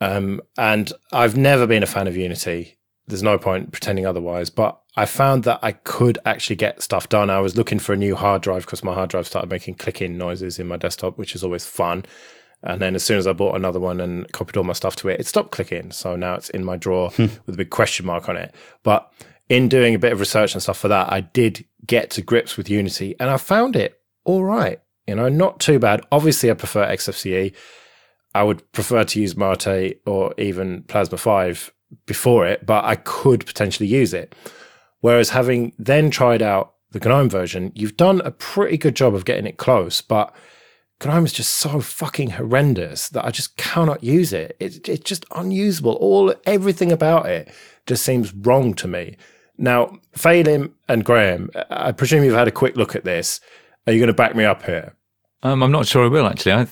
Um, 0.00 0.40
and 0.58 0.92
I've 1.12 1.36
never 1.36 1.66
been 1.66 1.84
a 1.84 1.86
fan 1.86 2.08
of 2.08 2.16
Unity. 2.16 2.76
There's 3.06 3.22
no 3.22 3.38
point 3.38 3.70
pretending 3.70 4.04
otherwise. 4.04 4.50
But 4.50 4.80
I 4.96 5.06
found 5.06 5.44
that 5.44 5.60
I 5.62 5.72
could 5.72 6.18
actually 6.24 6.56
get 6.56 6.82
stuff 6.82 7.08
done. 7.08 7.30
I 7.30 7.40
was 7.40 7.56
looking 7.56 7.78
for 7.78 7.92
a 7.92 7.96
new 7.96 8.16
hard 8.16 8.42
drive 8.42 8.66
because 8.66 8.82
my 8.82 8.94
hard 8.94 9.10
drive 9.10 9.28
started 9.28 9.48
making 9.48 9.74
clicking 9.76 10.18
noises 10.18 10.58
in 10.58 10.66
my 10.66 10.76
desktop, 10.76 11.18
which 11.18 11.36
is 11.36 11.44
always 11.44 11.64
fun. 11.64 12.04
And 12.64 12.82
then 12.82 12.96
as 12.96 13.04
soon 13.04 13.18
as 13.18 13.28
I 13.28 13.32
bought 13.32 13.54
another 13.56 13.80
one 13.80 14.00
and 14.00 14.30
copied 14.32 14.56
all 14.56 14.64
my 14.64 14.72
stuff 14.72 14.96
to 14.96 15.08
it, 15.08 15.20
it 15.20 15.26
stopped 15.26 15.52
clicking. 15.52 15.92
So 15.92 16.16
now 16.16 16.34
it's 16.34 16.50
in 16.50 16.64
my 16.64 16.76
drawer 16.76 17.10
hmm. 17.10 17.26
with 17.46 17.54
a 17.54 17.58
big 17.58 17.70
question 17.70 18.06
mark 18.06 18.28
on 18.28 18.36
it. 18.36 18.52
But 18.82 19.12
in 19.48 19.68
doing 19.68 19.94
a 19.94 19.98
bit 20.00 20.12
of 20.12 20.20
research 20.20 20.54
and 20.54 20.62
stuff 20.62 20.78
for 20.78 20.88
that, 20.88 21.12
I 21.12 21.20
did 21.20 21.64
get 21.86 22.10
to 22.10 22.22
grips 22.22 22.56
with 22.56 22.68
Unity 22.68 23.14
and 23.20 23.30
I 23.30 23.36
found 23.36 23.76
it 23.76 24.01
all 24.24 24.44
right. 24.44 24.80
You 25.06 25.16
know, 25.16 25.28
not 25.28 25.60
too 25.60 25.78
bad. 25.78 26.02
Obviously, 26.12 26.50
I 26.50 26.54
prefer 26.54 26.86
XFCE. 26.86 27.54
I 28.34 28.42
would 28.42 28.70
prefer 28.72 29.04
to 29.04 29.20
use 29.20 29.36
Mate 29.36 30.00
or 30.06 30.34
even 30.38 30.84
Plasma 30.84 31.18
5 31.18 31.72
before 32.06 32.46
it, 32.46 32.64
but 32.64 32.84
I 32.84 32.96
could 32.96 33.44
potentially 33.44 33.88
use 33.88 34.14
it. 34.14 34.34
Whereas 35.00 35.30
having 35.30 35.72
then 35.78 36.10
tried 36.10 36.42
out 36.42 36.74
the 36.92 37.00
GNOME 37.00 37.28
version, 37.28 37.72
you've 37.74 37.96
done 37.96 38.20
a 38.24 38.30
pretty 38.30 38.78
good 38.78 38.94
job 38.94 39.14
of 39.14 39.24
getting 39.24 39.46
it 39.46 39.58
close, 39.58 40.00
but 40.00 40.34
GNOME 41.04 41.24
is 41.24 41.32
just 41.32 41.54
so 41.54 41.80
fucking 41.80 42.30
horrendous 42.30 43.08
that 43.08 43.24
I 43.24 43.30
just 43.30 43.56
cannot 43.56 44.04
use 44.04 44.32
it. 44.32 44.56
it. 44.60 44.88
It's 44.88 45.04
just 45.04 45.26
unusable. 45.32 45.94
All 45.94 46.32
everything 46.46 46.92
about 46.92 47.26
it 47.26 47.52
just 47.86 48.04
seems 48.04 48.32
wrong 48.32 48.74
to 48.74 48.86
me. 48.86 49.16
Now, 49.58 49.98
Phelim 50.16 50.72
and 50.88 51.04
Graham, 51.04 51.50
I 51.70 51.92
presume 51.92 52.24
you've 52.24 52.34
had 52.34 52.48
a 52.48 52.52
quick 52.52 52.76
look 52.76 52.94
at 52.96 53.04
this. 53.04 53.40
Are 53.86 53.92
you 53.92 53.98
going 53.98 54.08
to 54.08 54.14
back 54.14 54.34
me 54.34 54.44
up 54.44 54.62
here? 54.62 54.94
Um, 55.42 55.62
I'm 55.62 55.72
not 55.72 55.86
sure 55.86 56.04
I 56.04 56.08
will 56.08 56.26
actually. 56.26 56.52
I 56.52 56.66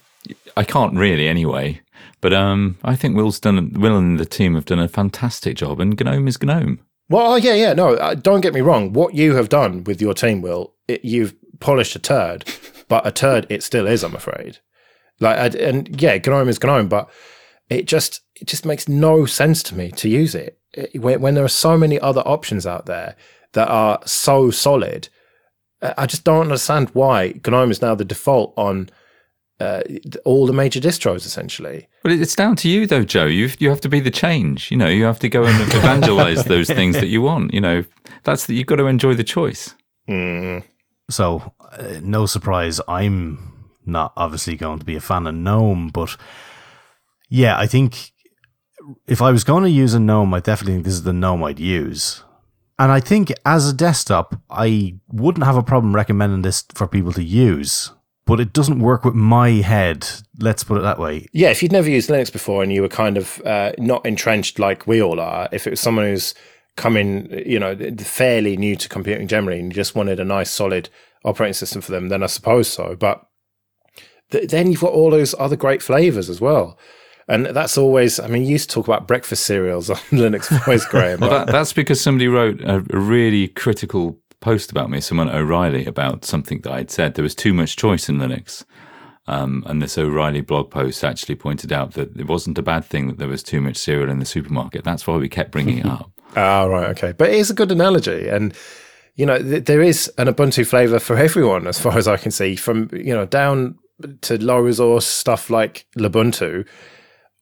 I 0.57 0.65
can't 0.65 0.97
really 0.97 1.27
anyway. 1.29 1.81
But 2.21 2.35
um, 2.35 2.79
I 2.85 2.97
think 2.97 3.17
Will's 3.17 3.41
done. 3.41 3.73
Will 3.75 3.97
and 3.97 4.19
the 4.19 4.27
team 4.27 4.55
have 4.55 4.67
done 4.67 4.79
a 4.79 4.89
fantastic 4.89 5.57
job, 5.57 5.81
and 5.81 5.99
Gnome 5.99 6.29
is 6.29 6.43
Gnome. 6.43 6.81
Well, 7.09 7.39
yeah, 7.39 7.55
yeah. 7.55 7.73
No, 7.73 7.95
uh, 7.95 8.15
don't 8.15 8.43
get 8.43 8.55
me 8.55 8.61
wrong. 8.61 8.93
What 8.93 9.15
you 9.15 9.35
have 9.35 9.49
done 9.49 9.85
with 9.85 10.01
your 10.01 10.15
team, 10.15 10.43
Will, 10.43 10.75
it, 10.87 11.05
you've 11.05 11.35
polished 11.59 11.97
a 11.97 11.99
turd, 11.99 12.45
but 12.89 13.07
a 13.07 13.11
turd 13.11 13.47
it 13.49 13.63
still 13.63 13.87
is. 13.87 14.05
I'm 14.05 14.15
afraid. 14.15 14.59
Like, 15.19 15.55
and 15.55 16.01
yeah, 16.01 16.19
Gnome 16.19 16.49
is 16.49 16.63
Gnome, 16.63 16.89
but 16.89 17.11
it 17.69 17.87
just 17.87 18.21
it 18.35 18.47
just 18.47 18.67
makes 18.67 18.89
no 18.89 19.27
sense 19.27 19.63
to 19.65 19.75
me 19.75 19.91
to 19.93 20.09
use 20.09 20.35
it. 20.35 20.59
it 20.75 21.01
when, 21.01 21.21
when 21.21 21.35
there 21.35 21.45
are 21.45 21.49
so 21.49 21.77
many 21.77 21.99
other 21.99 22.23
options 22.23 22.67
out 22.67 22.87
there 22.87 23.17
that 23.53 23.69
are 23.69 24.01
so 24.05 24.51
solid 24.51 25.09
I 25.83 26.07
just 26.07 26.25
don't 26.25 26.43
understand 26.43 26.91
why 26.91 27.41
GNOME 27.47 27.71
is 27.71 27.83
now 27.83 27.95
the 27.95 28.05
default 28.05 28.53
on 28.57 28.91
uh, 29.61 29.83
all 30.25 30.47
the 30.47 30.53
major 30.53 30.81
distros, 30.81 31.27
essentially. 31.27 31.89
Well, 32.05 32.19
it's 32.19 32.35
down 32.35 32.57
to 32.57 32.69
you, 32.69 32.87
though, 32.87 33.05
Joe. 33.05 33.27
You 33.27 33.51
you 33.59 33.69
have 33.69 33.81
to 33.83 33.89
be 33.89 34.01
the 34.01 34.11
change. 34.11 34.71
You 34.71 34.77
know, 34.77 34.89
you 34.89 35.05
have 35.05 35.19
to 35.21 35.29
go 35.29 35.45
and 35.45 35.61
evangelize 35.75 36.45
those 36.45 36.69
things 36.69 36.97
that 36.97 37.09
you 37.09 37.23
want. 37.23 37.53
You 37.53 37.61
know, 37.61 37.85
that's 38.25 38.47
that 38.47 38.55
you've 38.55 38.67
got 38.67 38.77
to 38.77 38.87
enjoy 38.87 39.15
the 39.15 39.25
choice. 39.25 39.75
Mm. 40.09 40.65
So, 41.11 41.53
uh, 41.61 42.01
no 42.03 42.27
surprise, 42.27 42.81
I'm 42.89 43.69
not 43.85 44.13
obviously 44.17 44.57
going 44.57 44.79
to 44.79 44.85
be 44.85 44.97
a 44.97 45.01
fan 45.01 45.27
of 45.27 45.35
GNOME, 45.35 45.89
but 45.89 46.17
yeah, 47.29 47.59
I 47.59 47.67
think 47.67 48.13
if 49.07 49.21
I 49.21 49.31
was 49.31 49.45
going 49.45 49.65
to 49.65 49.71
use 49.71 49.95
a 49.95 50.01
GNOME, 50.01 50.33
I 50.35 50.41
definitely 50.41 50.75
think 50.75 50.85
this 50.85 50.95
is 50.95 51.03
the 51.03 51.13
GNOME 51.13 51.45
I'd 51.45 51.61
use. 51.61 52.25
And 52.81 52.91
I 52.91 52.99
think 52.99 53.31
as 53.45 53.69
a 53.69 53.75
desktop, 53.75 54.41
I 54.49 54.95
wouldn't 55.13 55.45
have 55.45 55.59
a 55.59 55.63
problem 55.63 55.95
recommending 55.95 56.41
this 56.41 56.65
for 56.75 56.89
people 56.89 57.13
to 57.13 57.23
use, 57.23 57.93
but 58.25 58.41
it 58.41 58.55
doesn't 58.55 58.79
work 58.79 59.05
with 59.05 59.15
my 59.15 59.51
head. 59.51 60.09
Let's 60.39 60.65
put 60.65 60.79
it 60.79 60.81
that 60.81 60.99
way. 60.99 61.27
Yeah, 61.35 61.51
if 61.51 61.63
you'd 61.63 61.73
never 61.73 61.91
used 61.91 62.09
Linux 62.09 62.33
before 62.33 62.63
and 62.63 62.73
you 62.73 62.81
were 62.81 62.89
kind 62.89 63.19
of 63.19 63.43
uh, 63.45 63.73
not 63.77 64.07
entrenched 64.07 64.59
like 64.59 64.87
we 64.87 65.03
all 65.03 65.21
are, 65.21 65.47
if 65.53 65.67
it 65.67 65.71
was 65.71 65.81
someone 65.81 66.07
who's 66.07 66.35
coming, 66.79 67.31
you 67.45 67.59
know, 67.59 67.77
fairly 67.99 68.57
new 68.57 68.75
to 68.77 68.89
computing 68.89 69.29
generally 69.29 69.61
and 69.61 69.73
just 69.75 69.95
wanted 69.95 70.19
a 70.19 70.25
nice 70.25 70.51
solid 70.51 70.89
operating 71.23 71.53
system 71.53 71.83
for 71.83 71.93
them, 71.93 72.09
then 72.09 72.23
I 72.23 72.29
suppose 72.29 72.67
so. 72.67 72.97
But 72.97 73.27
th- 74.31 74.49
then 74.49 74.71
you've 74.71 74.81
got 74.81 74.95
all 74.95 75.11
those 75.11 75.35
other 75.39 75.57
great 75.57 75.83
flavors 75.83 76.31
as 76.31 76.41
well. 76.41 76.79
And 77.31 77.47
that's 77.47 77.79
always, 77.79 78.19
I 78.19 78.27
mean, 78.27 78.43
you 78.43 78.49
used 78.49 78.69
to 78.71 78.75
talk 78.75 78.89
about 78.89 79.07
breakfast 79.07 79.47
cereals 79.47 79.89
on 79.89 79.97
Linux 80.11 80.49
Voice, 80.65 80.85
Graham. 80.85 81.21
well, 81.21 81.31
that, 81.31 81.47
that's 81.47 81.73
because 81.73 82.01
somebody 82.01 82.27
wrote 82.27 82.61
a, 82.61 82.85
a 82.91 82.99
really 82.99 83.47
critical 83.47 84.19
post 84.41 84.73
about 84.73 84.91
me, 84.91 85.01
someone 85.01 85.31
O'Reilly, 85.31 85.87
about 85.87 86.25
something 86.25 86.61
that 86.63 86.73
I'd 86.73 86.91
said. 86.91 87.15
There 87.15 87.23
was 87.23 87.37
too 87.37 87.55
much 87.55 87.77
choice 87.77 88.09
in 88.09 88.19
Linux. 88.19 88.65
Um, 89.29 89.63
and 89.67 89.81
this 89.81 89.97
O'Reilly 89.97 90.41
blog 90.41 90.73
post 90.73 91.05
actually 91.05 91.37
pointed 91.37 91.73
out 91.73 91.93
that 91.93 92.17
it 92.19 92.27
wasn't 92.27 92.59
a 92.59 92.63
bad 92.63 92.85
thing 92.85 93.07
that 93.07 93.19
there 93.19 93.29
was 93.29 93.45
too 93.45 93.61
much 93.61 93.77
cereal 93.77 94.11
in 94.11 94.19
the 94.19 94.27
supermarket. 94.27 94.83
That's 94.83 95.07
why 95.07 95.17
we 95.17 95.29
kept 95.29 95.53
bringing 95.53 95.79
it 95.79 95.87
up. 95.99 96.11
Ah, 96.35 96.65
right, 96.65 96.89
okay. 96.89 97.13
But 97.13 97.29
it 97.29 97.37
is 97.37 97.49
a 97.49 97.55
good 97.55 97.71
analogy. 97.71 98.29
And, 98.29 98.55
you 99.15 99.25
know, 99.25 99.39
th- 99.39 99.67
there 99.67 99.83
is 99.83 100.11
an 100.19 100.27
Ubuntu 100.27 100.67
flavor 100.67 100.99
for 100.99 101.17
everyone, 101.29 101.69
as 101.69 101.79
far 101.79 101.97
as 101.97 102.09
I 102.09 102.17
can 102.17 102.33
see, 102.33 102.57
from, 102.57 102.91
you 102.93 103.15
know, 103.15 103.27
down 103.27 103.79
to 104.23 104.43
low 104.43 104.59
resource 104.59 105.07
stuff 105.07 105.49
like 105.49 105.87
Lubuntu 105.97 106.67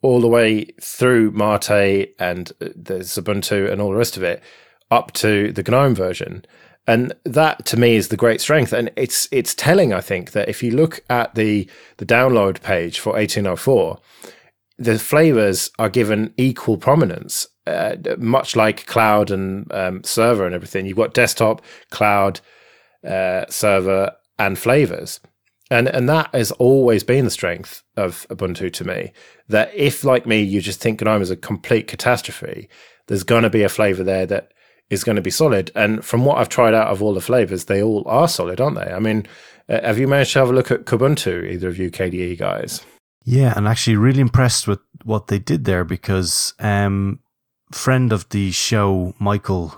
all 0.03 0.21
the 0.21 0.29
way 0.29 0.65
through 0.81 1.31
Mate 1.33 2.15
and 2.19 2.53
the 2.61 3.01
Ubuntu 3.01 3.71
and 3.71 3.81
all 3.81 3.91
the 3.91 3.97
rest 3.97 4.17
of 4.17 4.23
it 4.23 4.43
up 4.91 5.13
to 5.13 5.53
the 5.53 5.63
GNOME 5.63 5.95
version. 5.95 6.45
And 6.87 7.13
that 7.25 7.67
to 7.67 7.77
me 7.77 7.97
is 7.97 8.09
the 8.09 8.17
great 8.17 8.41
strength. 8.41 8.73
And 8.73 8.91
it's 8.97 9.29
it's 9.31 9.55
telling, 9.55 9.93
I 9.93 10.01
think, 10.01 10.33
that 10.33 10.49
if 10.49 10.63
you 10.63 10.71
look 10.71 11.01
at 11.11 11.35
the 11.35 11.69
the 11.99 12.07
download 12.07 12.63
page 12.63 12.99
for 12.99 13.13
1804, 13.13 13.99
the 14.79 14.99
flavors 14.99 15.71
are 15.79 15.91
given 15.91 16.33
equal 16.39 16.79
prominence, 16.79 17.47
uh, 17.67 17.97
much 18.17 18.57
like 18.57 18.87
cloud 18.87 19.31
and 19.31 19.71
um, 19.73 20.03
server 20.03 20.47
and 20.47 20.55
everything. 20.55 20.87
You've 20.87 20.97
got 20.97 21.13
desktop, 21.13 21.61
cloud, 21.91 22.41
uh, 23.07 23.45
server, 23.51 24.13
and 24.39 24.59
flavors. 24.59 25.21
And 25.71 25.89
and 25.89 26.09
that 26.09 26.35
has 26.35 26.51
always 26.53 27.05
been 27.05 27.25
the 27.25 27.31
strength 27.31 27.83
of 27.97 28.27
Ubuntu 28.31 28.73
to 28.73 28.85
me. 28.85 29.13
That 29.49 29.71
if, 29.75 30.05
like 30.05 30.27
me, 30.27 30.41
you 30.41 30.61
just 30.61 30.81
think 30.81 31.01
GNOME 31.03 31.23
is 31.23 31.31
a 31.31 31.37
complete 31.37 31.89
catastrophe, 31.89 32.69
there's 33.07 33.25
going 33.25 33.43
to 33.43 33.51
be 33.51 33.63
a 33.63 33.69
flavor 33.69 34.03
there 34.03 34.27
that 34.27 34.53
is 34.91 35.05
going 35.05 35.17
to 35.17 35.23
be 35.23 35.31
solid. 35.31 35.71
And 35.75 36.05
from 36.05 36.25
what 36.25 36.39
I've 36.39 36.49
tried 36.49 36.75
out 36.75 36.89
of 36.89 37.03
all 37.03 37.13
the 37.13 37.21
flavors, 37.21 37.67
they 37.67 37.83
all 37.83 38.03
are 38.07 38.29
solid, 38.29 38.61
aren't 38.61 38.77
they? 38.77 38.91
I 38.91 38.99
mean, 38.99 39.27
uh, 39.69 39.81
have 39.83 39.99
you 39.99 40.09
managed 40.09 40.33
to 40.33 40.39
have 40.39 40.51
a 40.51 40.55
look 40.55 40.71
at 40.71 40.87
Kubuntu, 40.87 41.51
either 41.51 41.69
of 41.69 41.79
you 41.79 41.91
KDE 41.91 42.39
guys? 42.39 42.85
Yeah, 43.25 43.53
and 43.55 43.69
actually 43.69 43.97
really 43.97 44.23
impressed 44.23 44.67
with 44.67 44.81
what 45.05 45.27
they 45.27 45.39
did 45.39 45.65
there 45.65 45.85
because 45.85 46.55
um 46.59 47.21
friend 47.73 48.13
of 48.13 48.27
the 48.31 48.51
show 48.51 49.15
Michael 49.19 49.75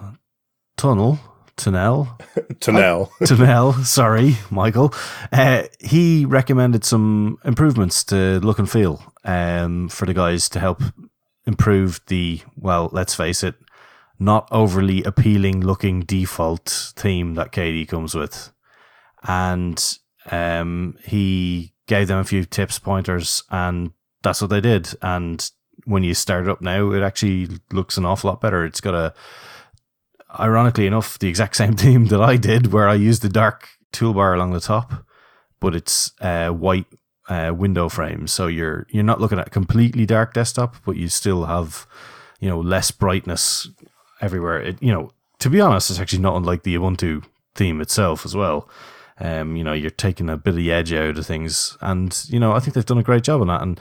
Tunnel 0.76 1.18
Tunnell 1.64 2.18
Tunnell 2.60 3.10
Tunnell 3.20 3.84
sorry 3.84 4.36
Michael 4.50 4.94
uh, 5.32 5.64
he 5.78 6.24
recommended 6.24 6.84
some 6.84 7.38
improvements 7.44 8.04
to 8.04 8.40
look 8.40 8.58
and 8.58 8.70
feel 8.70 9.02
um 9.24 9.88
for 9.88 10.06
the 10.06 10.14
guys 10.14 10.48
to 10.50 10.60
help 10.60 10.82
improve 11.46 12.00
the 12.06 12.40
well 12.56 12.88
let's 12.92 13.14
face 13.14 13.42
it 13.42 13.54
not 14.20 14.46
overly 14.52 15.02
appealing 15.02 15.62
looking 15.62 16.02
default 16.02 16.92
theme 16.94 17.34
that 17.34 17.50
KDE 17.50 17.88
comes 17.88 18.14
with. 18.14 18.52
And 19.26 19.82
um, 20.30 20.96
he 21.04 21.72
gave 21.86 22.08
them 22.08 22.18
a 22.18 22.24
few 22.24 22.44
tips, 22.44 22.78
pointers, 22.78 23.42
and 23.50 23.92
that's 24.22 24.42
what 24.42 24.50
they 24.50 24.60
did. 24.60 24.90
And 25.00 25.50
when 25.84 26.04
you 26.04 26.12
start 26.12 26.46
it 26.46 26.50
up 26.50 26.60
now, 26.60 26.92
it 26.92 27.02
actually 27.02 27.48
looks 27.72 27.96
an 27.96 28.04
awful 28.04 28.28
lot 28.28 28.42
better. 28.42 28.64
It's 28.64 28.82
got 28.82 28.94
a, 28.94 29.14
ironically 30.38 30.86
enough, 30.86 31.18
the 31.18 31.28
exact 31.28 31.56
same 31.62 31.74
theme 31.74 32.06
that 32.06 32.20
I 32.20 32.36
did, 32.36 32.72
where 32.72 32.88
I 32.88 32.94
used 32.94 33.22
the 33.22 33.28
dark 33.28 33.68
toolbar 33.92 34.34
along 34.34 34.52
the 34.52 34.60
top, 34.60 35.04
but 35.60 35.74
it's 35.74 36.12
uh, 36.20 36.50
white 36.50 36.86
uh, 37.28 37.52
window 37.56 37.88
frame. 37.88 38.26
So 38.26 38.46
you're 38.46 38.86
you're 38.90 39.04
not 39.04 39.20
looking 39.20 39.38
at 39.38 39.48
a 39.48 39.50
completely 39.50 40.06
dark 40.06 40.34
desktop, 40.34 40.76
but 40.84 40.96
you 40.96 41.08
still 41.08 41.44
have 41.44 41.86
you 42.40 42.48
know 42.48 42.60
less 42.60 42.90
brightness 42.90 43.68
everywhere. 44.20 44.60
It, 44.60 44.82
you 44.82 44.92
know, 44.92 45.12
to 45.38 45.50
be 45.50 45.60
honest, 45.60 45.90
it's 45.90 46.00
actually 46.00 46.22
not 46.22 46.36
unlike 46.36 46.62
the 46.62 46.74
Ubuntu 46.74 47.24
theme 47.54 47.80
itself 47.80 48.24
as 48.24 48.34
well. 48.34 48.68
Um, 49.18 49.54
you 49.54 49.64
know, 49.64 49.74
you're 49.74 49.90
taking 49.90 50.30
a 50.30 50.36
bit 50.38 50.50
of 50.50 50.56
the 50.56 50.72
edge 50.72 50.92
out 50.92 51.18
of 51.18 51.26
things, 51.26 51.76
and 51.80 52.18
you 52.28 52.40
know, 52.40 52.52
I 52.52 52.60
think 52.60 52.74
they've 52.74 52.86
done 52.86 52.98
a 52.98 53.02
great 53.02 53.24
job 53.24 53.40
on 53.40 53.48
that. 53.48 53.62
And 53.62 53.78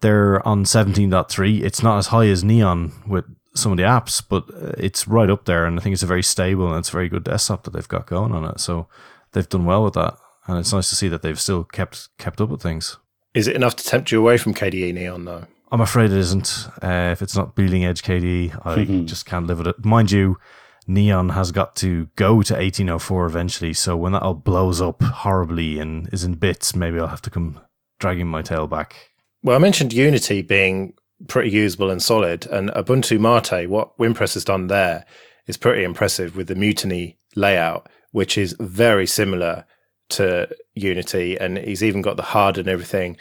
they're 0.00 0.46
on 0.46 0.64
17.3. 0.64 1.62
It's 1.62 1.82
not 1.82 1.98
as 1.98 2.08
high 2.08 2.26
as 2.26 2.44
Neon 2.44 2.92
with 3.06 3.24
some 3.56 3.72
of 3.72 3.78
the 3.78 3.84
apps, 3.84 4.22
but 4.26 4.44
it's 4.78 5.08
right 5.08 5.30
up 5.30 5.44
there, 5.44 5.64
and 5.64 5.78
I 5.78 5.82
think 5.82 5.94
it's 5.94 6.02
a 6.02 6.06
very 6.06 6.22
stable 6.22 6.68
and 6.68 6.78
it's 6.78 6.90
a 6.90 6.92
very 6.92 7.08
good 7.08 7.24
desktop 7.24 7.64
that 7.64 7.72
they've 7.72 7.88
got 7.88 8.06
going 8.06 8.32
on 8.32 8.44
it. 8.44 8.60
So 8.60 8.86
they've 9.32 9.48
done 9.48 9.64
well 9.64 9.84
with 9.84 9.94
that, 9.94 10.16
and 10.46 10.58
it's 10.58 10.72
nice 10.72 10.88
to 10.90 10.96
see 10.96 11.08
that 11.08 11.22
they've 11.22 11.40
still 11.40 11.64
kept 11.64 12.08
kept 12.18 12.40
up 12.40 12.48
with 12.48 12.62
things. 12.62 12.98
Is 13.34 13.46
it 13.46 13.56
enough 13.56 13.76
to 13.76 13.84
tempt 13.84 14.10
you 14.10 14.20
away 14.20 14.38
from 14.38 14.54
KDE 14.54 14.94
Neon 14.94 15.24
though? 15.24 15.46
I'm 15.72 15.80
afraid 15.80 16.12
it 16.12 16.18
isn't. 16.18 16.68
Uh, 16.82 17.10
if 17.12 17.22
it's 17.22 17.36
not 17.36 17.54
bleeding 17.54 17.84
edge 17.84 18.02
KDE, 18.02 18.64
I 18.64 19.04
just 19.04 19.26
can't 19.26 19.46
live 19.46 19.58
with 19.58 19.66
it. 19.66 19.84
Mind 19.84 20.12
you, 20.12 20.38
Neon 20.86 21.30
has 21.30 21.50
got 21.50 21.74
to 21.76 22.06
go 22.16 22.42
to 22.42 22.54
1804 22.54 23.26
eventually. 23.26 23.72
So 23.72 23.96
when 23.96 24.12
that 24.12 24.22
all 24.22 24.34
blows 24.34 24.80
up 24.80 25.02
horribly 25.02 25.78
and 25.78 26.08
is 26.12 26.24
in 26.24 26.34
bits, 26.34 26.76
maybe 26.76 27.00
I'll 27.00 27.08
have 27.08 27.22
to 27.22 27.30
come 27.30 27.60
dragging 27.98 28.28
my 28.28 28.42
tail 28.42 28.66
back. 28.66 29.10
Well, 29.42 29.56
I 29.56 29.58
mentioned 29.58 29.92
Unity 29.92 30.42
being 30.42 30.94
pretty 31.28 31.50
usable 31.50 31.90
and 31.90 32.02
solid, 32.02 32.46
and 32.46 32.70
Ubuntu 32.70 33.18
Mate, 33.18 33.68
what 33.68 33.96
Wimpress 33.98 34.34
has 34.34 34.44
done 34.44 34.66
there 34.66 35.04
is 35.46 35.56
pretty 35.56 35.84
impressive 35.84 36.36
with 36.36 36.48
the 36.48 36.54
Mutiny 36.54 37.18
layout, 37.34 37.88
which 38.12 38.36
is 38.36 38.56
very 38.58 39.06
similar 39.06 39.64
to 40.10 40.48
Unity, 40.74 41.36
and 41.38 41.58
he's 41.58 41.82
even 41.82 42.02
got 42.02 42.16
the 42.16 42.22
HUD 42.22 42.58
and 42.58 42.68
everything. 42.68 43.16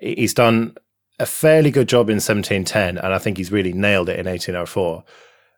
He's 0.00 0.34
done 0.34 0.76
a 1.18 1.26
fairly 1.26 1.70
good 1.70 1.88
job 1.88 2.08
in 2.08 2.16
1710, 2.16 2.98
and 2.98 3.14
I 3.14 3.18
think 3.18 3.36
he's 3.36 3.52
really 3.52 3.72
nailed 3.72 4.08
it 4.08 4.18
in 4.18 4.26
1804. 4.26 5.04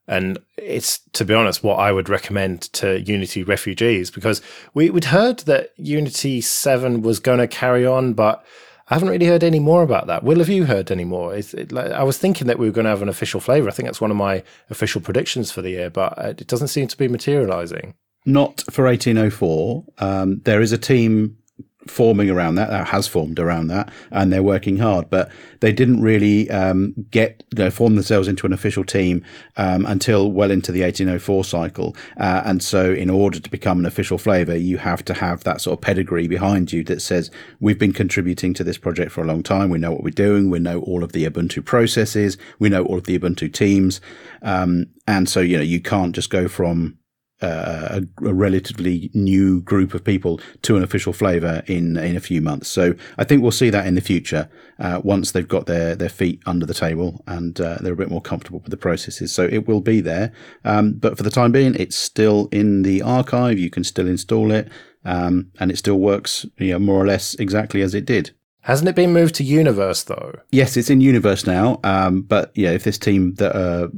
And 0.09 0.39
it's, 0.57 0.99
to 1.13 1.25
be 1.25 1.35
honest, 1.35 1.63
what 1.63 1.79
I 1.79 1.93
would 1.93 2.09
recommend 2.09 2.63
to 2.75 3.01
Unity 3.01 3.45
refugees 3.45 4.11
because 4.11 4.43
we, 4.75 4.91
would 4.91 5.05
heard 5.05 5.41
that 5.41 5.71
Unity 5.77 6.41
7 6.41 7.03
was 7.03 7.21
going 7.21 7.39
to 7.39 7.47
carry 7.47 7.87
on, 7.87 8.15
but 8.15 8.45
I 8.91 8.95
haven't 8.95 9.09
really 9.09 9.27
heard 9.27 9.45
any 9.45 9.61
more 9.61 9.83
about 9.83 10.09
that. 10.09 10.25
Will, 10.25 10.39
have 10.39 10.49
you 10.49 10.65
heard 10.65 10.91
any 10.91 11.05
more? 11.05 11.35
It, 11.35 11.71
like, 11.71 11.93
I 11.93 12.03
was 12.03 12.19
thinking 12.19 12.49
that 12.49 12.59
we 12.59 12.67
were 12.67 12.73
going 12.73 12.87
to 12.87 12.91
have 12.91 13.03
an 13.03 13.09
official 13.09 13.41
flavor. 13.41 13.69
I 13.69 13.73
think 13.73 13.87
that's 13.87 14.01
one 14.01 14.11
of 14.11 14.17
my 14.17 14.43
official 14.69 15.01
predictions 15.01 15.53
for 15.53 15.63
the 15.63 15.71
year, 15.71 15.91
but 15.91 16.19
it 16.19 16.49
doesn't 16.49 16.69
seem 16.69 16.89
to 16.89 16.97
be 16.97 17.07
materializing. 17.07 17.95
Not 18.27 18.65
for 18.71 18.85
1804. 18.85 19.85
Um, 19.99 20.41
there 20.45 20.61
is 20.61 20.73
a 20.73 20.79
team 20.79 21.39
forming 21.87 22.29
around 22.29 22.57
that, 22.57 22.71
that 22.71 22.89
has 22.89 23.07
formed 23.09 23.39
around 23.39 23.69
that, 23.69 23.91
and 24.11 24.33
they're 24.33 24.43
working 24.43 24.79
hard. 24.79 25.09
But 25.09 25.31
they 25.61 25.73
didn't 25.73 26.03
really 26.03 26.51
um, 26.51 26.95
get 27.11 27.43
you 27.57 27.65
know, 27.65 27.71
form 27.71 27.95
themselves 27.95 28.29
into 28.29 28.47
an 28.47 28.53
official 28.53 28.85
team 28.85 29.25
um, 29.57 29.87
until 29.87 30.31
well 30.31 30.51
into 30.51 30.73
the 30.73 30.83
1804 30.83 31.45
cycle. 31.45 31.97
Uh, 32.19 32.43
and 32.45 32.63
so, 32.63 32.93
in 32.93 33.09
order 33.09 33.41
to 33.41 33.51
become 33.51 33.79
an 33.79 33.87
official 33.87 34.19
flavour, 34.19 34.57
you 34.57 34.79
have 34.79 35.05
to 35.07 35.15
have 35.15 35.45
that 35.45 35.61
sort 35.61 35.79
of 35.79 35.81
pedigree 35.81 36.29
behind 36.29 36.73
you 36.73 36.85
that 36.85 37.01
says 37.01 37.31
we've 37.61 37.79
been 37.79 37.93
contributing 37.93 38.55
to 38.55 38.65
this 38.65 38.79
project 38.79 39.13
for 39.13 39.23
a 39.23 39.27
long 39.27 39.43
time. 39.43 39.71
We 39.71 39.79
know 39.79 39.93
what 39.93 40.03
we're 40.03 40.11
doing. 40.11 40.51
We 40.51 40.59
know 40.59 40.81
all 40.81 41.03
of 41.03 41.13
the 41.13 41.25
Ubuntu 41.25 41.65
processes. 41.65 42.37
We 42.59 42.69
know 42.69 42.85
all 42.85 42.99
of 42.99 43.05
the 43.05 43.19
Ubuntu 43.19 43.53
teams. 43.53 44.01
Um, 44.43 44.87
and 45.07 45.29
so, 45.29 45.41
you 45.41 45.57
know, 45.57 45.63
you 45.63 45.81
can't 45.81 46.15
just 46.15 46.31
go 46.31 46.47
from 46.47 46.99
uh, 47.43 48.01
a, 48.01 48.27
a, 48.27 48.35
relatively 48.35 49.11
new 49.15 49.61
group 49.63 49.95
of 49.95 50.05
people 50.05 50.41
to 50.63 50.77
an 50.77 50.83
official 50.83 51.13
flavour 51.13 51.63
in 51.67 51.97
in 51.97 52.17
a 52.17 52.21
few 52.21 52.43
months. 52.43 52.69
So 52.69 52.95
I 53.17 53.25
think 53.25 53.43
we'll 53.43 53.51
see 53.51 53.71
that 53.71 53.87
in 53.87 53.95
the 53.95 54.01
future 54.01 54.51
uh, 54.79 55.01
once 55.03 55.33
they've 55.33 55.49
got 55.49 55.67
their 55.67 55.97
their 55.97 56.09
feet 56.09 56.43
under 56.47 56.67
the 56.67 56.75
table 56.75 57.25
and 57.27 57.61
uh, 57.61 57.79
they're 57.81 57.95
a 57.95 57.97
bit 57.97 58.11
more 58.11 58.21
comfortable 58.21 58.61
with 58.61 58.71
the 58.71 58.77
processes. 58.77 59.33
So 59.33 59.45
it 59.45 59.67
will 59.67 59.81
be 59.81 60.01
there, 60.01 60.33
um, 60.65 60.95
but 60.95 61.17
for 61.17 61.23
the 61.23 61.31
time 61.31 61.53
being, 61.53 61.75
it's 61.77 61.97
still 61.97 62.49
in 62.53 62.83
the 62.83 63.03
archive. 63.03 63.59
You 63.59 63.71
can 63.71 63.85
still 63.85 64.07
install 64.07 64.53
it, 64.53 64.69
um, 65.05 65.51
and 65.59 65.71
it 65.71 65.79
still 65.79 65.99
works, 65.99 66.45
you 66.59 66.73
know, 66.73 66.79
more 66.79 67.03
or 67.03 67.07
less 67.07 67.35
exactly 67.35 67.83
as 67.83 67.95
it 67.95 68.05
did. 68.05 68.33
Hasn't 68.63 68.89
it 68.89 68.95
been 68.95 69.13
moved 69.13 69.35
to 69.37 69.45
Universe 69.45 70.03
though? 70.03 70.35
Yes, 70.51 70.77
it's 70.77 70.91
in 70.91 71.01
Universe 71.01 71.47
now. 71.47 71.81
Um, 71.83 72.23
but 72.23 72.53
yeah, 72.55 72.71
if 72.71 72.85
this 72.85 72.99
team 72.99 73.35
that 73.37 73.57
are 73.57 73.91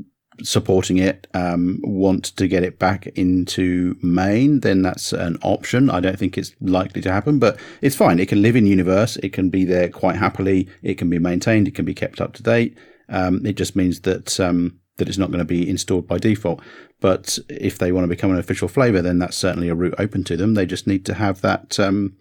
supporting 0.42 0.98
it 0.98 1.26
um, 1.34 1.80
want 1.82 2.24
to 2.24 2.48
get 2.48 2.62
it 2.62 2.78
back 2.78 3.06
into 3.08 3.96
main, 4.02 4.60
then 4.60 4.82
that's 4.82 5.12
an 5.12 5.38
option. 5.42 5.90
I 5.90 6.00
don't 6.00 6.18
think 6.18 6.36
it's 6.36 6.54
likely 6.60 7.02
to 7.02 7.12
happen, 7.12 7.38
but 7.38 7.58
it's 7.80 7.96
fine. 7.96 8.18
It 8.18 8.28
can 8.28 8.42
live 8.42 8.56
in 8.56 8.66
universe. 8.66 9.16
It 9.16 9.32
can 9.32 9.50
be 9.50 9.64
there 9.64 9.88
quite 9.88 10.16
happily. 10.16 10.68
It 10.82 10.98
can 10.98 11.08
be 11.10 11.18
maintained. 11.18 11.68
It 11.68 11.74
can 11.74 11.84
be 11.84 11.94
kept 11.94 12.20
up 12.20 12.32
to 12.34 12.42
date. 12.42 12.76
Um, 13.08 13.44
it 13.44 13.54
just 13.54 13.76
means 13.76 14.00
that 14.00 14.38
um, 14.40 14.80
that 14.96 15.08
it's 15.08 15.18
not 15.18 15.30
going 15.30 15.38
to 15.38 15.44
be 15.44 15.68
installed 15.68 16.06
by 16.06 16.18
default. 16.18 16.60
But 17.00 17.38
if 17.48 17.78
they 17.78 17.92
want 17.92 18.04
to 18.04 18.08
become 18.08 18.30
an 18.30 18.38
official 18.38 18.68
flavor, 18.68 19.02
then 19.02 19.18
that's 19.18 19.36
certainly 19.36 19.68
a 19.68 19.74
route 19.74 19.94
open 19.98 20.24
to 20.24 20.36
them. 20.36 20.54
They 20.54 20.66
just 20.66 20.86
need 20.86 21.04
to 21.06 21.14
have 21.14 21.40
that 21.40 21.78
um, 21.80 22.16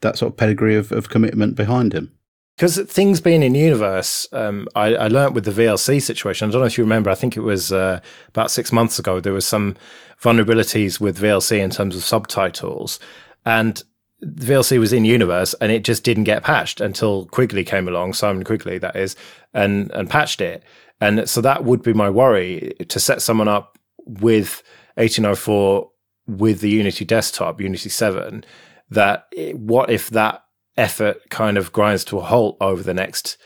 that 0.00 0.18
sort 0.18 0.32
of 0.32 0.36
pedigree 0.36 0.76
of, 0.76 0.92
of 0.92 1.08
commitment 1.08 1.56
behind 1.56 1.92
them. 1.92 2.12
Because 2.56 2.78
things 2.78 3.20
being 3.20 3.42
in 3.42 3.54
universe, 3.54 4.28
um, 4.32 4.68
I, 4.74 4.94
I 4.94 5.08
learned 5.08 5.34
with 5.34 5.46
the 5.46 5.50
VLC 5.50 6.02
situation. 6.02 6.48
I 6.48 6.52
don't 6.52 6.60
know 6.60 6.66
if 6.66 6.76
you 6.76 6.84
remember. 6.84 7.08
I 7.08 7.14
think 7.14 7.36
it 7.36 7.40
was 7.40 7.72
uh, 7.72 8.00
about 8.28 8.50
six 8.50 8.70
months 8.70 8.98
ago. 8.98 9.18
There 9.18 9.32
was 9.32 9.46
some 9.46 9.76
vulnerabilities 10.22 11.00
with 11.00 11.18
VLC 11.18 11.58
in 11.58 11.70
terms 11.70 11.96
of 11.96 12.04
subtitles, 12.04 13.00
and 13.46 13.82
VLC 14.22 14.78
was 14.78 14.92
in 14.92 15.06
universe, 15.06 15.54
and 15.62 15.72
it 15.72 15.84
just 15.84 16.04
didn't 16.04 16.24
get 16.24 16.44
patched 16.44 16.82
until 16.82 17.24
Quigley 17.26 17.64
came 17.64 17.88
along, 17.88 18.12
Simon 18.12 18.44
Quigley, 18.44 18.76
that 18.78 18.94
is, 18.94 19.16
and 19.54 19.90
and 19.92 20.10
patched 20.10 20.42
it. 20.42 20.62
And 21.00 21.28
so 21.28 21.40
that 21.40 21.64
would 21.64 21.82
be 21.82 21.94
my 21.94 22.10
worry 22.10 22.74
to 22.88 23.00
set 23.00 23.22
someone 23.22 23.48
up 23.48 23.78
with 24.04 24.62
1804 24.96 25.90
with 26.26 26.60
the 26.60 26.68
Unity 26.70 27.04
desktop, 27.04 27.60
Unity 27.60 27.88
7, 27.88 28.44
that 28.90 29.32
what 29.54 29.90
if 29.90 30.10
that 30.10 30.44
effort 30.76 31.28
kind 31.30 31.58
of 31.58 31.72
grinds 31.72 32.04
to 32.06 32.18
a 32.18 32.22
halt 32.22 32.56
over 32.60 32.82
the 32.82 32.94
next, 32.94 33.36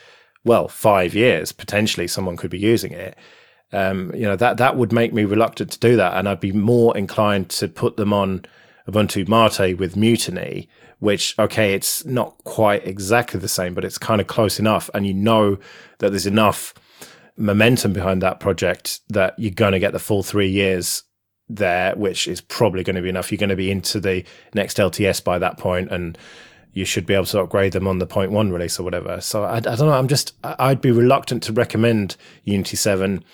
well, 0.44 0.68
five 0.68 1.14
years, 1.14 1.52
potentially 1.52 2.06
someone 2.06 2.36
could 2.36 2.50
be 2.50 2.58
using 2.58 2.92
it. 2.92 3.16
Um, 3.72 4.14
you 4.14 4.22
know, 4.22 4.36
that, 4.36 4.58
that 4.58 4.76
would 4.76 4.92
make 4.92 5.12
me 5.12 5.24
reluctant 5.24 5.72
to 5.72 5.78
do 5.78 5.96
that. 5.96 6.16
And 6.16 6.28
I'd 6.28 6.40
be 6.40 6.52
more 6.52 6.96
inclined 6.96 7.50
to 7.50 7.68
put 7.68 7.96
them 7.96 8.12
on 8.12 8.44
Ubuntu 8.88 9.26
Mate 9.26 9.78
with 9.78 9.96
Mutiny, 9.96 10.68
which, 11.00 11.36
okay, 11.38 11.74
it's 11.74 12.04
not 12.04 12.36
quite 12.44 12.86
exactly 12.86 13.40
the 13.40 13.48
same, 13.48 13.74
but 13.74 13.84
it's 13.84 13.98
kind 13.98 14.20
of 14.20 14.26
close 14.26 14.58
enough. 14.58 14.88
And 14.94 15.06
you 15.06 15.14
know 15.14 15.58
that 15.98 16.10
there's 16.10 16.26
enough 16.26 16.74
momentum 17.36 17.92
behind 17.92 18.22
that 18.22 18.40
project 18.40 19.00
that 19.08 19.34
you're 19.38 19.50
going 19.50 19.72
to 19.72 19.78
get 19.78 19.92
the 19.92 19.98
full 19.98 20.22
three 20.22 20.48
years 20.48 21.02
there, 21.48 21.94
which 21.96 22.26
is 22.26 22.40
probably 22.40 22.84
going 22.84 22.96
to 22.96 23.02
be 23.02 23.08
enough. 23.08 23.30
You're 23.30 23.38
going 23.38 23.50
to 23.50 23.56
be 23.56 23.70
into 23.70 24.00
the 24.00 24.24
next 24.54 24.78
LTS 24.78 25.22
by 25.22 25.38
that 25.38 25.58
point, 25.58 25.90
and 25.90 26.16
you 26.74 26.84
should 26.84 27.06
be 27.06 27.14
able 27.14 27.24
to 27.26 27.40
upgrade 27.40 27.72
them 27.72 27.86
on 27.86 27.98
the 27.98 28.06
point 28.06 28.32
one 28.32 28.52
release 28.52 28.78
or 28.78 28.82
whatever. 28.82 29.20
So 29.20 29.44
I, 29.44 29.56
I 29.56 29.60
don't 29.60 29.78
know. 29.78 29.92
I'm 29.92 30.08
just 30.08 30.34
I'd 30.42 30.80
be 30.80 30.90
reluctant 30.90 31.42
to 31.44 31.52
recommend 31.52 32.16
Unity 32.42 32.76
seven 32.76 33.24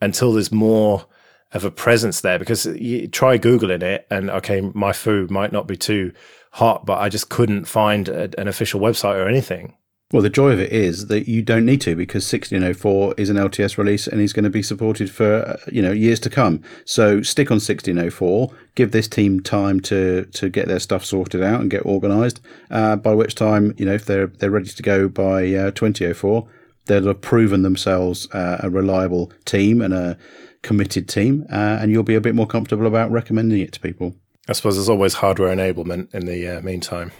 until 0.00 0.32
there's 0.32 0.52
more 0.52 1.06
of 1.52 1.64
a 1.64 1.70
presence 1.70 2.20
there 2.20 2.38
because 2.38 2.66
you 2.66 3.06
try 3.08 3.38
googling 3.38 3.82
it 3.82 4.06
and 4.10 4.30
okay 4.30 4.60
my 4.74 4.92
food 4.92 5.30
might 5.30 5.52
not 5.52 5.66
be 5.66 5.76
too 5.76 6.12
hot 6.52 6.86
but 6.86 6.98
i 6.98 7.08
just 7.08 7.28
couldn't 7.28 7.66
find 7.66 8.08
a, 8.08 8.30
an 8.40 8.48
official 8.48 8.80
website 8.80 9.16
or 9.16 9.28
anything 9.28 9.74
well, 10.12 10.22
the 10.22 10.30
joy 10.30 10.52
of 10.52 10.60
it 10.60 10.70
is 10.70 11.06
that 11.06 11.26
you 11.26 11.40
don't 11.40 11.64
need 11.64 11.80
to 11.80 11.96
because 11.96 12.30
1604 12.30 13.14
is 13.16 13.30
an 13.30 13.36
LTS 13.36 13.78
release 13.78 14.06
and 14.06 14.20
is 14.20 14.34
going 14.34 14.44
to 14.44 14.50
be 14.50 14.62
supported 14.62 15.10
for 15.10 15.36
uh, 15.36 15.56
you 15.72 15.80
know 15.80 15.90
years 15.90 16.20
to 16.20 16.30
come. 16.30 16.62
So 16.84 17.22
stick 17.22 17.50
on 17.50 17.56
1604. 17.56 18.54
Give 18.74 18.92
this 18.92 19.08
team 19.08 19.40
time 19.40 19.80
to 19.80 20.26
to 20.26 20.50
get 20.50 20.68
their 20.68 20.80
stuff 20.80 21.04
sorted 21.04 21.42
out 21.42 21.62
and 21.62 21.70
get 21.70 21.86
organised. 21.86 22.40
Uh, 22.70 22.96
by 22.96 23.14
which 23.14 23.34
time, 23.34 23.74
you 23.78 23.86
know, 23.86 23.94
if 23.94 24.04
they're 24.04 24.26
they're 24.26 24.50
ready 24.50 24.68
to 24.68 24.82
go 24.82 25.08
by 25.08 25.54
uh, 25.54 25.70
2004, 25.70 26.46
they'll 26.86 27.06
have 27.06 27.22
proven 27.22 27.62
themselves 27.62 28.30
uh, 28.32 28.58
a 28.62 28.68
reliable 28.68 29.32
team 29.46 29.80
and 29.80 29.94
a 29.94 30.18
committed 30.60 31.08
team, 31.08 31.46
uh, 31.50 31.78
and 31.80 31.90
you'll 31.90 32.02
be 32.02 32.14
a 32.14 32.20
bit 32.20 32.34
more 32.34 32.46
comfortable 32.46 32.86
about 32.86 33.10
recommending 33.10 33.60
it 33.60 33.72
to 33.72 33.80
people. 33.80 34.14
I 34.46 34.52
suppose 34.52 34.76
there's 34.76 34.88
always 34.88 35.14
hardware 35.14 35.54
enablement 35.54 36.14
in 36.14 36.26
the 36.26 36.58
uh, 36.58 36.60
meantime. 36.60 37.12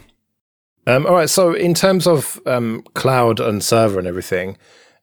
Um, 0.86 1.06
all 1.06 1.14
right. 1.14 1.30
So, 1.30 1.52
in 1.52 1.74
terms 1.74 2.06
of 2.06 2.40
um, 2.46 2.82
cloud 2.94 3.40
and 3.40 3.62
server 3.62 3.98
and 3.98 4.08
everything, 4.08 4.58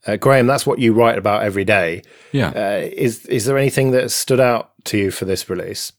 uh, 0.08 0.18
Graham, 0.18 0.48
that's 0.48 0.66
what 0.66 0.80
you 0.80 0.94
write 0.94 1.18
about 1.18 1.44
every 1.44 1.66
day. 1.66 2.02
Yeah. 2.32 2.50
Uh, 2.50 2.90
is 2.92 3.26
is 3.28 3.46
there 3.46 3.58
anything 3.58 3.92
that 3.92 4.12
stood 4.12 4.40
out 4.40 4.72
to 4.86 4.98
you 4.98 5.12
for 5.12 5.26
this 5.26 5.50
release? 5.50 5.92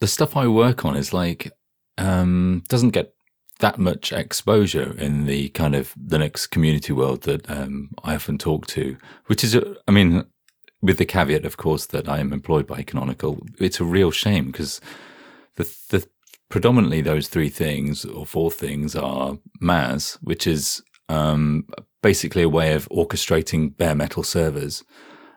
The 0.00 0.06
stuff 0.06 0.36
I 0.36 0.46
work 0.48 0.84
on 0.84 0.96
is 0.96 1.12
like 1.12 1.50
um, 1.98 2.62
doesn't 2.68 2.90
get 2.90 3.14
that 3.60 3.78
much 3.78 4.12
exposure 4.12 4.94
in 4.98 5.26
the 5.26 5.48
kind 5.50 5.74
of 5.74 5.94
Linux 5.94 6.50
community 6.50 6.92
world 6.92 7.22
that 7.22 7.48
um, 7.48 7.90
I 8.02 8.14
often 8.16 8.36
talk 8.36 8.66
to, 8.68 8.96
which 9.26 9.44
is, 9.44 9.56
I 9.86 9.90
mean, 9.92 10.24
with 10.80 10.98
the 10.98 11.04
caveat, 11.04 11.44
of 11.44 11.56
course, 11.56 11.86
that 11.86 12.08
I 12.08 12.18
am 12.18 12.32
employed 12.32 12.66
by 12.66 12.82
Canonical. 12.82 13.38
It's 13.60 13.78
a 13.80 13.84
real 13.84 14.10
shame 14.10 14.46
because 14.46 14.80
the 15.56 15.64
the 15.90 16.08
predominantly 16.52 17.00
those 17.00 17.28
three 17.28 17.48
things 17.48 18.04
or 18.04 18.26
four 18.26 18.50
things 18.50 18.94
are 18.94 19.38
MAAS, 19.62 20.18
which 20.20 20.46
is 20.46 20.82
um, 21.08 21.66
basically 22.02 22.42
a 22.42 22.48
way 22.48 22.74
of 22.74 22.86
orchestrating 22.90 23.74
bare 23.74 23.94
metal 23.94 24.22
servers. 24.22 24.84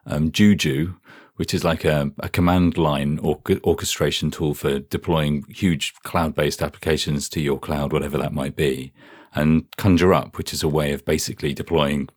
Um, 0.05 0.29
Juju, 0.29 0.95
which 1.37 1.53
is 1.53 1.63
like 1.63 1.85
a, 1.85 2.11
a 2.19 2.27
command 2.27 2.77
line 2.77 3.17
or 3.19 3.41
orchestration 3.63 4.29
tool 4.29 4.53
for 4.53 4.79
deploying 4.79 5.45
huge 5.47 5.93
cloud 6.03 6.35
based 6.35 6.61
applications 6.61 7.29
to 7.29 7.39
your 7.39 7.59
cloud, 7.59 7.93
whatever 7.93 8.17
that 8.17 8.33
might 8.33 8.57
be. 8.57 8.91
And 9.33 9.65
Conjure 9.77 10.13
Up, 10.13 10.37
which 10.37 10.51
is 10.51 10.63
a 10.63 10.67
way 10.67 10.91
of 10.91 11.05
basically 11.05 11.53
deploying 11.53 12.09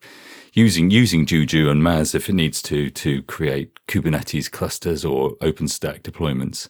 using 0.54 0.90
using 0.90 1.24
Juju 1.24 1.70
and 1.70 1.84
MAAS 1.84 2.16
if 2.16 2.28
it 2.28 2.32
needs 2.34 2.60
to 2.62 2.90
to 2.90 3.22
create 3.22 3.78
Kubernetes 3.86 4.50
clusters 4.50 5.04
or 5.04 5.36
OpenStack 5.36 6.02
deployments. 6.02 6.68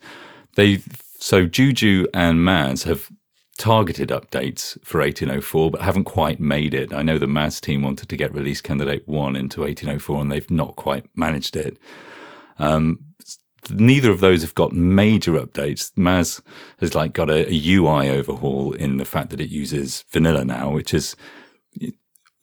They 0.56 0.82
so 1.18 1.46
Juju 1.46 2.06
and 2.14 2.38
MAAS 2.40 2.84
have 2.84 3.10
targeted 3.58 4.10
updates 4.10 4.78
for 4.84 5.00
1804, 5.00 5.72
but 5.72 5.82
haven't 5.82 6.04
quite 6.04 6.38
made 6.38 6.72
it. 6.72 6.92
I 6.92 7.02
know 7.02 7.18
the 7.18 7.26
MAAS 7.26 7.60
team 7.60 7.82
wanted 7.82 8.08
to 8.08 8.16
get 8.16 8.32
release 8.32 8.60
candidate 8.60 9.06
one 9.06 9.34
into 9.34 9.62
1804, 9.62 10.20
and 10.22 10.32
they've 10.32 10.50
not 10.50 10.76
quite 10.76 11.06
managed 11.16 11.56
it. 11.56 11.76
Um, 12.58 13.00
neither 13.68 14.10
of 14.10 14.20
those 14.20 14.42
have 14.42 14.54
got 14.54 14.72
major 14.72 15.32
updates. 15.32 15.92
MAAS 15.96 16.40
has 16.78 16.94
like 16.94 17.12
got 17.12 17.30
a, 17.30 17.52
a, 17.52 17.76
UI 17.76 18.08
overhaul 18.08 18.72
in 18.72 18.96
the 18.96 19.04
fact 19.04 19.30
that 19.30 19.40
it 19.40 19.50
uses 19.50 20.04
vanilla 20.10 20.44
now, 20.44 20.70
which 20.70 20.94
is 20.94 21.16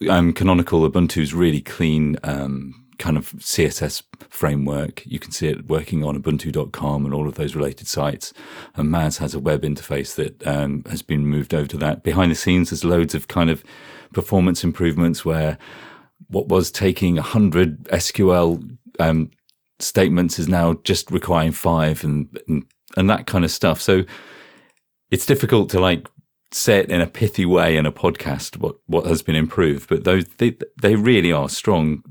um, 0.10 0.34
canonical 0.34 0.88
Ubuntu's 0.88 1.34
really 1.34 1.62
clean 1.62 2.18
um, 2.24 2.85
kind 2.98 3.18
of 3.18 3.32
CSS 3.34 4.04
framework. 4.30 5.06
You 5.06 5.20
can 5.20 5.32
see 5.32 5.48
it 5.48 5.68
working 5.68 6.04
on 6.04 6.22
Ubuntu.com 6.22 7.06
and 7.06 7.14
all 7.14 7.28
of 7.28 7.36
those 7.36 7.56
related 7.56 7.88
sites. 7.88 8.34
And 8.76 8.90
MAAS 8.90 9.18
has 9.18 9.34
a 9.34 9.40
web 9.40 9.64
interface 9.64 10.16
that 10.16 10.46
um, 10.48 10.84
has 10.90 11.02
been 11.02 11.28
moved 11.28 11.54
over 11.54 11.68
to 11.68 11.78
that. 11.78 12.04
Behind 12.04 12.32
the 12.32 12.36
scenes, 12.36 12.70
there's 12.70 12.84
loads 12.84 13.16
of 13.16 13.28
kind 13.28 13.50
of 13.50 13.64
performance 14.14 14.64
improvements 14.64 15.26
where 15.26 15.58
what 16.28 16.48
was 16.48 16.72
taking 16.72 17.16
100 17.16 17.84
SQL 17.86 18.78
um, 19.00 19.32
statements 19.80 20.40
is 20.40 20.48
now 20.48 20.74
just 20.84 21.12
requiring 21.12 21.52
five 21.52 22.04
and, 22.04 22.40
and, 22.48 22.66
and 22.98 23.10
that 23.10 23.28
kind 23.28 23.44
of 23.44 23.52
stuff. 23.52 23.82
So 23.82 24.04
it's 25.12 25.26
difficult 25.26 25.70
to 25.72 25.80
like 25.80 26.08
say 26.52 26.80
it 26.80 26.90
in 26.90 27.02
a 27.02 27.08
pithy 27.08 27.46
way 27.46 27.76
in 27.76 27.86
a 27.86 27.92
podcast 27.92 28.58
what 28.58 28.78
what 28.86 29.06
has 29.06 29.22
been 29.22 29.36
improved 29.36 29.90
but 29.90 30.06
those 30.06 30.26
they 30.38 30.56
they 30.82 30.96
really 30.96 31.32
are 31.32 31.50
strong 31.50 32.02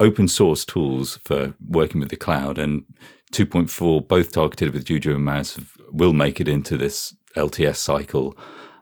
open 0.00 0.26
source 0.26 0.64
tools 0.64 1.20
for 1.24 1.54
working 1.68 2.00
with 2.00 2.08
the 2.08 2.16
cloud 2.16 2.58
and 2.58 2.84
2.4, 3.32 4.08
both 4.08 4.32
targeted 4.32 4.72
with 4.72 4.86
Juju 4.86 5.14
and 5.14 5.24
MAAS, 5.24 5.60
will 5.92 6.12
make 6.12 6.40
it 6.40 6.48
into 6.48 6.76
this 6.76 7.14
LTS 7.36 7.76
cycle. 7.76 8.36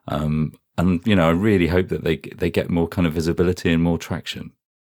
Um, 0.06 0.54
and 0.78 1.06
you 1.06 1.14
know, 1.16 1.28
I 1.28 1.32
really 1.32 1.66
hope 1.66 1.88
that 1.88 2.04
they 2.04 2.16
they 2.16 2.50
get 2.50 2.70
more 2.70 2.88
kind 2.88 3.06
of 3.06 3.12
visibility 3.12 3.72
and 3.72 3.82
more 3.82 3.98
traction. 3.98 4.52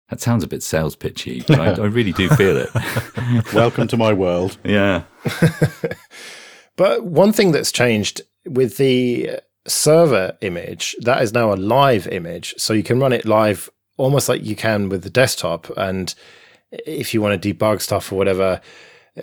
That 0.09 0.21
sounds 0.21 0.43
a 0.43 0.47
bit 0.47 0.63
sales 0.63 0.95
pitchy, 0.95 1.43
but 1.47 1.59
I, 1.59 1.71
I 1.74 1.86
really 1.86 2.13
do 2.13 2.30
feel 2.30 2.57
it. 2.57 2.69
Welcome 3.53 3.88
to 3.89 3.97
my 3.97 4.13
world. 4.13 4.57
Yeah. 4.63 5.03
but 6.76 7.05
one 7.05 7.34
thing 7.34 7.51
that's 7.51 7.71
changed 7.71 8.21
with 8.45 8.78
the 8.78 9.39
server 9.67 10.38
image, 10.41 10.95
that 11.01 11.21
is 11.21 11.34
now 11.34 11.53
a 11.53 11.55
live 11.55 12.07
image, 12.07 12.53
so 12.57 12.74
you 12.74 12.84
can 12.84 12.99
run 12.99 13.13
it 13.13 13.26
live 13.26 13.69
almost 13.97 14.29
like 14.29 14.43
you 14.43 14.55
can 14.55 14.89
with 14.89 15.03
the 15.03 15.09
desktop. 15.09 15.69
And 15.77 16.13
if 16.71 17.13
you 17.13 17.21
want 17.21 17.41
to 17.41 17.53
debug 17.53 17.81
stuff 17.81 18.11
or 18.11 18.15
whatever, 18.15 18.61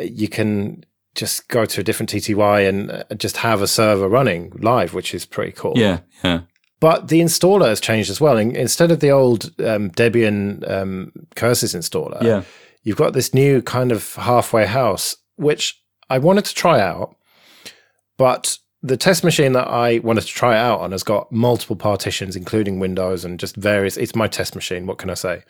you 0.00 0.28
can 0.28 0.84
just 1.14 1.48
go 1.48 1.64
to 1.64 1.80
a 1.80 1.84
different 1.84 2.10
TTY 2.10 2.68
and 2.68 2.90
uh, 2.90 3.04
just 3.16 3.38
have 3.38 3.62
a 3.62 3.66
server 3.66 4.08
running 4.08 4.52
live, 4.60 4.94
which 4.94 5.14
is 5.14 5.24
pretty 5.24 5.52
cool. 5.52 5.72
Yeah, 5.76 6.00
yeah. 6.22 6.42
But 6.78 7.08
the 7.08 7.20
installer 7.20 7.68
has 7.68 7.80
changed 7.80 8.10
as 8.10 8.20
well. 8.20 8.38
instead 8.38 8.90
of 8.90 9.00
the 9.00 9.10
old 9.10 9.46
um, 9.60 9.90
Debian 9.90 10.68
um, 10.70 11.12
curses 11.34 11.74
installer, 11.74 12.22
yeah. 12.22 12.42
you've 12.82 12.96
got 12.96 13.12
this 13.12 13.34
new 13.34 13.60
kind 13.60 13.92
of 13.92 14.14
halfway 14.14 14.64
house, 14.64 15.16
which 15.36 15.82
I 16.08 16.18
wanted 16.18 16.46
to 16.46 16.54
try 16.54 16.80
out, 16.80 17.16
but 18.16 18.58
the 18.82 18.96
test 18.96 19.24
machine 19.24 19.52
that 19.52 19.68
I 19.68 19.98
wanted 19.98 20.22
to 20.22 20.26
try 20.26 20.56
out 20.56 20.80
on 20.80 20.92
has 20.92 21.02
got 21.02 21.30
multiple 21.30 21.76
partitions, 21.76 22.34
including 22.36 22.78
Windows 22.78 23.24
and 23.24 23.38
just 23.38 23.56
various. 23.56 23.96
It's 23.96 24.14
my 24.14 24.26
test 24.26 24.54
machine. 24.54 24.86
What 24.86 24.98
can 24.98 25.10
I 25.10 25.14
say? 25.14 25.42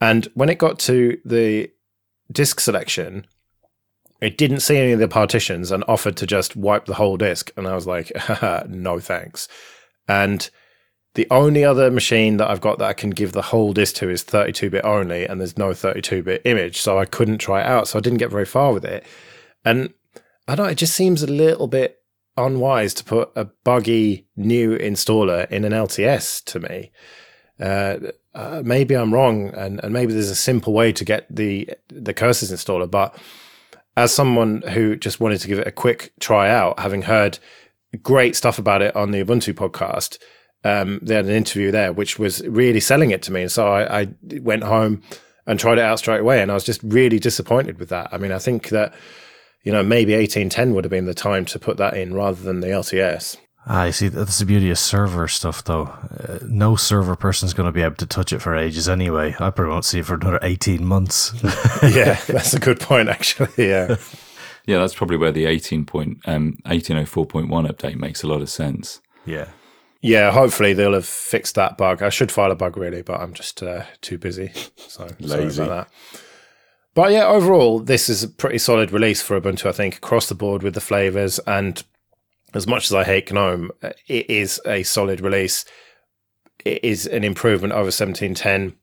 And 0.00 0.26
when 0.34 0.48
it 0.48 0.58
got 0.58 0.78
to 0.80 1.18
the 1.24 1.70
disk 2.32 2.58
selection, 2.60 3.26
it 4.20 4.36
didn't 4.36 4.60
see 4.60 4.78
any 4.78 4.92
of 4.92 4.98
the 4.98 5.08
partitions 5.08 5.70
and 5.70 5.84
offered 5.86 6.16
to 6.16 6.26
just 6.26 6.56
wipe 6.56 6.86
the 6.86 6.94
whole 6.94 7.16
disk. 7.16 7.52
And 7.56 7.68
I 7.68 7.74
was 7.74 7.86
like, 7.86 8.10
no 8.68 8.98
thanks. 8.98 9.46
And 10.08 10.50
The 11.16 11.26
only 11.30 11.64
other 11.64 11.90
machine 11.90 12.36
that 12.36 12.50
I've 12.50 12.60
got 12.60 12.78
that 12.78 12.88
I 12.90 12.92
can 12.92 13.08
give 13.08 13.32
the 13.32 13.40
whole 13.40 13.72
disk 13.72 13.94
to 13.96 14.10
is 14.10 14.22
32 14.22 14.68
bit 14.68 14.84
only, 14.84 15.24
and 15.24 15.40
there's 15.40 15.56
no 15.56 15.72
32 15.72 16.22
bit 16.22 16.42
image, 16.44 16.78
so 16.78 16.98
I 16.98 17.06
couldn't 17.06 17.38
try 17.38 17.62
it 17.62 17.66
out. 17.66 17.88
So 17.88 17.98
I 17.98 18.02
didn't 18.02 18.18
get 18.18 18.30
very 18.30 18.44
far 18.44 18.74
with 18.74 18.84
it. 18.84 19.02
And 19.64 19.94
I 20.46 20.54
don't 20.54 20.68
it 20.68 20.74
just 20.74 20.94
seems 20.94 21.22
a 21.22 21.26
little 21.26 21.68
bit 21.68 22.00
unwise 22.36 22.94
to 22.94 23.04
put 23.04 23.30
a 23.34 23.46
buggy 23.64 24.26
new 24.36 24.76
installer 24.78 25.50
in 25.50 25.64
an 25.64 25.72
LTS 25.72 26.44
to 26.44 26.60
me. 26.60 26.92
Uh, 27.58 27.98
uh, 28.34 28.62
maybe 28.64 28.94
I'm 28.94 29.14
wrong, 29.14 29.48
and, 29.54 29.82
and 29.82 29.92
maybe 29.92 30.12
there's 30.12 30.30
a 30.30 30.34
simple 30.34 30.72
way 30.72 30.92
to 30.92 31.04
get 31.04 31.26
the 31.34 31.70
the 31.88 32.12
curses 32.12 32.52
installer. 32.52 32.90
But 32.90 33.16
as 33.96 34.12
someone 34.12 34.62
who 34.62 34.96
just 34.96 35.20
wanted 35.20 35.40
to 35.40 35.48
give 35.48 35.58
it 35.58 35.66
a 35.66 35.72
quick 35.72 36.12
try 36.20 36.50
out, 36.50 36.78
having 36.78 37.02
heard 37.02 37.38
great 38.02 38.36
stuff 38.36 38.58
about 38.58 38.82
it 38.82 38.94
on 38.94 39.10
the 39.10 39.24
Ubuntu 39.24 39.54
podcast, 39.54 40.18
um, 40.64 40.98
they 41.02 41.14
had 41.14 41.24
an 41.24 41.30
interview 41.30 41.70
there 41.70 41.92
which 41.92 42.18
was 42.18 42.46
really 42.46 42.80
selling 42.80 43.10
it 43.10 43.22
to 43.22 43.32
me, 43.32 43.42
and 43.42 43.52
so 43.52 43.68
I, 43.68 44.00
I 44.00 44.08
went 44.40 44.64
home 44.64 45.02
and 45.46 45.58
tried 45.58 45.78
it 45.78 45.84
out 45.84 45.98
straight 45.98 46.20
away, 46.20 46.42
and 46.42 46.50
I 46.50 46.54
was 46.54 46.64
just 46.64 46.82
really 46.82 47.18
disappointed 47.18 47.78
with 47.78 47.88
that. 47.88 48.08
I 48.12 48.18
mean, 48.18 48.32
I 48.32 48.38
think 48.38 48.68
that 48.68 48.92
you 49.66 49.72
know 49.72 49.82
maybe 49.82 50.14
1810 50.14 50.74
would 50.74 50.84
have 50.84 50.90
been 50.90 51.06
the 51.06 51.12
time 51.12 51.44
to 51.44 51.58
put 51.58 51.76
that 51.76 51.96
in 51.96 52.14
rather 52.14 52.40
than 52.40 52.60
the 52.60 52.68
LTS. 52.68 53.36
I 53.66 53.90
see. 53.90 54.06
That's 54.06 54.38
the 54.38 54.46
beauty 54.46 54.70
of 54.70 54.78
server 54.78 55.26
stuff, 55.26 55.64
though. 55.64 55.86
Uh, 55.86 56.38
no 56.46 56.76
server 56.76 57.16
person's 57.16 57.52
going 57.52 57.66
to 57.66 57.72
be 57.72 57.82
able 57.82 57.96
to 57.96 58.06
touch 58.06 58.32
it 58.32 58.38
for 58.38 58.54
ages 58.54 58.88
anyway. 58.88 59.34
I 59.40 59.50
probably 59.50 59.72
won't 59.72 59.84
see 59.84 59.98
it 59.98 60.06
for 60.06 60.14
another 60.14 60.38
18 60.40 60.84
months. 60.84 61.32
yeah, 61.82 62.14
that's 62.28 62.54
a 62.54 62.60
good 62.60 62.78
point, 62.78 63.08
actually. 63.08 63.48
Yeah. 63.68 63.96
yeah, 64.66 64.78
that's 64.78 64.94
probably 64.94 65.16
where 65.16 65.32
the 65.32 65.46
18 65.46 65.84
point, 65.84 66.18
um, 66.26 66.58
1804.1 66.64 67.48
update 67.68 67.96
makes 67.96 68.22
a 68.22 68.28
lot 68.28 68.40
of 68.40 68.48
sense. 68.48 69.00
Yeah. 69.24 69.48
Yeah, 70.00 70.30
hopefully 70.30 70.72
they'll 70.72 70.92
have 70.92 71.04
fixed 71.04 71.56
that 71.56 71.76
bug. 71.76 72.02
I 72.04 72.10
should 72.10 72.30
file 72.30 72.52
a 72.52 72.54
bug 72.54 72.76
really, 72.76 73.02
but 73.02 73.20
I'm 73.20 73.34
just 73.34 73.64
uh, 73.64 73.82
too 74.00 74.16
busy. 74.16 74.52
So 74.76 75.08
Lazy. 75.18 75.50
sorry 75.50 75.66
about 75.66 75.90
that. 76.12 76.20
But 76.96 77.12
yeah, 77.12 77.26
overall, 77.26 77.78
this 77.78 78.08
is 78.08 78.22
a 78.22 78.28
pretty 78.28 78.56
solid 78.56 78.90
release 78.90 79.20
for 79.20 79.38
Ubuntu, 79.38 79.66
I 79.66 79.72
think, 79.72 79.98
across 79.98 80.30
the 80.30 80.34
board 80.34 80.62
with 80.62 80.72
the 80.72 80.80
flavors 80.80 81.38
and 81.40 81.84
as 82.54 82.66
much 82.66 82.86
as 82.86 82.94
I 82.94 83.04
hate 83.04 83.30
GNOME, 83.30 83.70
it 84.08 84.30
is 84.30 84.62
a 84.64 84.82
solid 84.82 85.20
release. 85.20 85.66
It 86.64 86.82
is 86.82 87.06
an 87.06 87.22
improvement 87.22 87.74
over 87.74 87.92
1710, 87.92 88.74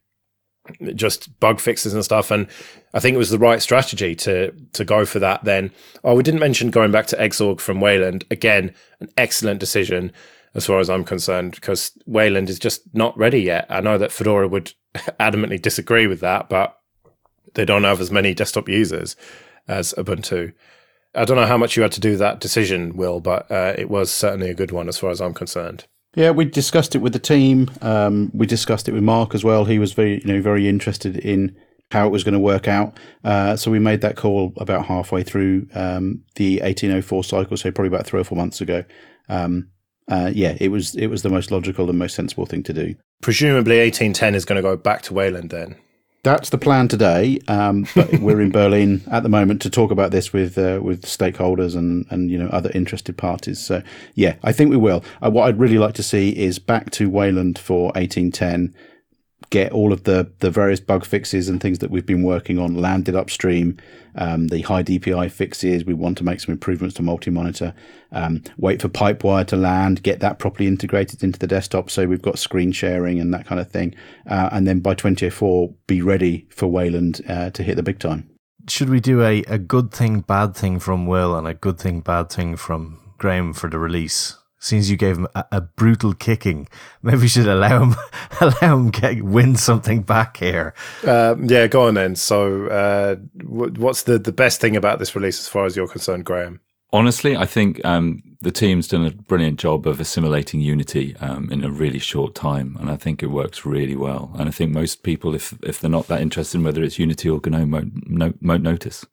just 0.95 1.39
bug 1.39 1.59
fixes 1.59 1.95
and 1.95 2.05
stuff. 2.05 2.29
And 2.29 2.45
I 2.93 2.99
think 2.99 3.15
it 3.15 3.17
was 3.17 3.31
the 3.31 3.39
right 3.39 3.63
strategy 3.63 4.13
to 4.17 4.51
to 4.73 4.85
go 4.85 5.05
for 5.05 5.17
that 5.17 5.43
then. 5.43 5.71
Oh, 6.03 6.13
we 6.13 6.21
didn't 6.21 6.39
mention 6.39 6.69
going 6.69 6.91
back 6.91 7.07
to 7.07 7.17
Xorg 7.17 7.59
from 7.59 7.81
Wayland. 7.81 8.25
Again, 8.29 8.75
an 8.99 9.09
excellent 9.17 9.59
decision 9.59 10.11
as 10.53 10.67
far 10.67 10.79
as 10.79 10.87
I'm 10.87 11.03
concerned, 11.03 11.55
because 11.55 11.91
Wayland 12.05 12.47
is 12.47 12.59
just 12.59 12.93
not 12.93 13.17
ready 13.17 13.41
yet. 13.41 13.65
I 13.71 13.81
know 13.81 13.97
that 13.97 14.11
Fedora 14.11 14.47
would 14.47 14.73
adamantly 15.19 15.59
disagree 15.59 16.05
with 16.05 16.19
that, 16.19 16.47
but 16.47 16.77
they 17.53 17.65
don't 17.65 17.83
have 17.83 18.01
as 18.01 18.11
many 18.11 18.33
desktop 18.33 18.69
users 18.69 19.15
as 19.67 19.93
Ubuntu. 19.97 20.53
I 21.15 21.25
don't 21.25 21.37
know 21.37 21.45
how 21.45 21.57
much 21.57 21.77
you 21.77 21.83
had 21.83 21.91
to 21.93 21.99
do 21.99 22.17
that 22.17 22.39
decision, 22.39 22.95
Will, 22.95 23.19
but 23.19 23.49
uh, 23.51 23.73
it 23.77 23.89
was 23.89 24.11
certainly 24.11 24.49
a 24.49 24.55
good 24.55 24.71
one 24.71 24.87
as 24.87 24.97
far 24.97 25.11
as 25.11 25.21
I'm 25.21 25.33
concerned. 25.33 25.85
Yeah, 26.15 26.31
we 26.31 26.45
discussed 26.45 26.95
it 26.95 26.99
with 26.99 27.13
the 27.13 27.19
team. 27.19 27.71
Um, 27.81 28.31
we 28.33 28.45
discussed 28.45 28.87
it 28.87 28.93
with 28.93 29.03
Mark 29.03 29.33
as 29.33 29.43
well. 29.43 29.65
He 29.65 29.79
was 29.79 29.93
very, 29.93 30.21
you 30.21 30.33
know, 30.33 30.41
very 30.41 30.67
interested 30.67 31.17
in 31.17 31.55
how 31.91 32.07
it 32.07 32.11
was 32.11 32.23
going 32.23 32.33
to 32.33 32.39
work 32.39 32.67
out. 32.67 32.97
Uh, 33.23 33.55
so 33.55 33.71
we 33.71 33.79
made 33.79 34.01
that 34.01 34.15
call 34.15 34.53
about 34.57 34.85
halfway 34.85 35.23
through 35.23 35.67
um, 35.75 36.23
the 36.35 36.59
1804 36.61 37.23
cycle, 37.23 37.57
so 37.57 37.71
probably 37.71 37.87
about 37.87 38.05
three 38.05 38.21
or 38.21 38.23
four 38.23 38.37
months 38.37 38.61
ago. 38.61 38.83
Um, 39.29 39.69
uh, 40.09 40.31
yeah, 40.33 40.57
it 40.59 40.69
was 40.69 40.95
it 40.95 41.07
was 41.07 41.21
the 41.21 41.29
most 41.29 41.49
logical 41.49 41.89
and 41.89 41.97
most 41.97 42.15
sensible 42.15 42.45
thing 42.45 42.63
to 42.63 42.73
do. 42.73 42.95
Presumably, 43.21 43.79
1810 43.79 44.35
is 44.35 44.43
going 44.43 44.57
to 44.57 44.61
go 44.61 44.75
back 44.75 45.01
to 45.03 45.13
Wayland 45.13 45.49
then. 45.49 45.77
That's 46.23 46.51
the 46.51 46.57
plan 46.57 46.87
today, 46.87 47.39
um, 47.49 47.85
but 47.95 48.19
we're 48.19 48.39
in 48.39 48.49
Berlin 48.49 49.01
at 49.11 49.23
the 49.23 49.29
moment 49.29 49.61
to 49.63 49.69
talk 49.69 49.91
about 49.91 50.11
this 50.11 50.31
with 50.31 50.57
uh, 50.57 50.79
with 50.81 51.01
stakeholders 51.01 51.75
and 51.75 52.05
and 52.09 52.31
you 52.31 52.37
know 52.37 52.47
other 52.47 52.71
interested 52.73 53.17
parties. 53.17 53.59
So 53.59 53.83
yeah, 54.15 54.35
I 54.41 54.53
think 54.53 54.69
we 54.69 54.77
will. 54.77 55.03
Uh, 55.21 55.29
what 55.29 55.49
I'd 55.49 55.59
really 55.59 55.77
like 55.77 55.95
to 55.95 56.03
see 56.03 56.29
is 56.29 56.59
back 56.59 56.91
to 56.91 57.09
Wayland 57.09 57.59
for 57.59 57.87
1810 57.95 58.73
get 59.53 59.71
all 59.71 59.93
of 59.93 60.03
the 60.05 60.31
the 60.39 60.49
various 60.49 60.79
bug 60.79 61.05
fixes 61.05 61.47
and 61.47 61.61
things 61.61 61.77
that 61.77 61.91
we've 61.91 62.07
been 62.07 62.23
working 62.23 62.57
on 62.57 62.73
landed 62.73 63.15
upstream. 63.15 63.77
Um, 64.15 64.47
the 64.47 64.61
high 64.63 64.81
DPI 64.81 65.31
fixes. 65.31 65.85
We 65.85 65.93
want 65.93 66.17
to 66.17 66.23
make 66.23 66.39
some 66.39 66.53
improvements 66.53 66.95
to 66.95 67.03
multi-monitor. 67.03 67.75
Um, 68.11 68.41
wait 68.57 68.81
for 68.81 68.89
Pipewire 68.89 69.45
to 69.47 69.55
land. 69.55 70.01
Get 70.01 70.21
that 70.21 70.39
properly 70.39 70.67
integrated 70.67 71.23
into 71.23 71.37
the 71.37 71.45
desktop, 71.45 71.91
so 71.91 72.07
we've 72.07 72.21
got 72.21 72.39
screen 72.39 72.71
sharing 72.71 73.19
and 73.19 73.31
that 73.33 73.45
kind 73.45 73.61
of 73.61 73.69
thing. 73.69 73.93
Uh, 74.27 74.49
and 74.51 74.67
then 74.67 74.79
by 74.79 74.95
2004, 74.95 75.71
be 75.85 76.01
ready 76.01 76.47
for 76.49 76.65
Wayland 76.67 77.21
uh, 77.29 77.51
to 77.51 77.61
hit 77.63 77.75
the 77.75 77.83
big 77.83 77.99
time. 77.99 78.29
Should 78.67 78.89
we 78.89 78.99
do 78.99 79.21
a, 79.21 79.43
a 79.43 79.59
good 79.59 79.91
thing, 79.91 80.21
bad 80.21 80.55
thing 80.55 80.79
from 80.79 81.05
Will 81.05 81.35
and 81.35 81.47
a 81.47 81.53
good 81.53 81.77
thing, 81.77 82.01
bad 82.01 82.31
thing 82.31 82.55
from 82.55 82.99
Graham 83.19 83.53
for 83.53 83.69
the 83.69 83.77
release? 83.77 84.35
Since 84.63 84.87
you 84.87 84.95
gave 84.95 85.17
him 85.17 85.27
a, 85.35 85.43
a, 85.51 85.59
brutal 85.59 86.13
kicking, 86.13 86.69
maybe 87.01 87.23
we 87.23 87.27
should 87.27 87.49
allow 87.49 87.83
him 87.83 87.95
allow 88.39 88.77
him 88.77 88.91
get, 88.91 89.21
win 89.21 89.57
something 89.57 90.03
back 90.03 90.37
here. 90.37 90.73
Um, 91.05 91.49
yeah, 91.49 91.67
go 91.67 91.89
on 91.89 91.95
then. 91.95 92.15
So, 92.15 92.67
uh, 92.67 93.15
what's 93.43 94.03
the 94.03 94.17
the 94.17 94.31
best 94.31 94.61
thing 94.61 94.77
about 94.77 94.99
this 94.99 95.17
release, 95.17 95.37
as 95.37 95.49
far 95.49 95.65
as 95.65 95.75
you're 95.75 95.89
concerned, 95.89 96.23
Graham? 96.23 96.61
Honestly, 96.93 97.35
I 97.35 97.45
think 97.45 97.83
um, 97.83 98.23
the 98.39 98.51
team's 98.51 98.87
done 98.87 99.05
a 99.05 99.11
brilliant 99.11 99.59
job 99.59 99.85
of 99.85 99.99
assimilating 99.99 100.61
Unity 100.61 101.17
um, 101.17 101.51
in 101.51 101.65
a 101.65 101.69
really 101.69 101.99
short 101.99 102.33
time, 102.33 102.77
and 102.79 102.89
I 102.89 102.95
think 102.95 103.21
it 103.21 103.31
works 103.31 103.65
really 103.65 103.97
well. 103.97 104.31
And 104.39 104.47
I 104.47 104.53
think 104.53 104.71
most 104.71 105.03
people, 105.03 105.35
if 105.35 105.53
if 105.61 105.81
they're 105.81 105.91
not 105.91 106.07
that 106.07 106.21
interested 106.21 106.59
in 106.59 106.63
whether 106.63 106.81
it's 106.81 106.99
Unity 106.99 107.29
or 107.29 107.41
GNOME, 107.45 107.69
won't, 107.69 108.41
won't 108.41 108.63
notice. 108.63 109.05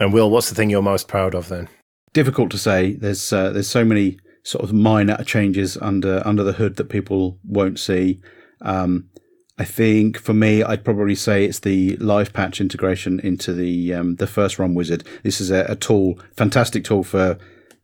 And 0.00 0.12
Will, 0.12 0.28
what's 0.32 0.48
the 0.48 0.56
thing 0.56 0.68
you're 0.68 0.82
most 0.82 1.06
proud 1.06 1.36
of 1.36 1.48
then? 1.48 1.68
Difficult 2.12 2.50
to 2.50 2.58
say. 2.58 2.94
There's 2.94 3.32
uh, 3.32 3.50
there's 3.50 3.68
so 3.68 3.84
many 3.84 4.18
sort 4.46 4.62
of 4.62 4.72
minor 4.72 5.16
changes 5.24 5.76
under 5.78 6.22
under 6.24 6.44
the 6.44 6.52
hood 6.52 6.76
that 6.76 6.88
people 6.88 7.38
won't 7.44 7.80
see. 7.80 8.20
Um, 8.60 9.10
I 9.58 9.64
think 9.64 10.18
for 10.18 10.34
me, 10.34 10.62
I'd 10.62 10.84
probably 10.84 11.16
say 11.16 11.44
it's 11.44 11.60
the 11.60 11.96
live 11.96 12.32
patch 12.32 12.60
integration 12.60 13.18
into 13.20 13.52
the 13.52 13.92
um, 13.92 14.16
the 14.16 14.26
first 14.26 14.58
run 14.58 14.74
wizard. 14.74 15.02
This 15.24 15.40
is 15.40 15.50
a, 15.50 15.64
a, 15.68 15.74
tool, 15.74 16.20
fantastic 16.36 16.84
tool 16.84 17.02
for 17.02 17.38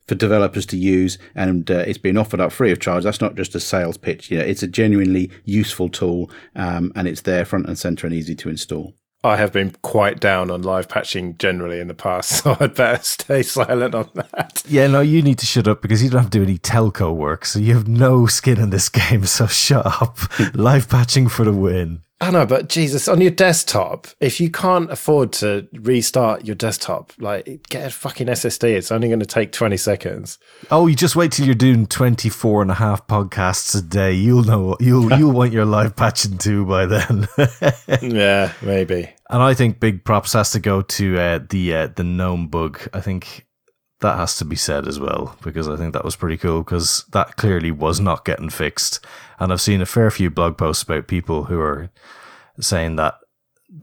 for 0.07 0.15
developers 0.15 0.65
to 0.67 0.77
use, 0.77 1.19
and 1.35 1.69
uh, 1.69 1.85
it's 1.87 1.99
been 1.99 2.17
offered 2.17 2.41
up 2.41 2.53
free 2.53 2.71
of 2.71 2.79
charge. 2.79 3.03
That's 3.03 3.21
not 3.21 3.35
just 3.35 3.57
a 3.57 3.61
sales 3.61 3.97
pitch. 3.97 4.31
You 4.31 4.39
know, 4.39 4.45
it's 4.45 4.63
a 4.63 4.69
genuinely 4.69 5.31
useful 5.45 5.89
tool, 5.89 6.31
um, 6.55 6.93
and 6.95 7.09
it's 7.09 7.23
there 7.23 7.45
front 7.45 7.67
and 7.67 7.79
center 7.79 8.07
and 8.07 8.15
easy 8.15 8.37
to 8.37 8.49
install. 8.49 8.95
I 9.25 9.37
have 9.37 9.53
been 9.53 9.73
quite 9.83 10.19
down 10.19 10.51
on 10.51 10.63
live 10.63 10.89
patching 10.89 11.37
generally 11.39 11.79
in 11.79 11.87
the 11.87 11.95
past, 11.95 12.29
so 12.43 12.57
I'd 12.59 12.75
better 12.75 13.03
stay 13.03 13.43
silent 13.43 13.95
on 13.95 14.11
that. 14.15 14.63
Yeah, 14.67 14.89
no, 14.89 15.01
you 15.01 15.23
need 15.23 15.39
to 15.39 15.47
shut 15.47 15.69
up 15.69 15.81
because 15.81 16.03
you 16.03 16.11
don't 16.11 16.23
have 16.23 16.31
to 16.31 16.39
do 16.39 16.43
any 16.43 16.59
telco 16.59 17.15
work, 17.15 17.45
so 17.45 17.59
you 17.61 17.75
have 17.75 17.87
no 17.87 18.27
skin 18.27 18.59
in 18.59 18.71
this 18.71 18.89
game, 18.89 19.25
so 19.25 19.47
shut 19.47 19.87
up. 19.87 20.19
live 20.55 20.89
patching 20.89 21.29
for 21.29 21.45
the 21.45 21.53
win. 21.53 22.03
I 22.23 22.31
know, 22.31 22.47
but 22.47 22.69
Jesus, 22.69 23.09
on 23.09 23.21
your 23.21 23.33
desktop, 23.33 24.07
if 24.21 24.41
you 24.41 24.49
can't 24.49 24.89
afford 24.93 25.33
to 25.35 25.67
restart 25.73 26.45
your 26.45 26.55
desktop, 26.55 27.13
like 27.19 27.67
get 27.69 27.85
a 27.85 27.91
fucking 27.91 28.29
SSD. 28.29 28.77
It's 28.77 28.93
only 28.93 29.09
going 29.09 29.19
to 29.19 29.27
take 29.27 29.51
20 29.51 29.77
seconds. 29.77 30.39
Oh, 30.71 30.87
you 30.87 30.95
just 30.95 31.17
wait 31.17 31.33
till 31.33 31.47
you're 31.47 31.57
doing 31.57 31.85
24 31.85 32.63
and 32.63 32.71
a 32.71 32.75
half 32.75 33.09
podcasts 33.09 33.77
a 33.77 33.83
day. 33.83 34.13
You'll 34.13 34.45
know, 34.45 34.77
you'll, 34.79 35.13
you'll 35.19 35.33
want 35.33 35.53
your 35.53 35.65
live 35.65 35.97
patching 35.97 36.39
too 36.39 36.65
by 36.65 36.87
then. 36.87 37.27
yeah, 38.01 38.53
maybe. 38.63 39.11
And 39.29 39.43
I 39.43 39.55
think 39.55 39.81
big 39.81 40.05
props 40.05 40.35
has 40.35 40.53
to 40.53 40.61
go 40.61 40.83
to 40.83 41.19
uh, 41.19 41.41
the, 41.51 41.75
uh, 41.75 41.87
the 41.89 42.05
gnome 42.05 42.47
bug. 42.47 42.89
I 42.95 43.01
think 43.01 43.47
that 44.03 44.17
has 44.17 44.37
to 44.37 44.45
be 44.45 44.57
said 44.57 44.87
as 44.87 45.01
well 45.01 45.37
because 45.43 45.69
I 45.69 45.77
think 45.77 45.93
that 45.95 46.05
was 46.05 46.17
pretty 46.17 46.37
cool 46.37 46.63
because 46.63 47.05
that 47.13 47.37
clearly 47.37 47.71
was 47.71 48.01
not 48.01 48.25
getting 48.25 48.51
fixed. 48.51 49.05
And 49.39 49.53
I've 49.53 49.61
seen 49.61 49.81
a 49.81 49.87
fair 49.87 50.11
few 50.11 50.29
blog 50.29 50.59
posts 50.59 50.83
about 50.83 51.07
people 51.07 51.45
who 51.45 51.59
are 51.61 51.91
saying 52.61 52.97
that 52.97 53.15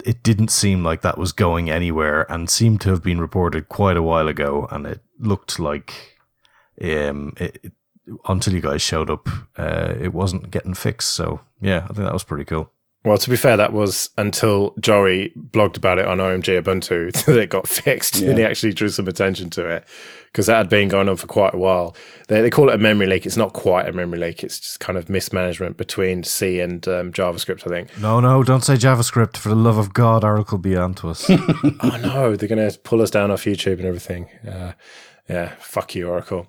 it 0.06 0.22
didn't 0.22 0.50
seem 0.50 0.84
like 0.84 1.02
that 1.02 1.18
was 1.18 1.32
going 1.32 1.70
anywhere 1.70 2.32
and 2.32 2.50
seemed 2.50 2.82
to 2.82 2.90
have 2.90 3.02
been 3.02 3.20
reported 3.20 3.70
quite 3.70 3.98
a 3.98 4.04
while 4.04 4.28
ago. 4.28 4.68
And 4.70 4.86
it 4.86 5.02
looked 5.18 5.60
like 5.60 6.18
um, 6.82 7.34
it, 7.38 7.60
it, 7.64 7.74
until 8.28 8.54
you 8.54 8.62
guys 8.62 8.82
showed 8.82 9.10
up, 9.10 9.28
uh, 9.58 9.96
it 10.00 10.14
wasn't 10.14 10.52
getting 10.52 10.74
fixed. 10.74 11.12
So 11.12 11.42
yeah, 11.62 11.86
I 11.86 11.94
think 11.94 12.06
that 12.06 12.14
was 12.14 12.24
pretty 12.24 12.46
cool. 12.46 12.72
Well, 13.06 13.18
to 13.18 13.30
be 13.30 13.38
fair, 13.38 13.56
that 13.56 13.72
was 13.72 14.10
until 14.18 14.76
Joey 14.80 15.32
blogged 15.38 15.78
about 15.78 16.00
it 16.00 16.06
on 16.06 16.18
OMG 16.18 16.62
Ubuntu 16.62 17.14
that 17.26 17.38
it 17.38 17.50
got 17.50 17.68
fixed 17.68 18.20
yeah. 18.20 18.30
and 18.30 18.38
he 18.38 18.44
actually 18.44 18.74
drew 18.74 18.90
some 18.90 19.08
attention 19.08 19.50
to 19.52 19.66
it 19.66 19.86
because 20.26 20.48
that 20.48 20.58
had 20.58 20.70
been 20.70 20.90
going 20.90 21.08
on 21.08 21.16
for 21.16 21.26
quite 21.26 21.54
a 21.54 21.58
while. 21.58 21.96
They, 22.28 22.42
they 22.42 22.50
call 22.50 22.70
it 22.70 22.76
a 22.76 22.78
memory 22.78 23.08
leak. 23.08 23.26
It's 23.26 23.38
not 23.38 23.54
quite 23.54 23.88
a 23.88 23.94
memory 23.94 24.20
leak. 24.20 24.44
It's 24.44 24.60
just 24.60 24.80
kind 24.82 24.98
of 24.98 25.10
mismanagement 25.10 25.78
between 25.78 26.24
C 26.24 26.60
and 26.60 26.86
um, 26.88 27.14
JavaScript, 27.14 27.66
I 27.66 27.70
think. 27.70 27.98
No, 28.00 28.20
no, 28.20 28.44
don't 28.44 28.64
say 28.64 28.76
JavaScript. 28.76 29.38
For 29.38 29.50
the 29.50 29.56
love 29.56 29.78
of 29.78 29.94
God, 29.94 30.24
Oracle 30.26 30.58
be 30.58 30.76
on 30.76 30.94
to 30.96 31.10
us. 31.10 31.26
oh, 31.30 32.00
no. 32.04 32.36
They're 32.36 32.50
going 32.50 32.70
to 32.70 32.78
pull 32.80 33.02
us 33.02 33.10
down 33.10 33.32
off 33.32 33.46
YouTube 33.46 33.78
and 33.78 33.86
everything. 33.86 34.30
Uh, 34.48 34.74
Yeah, 35.30 35.54
fuck 35.60 35.94
you, 35.96 36.10
Oracle. 36.10 36.48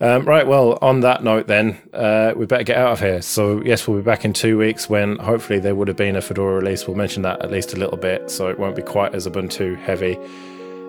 Um, 0.00 0.24
right, 0.26 0.46
well, 0.46 0.78
on 0.82 1.00
that 1.00 1.22
note, 1.24 1.46
then, 1.46 1.78
uh, 1.94 2.34
we 2.36 2.44
better 2.44 2.64
get 2.64 2.76
out 2.76 2.92
of 2.92 3.00
here. 3.00 3.22
So, 3.22 3.62
yes, 3.62 3.86
we'll 3.88 3.98
be 3.98 4.04
back 4.04 4.24
in 4.24 4.32
two 4.32 4.58
weeks 4.58 4.90
when 4.90 5.16
hopefully 5.16 5.58
there 5.58 5.74
would 5.74 5.88
have 5.88 5.96
been 5.96 6.16
a 6.16 6.20
Fedora 6.20 6.56
release. 6.56 6.86
We'll 6.86 6.96
mention 6.96 7.22
that 7.22 7.40
at 7.42 7.50
least 7.50 7.72
a 7.72 7.76
little 7.76 7.96
bit 7.96 8.30
so 8.30 8.48
it 8.48 8.58
won't 8.58 8.76
be 8.76 8.82
quite 8.82 9.14
as 9.14 9.26
Ubuntu 9.26 9.78
heavy. 9.78 10.18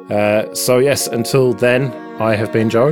Uh, 0.09 0.53
so, 0.53 0.79
yes, 0.79 1.07
until 1.07 1.53
then, 1.53 1.91
I 2.21 2.35
have 2.35 2.51
been 2.51 2.69
Joe. 2.69 2.89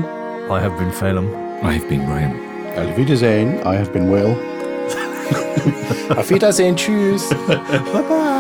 I 0.50 0.62
have 0.62 0.78
been 0.78 0.91
Phelim. 0.91 1.34
I 1.64 1.74
have 1.74 1.89
been 1.89 2.06
Graham. 2.06 2.39
Auf 2.78 2.98
Wiedersehen. 2.98 3.62
I 3.66 3.76
have 3.76 3.91
been 3.91 4.10
Will. 4.12 4.32
Auf 6.18 6.30
Wiedersehen, 6.30 6.76
tschüss. 6.76 7.30
Bye 7.48 8.02
bye. 8.08 8.35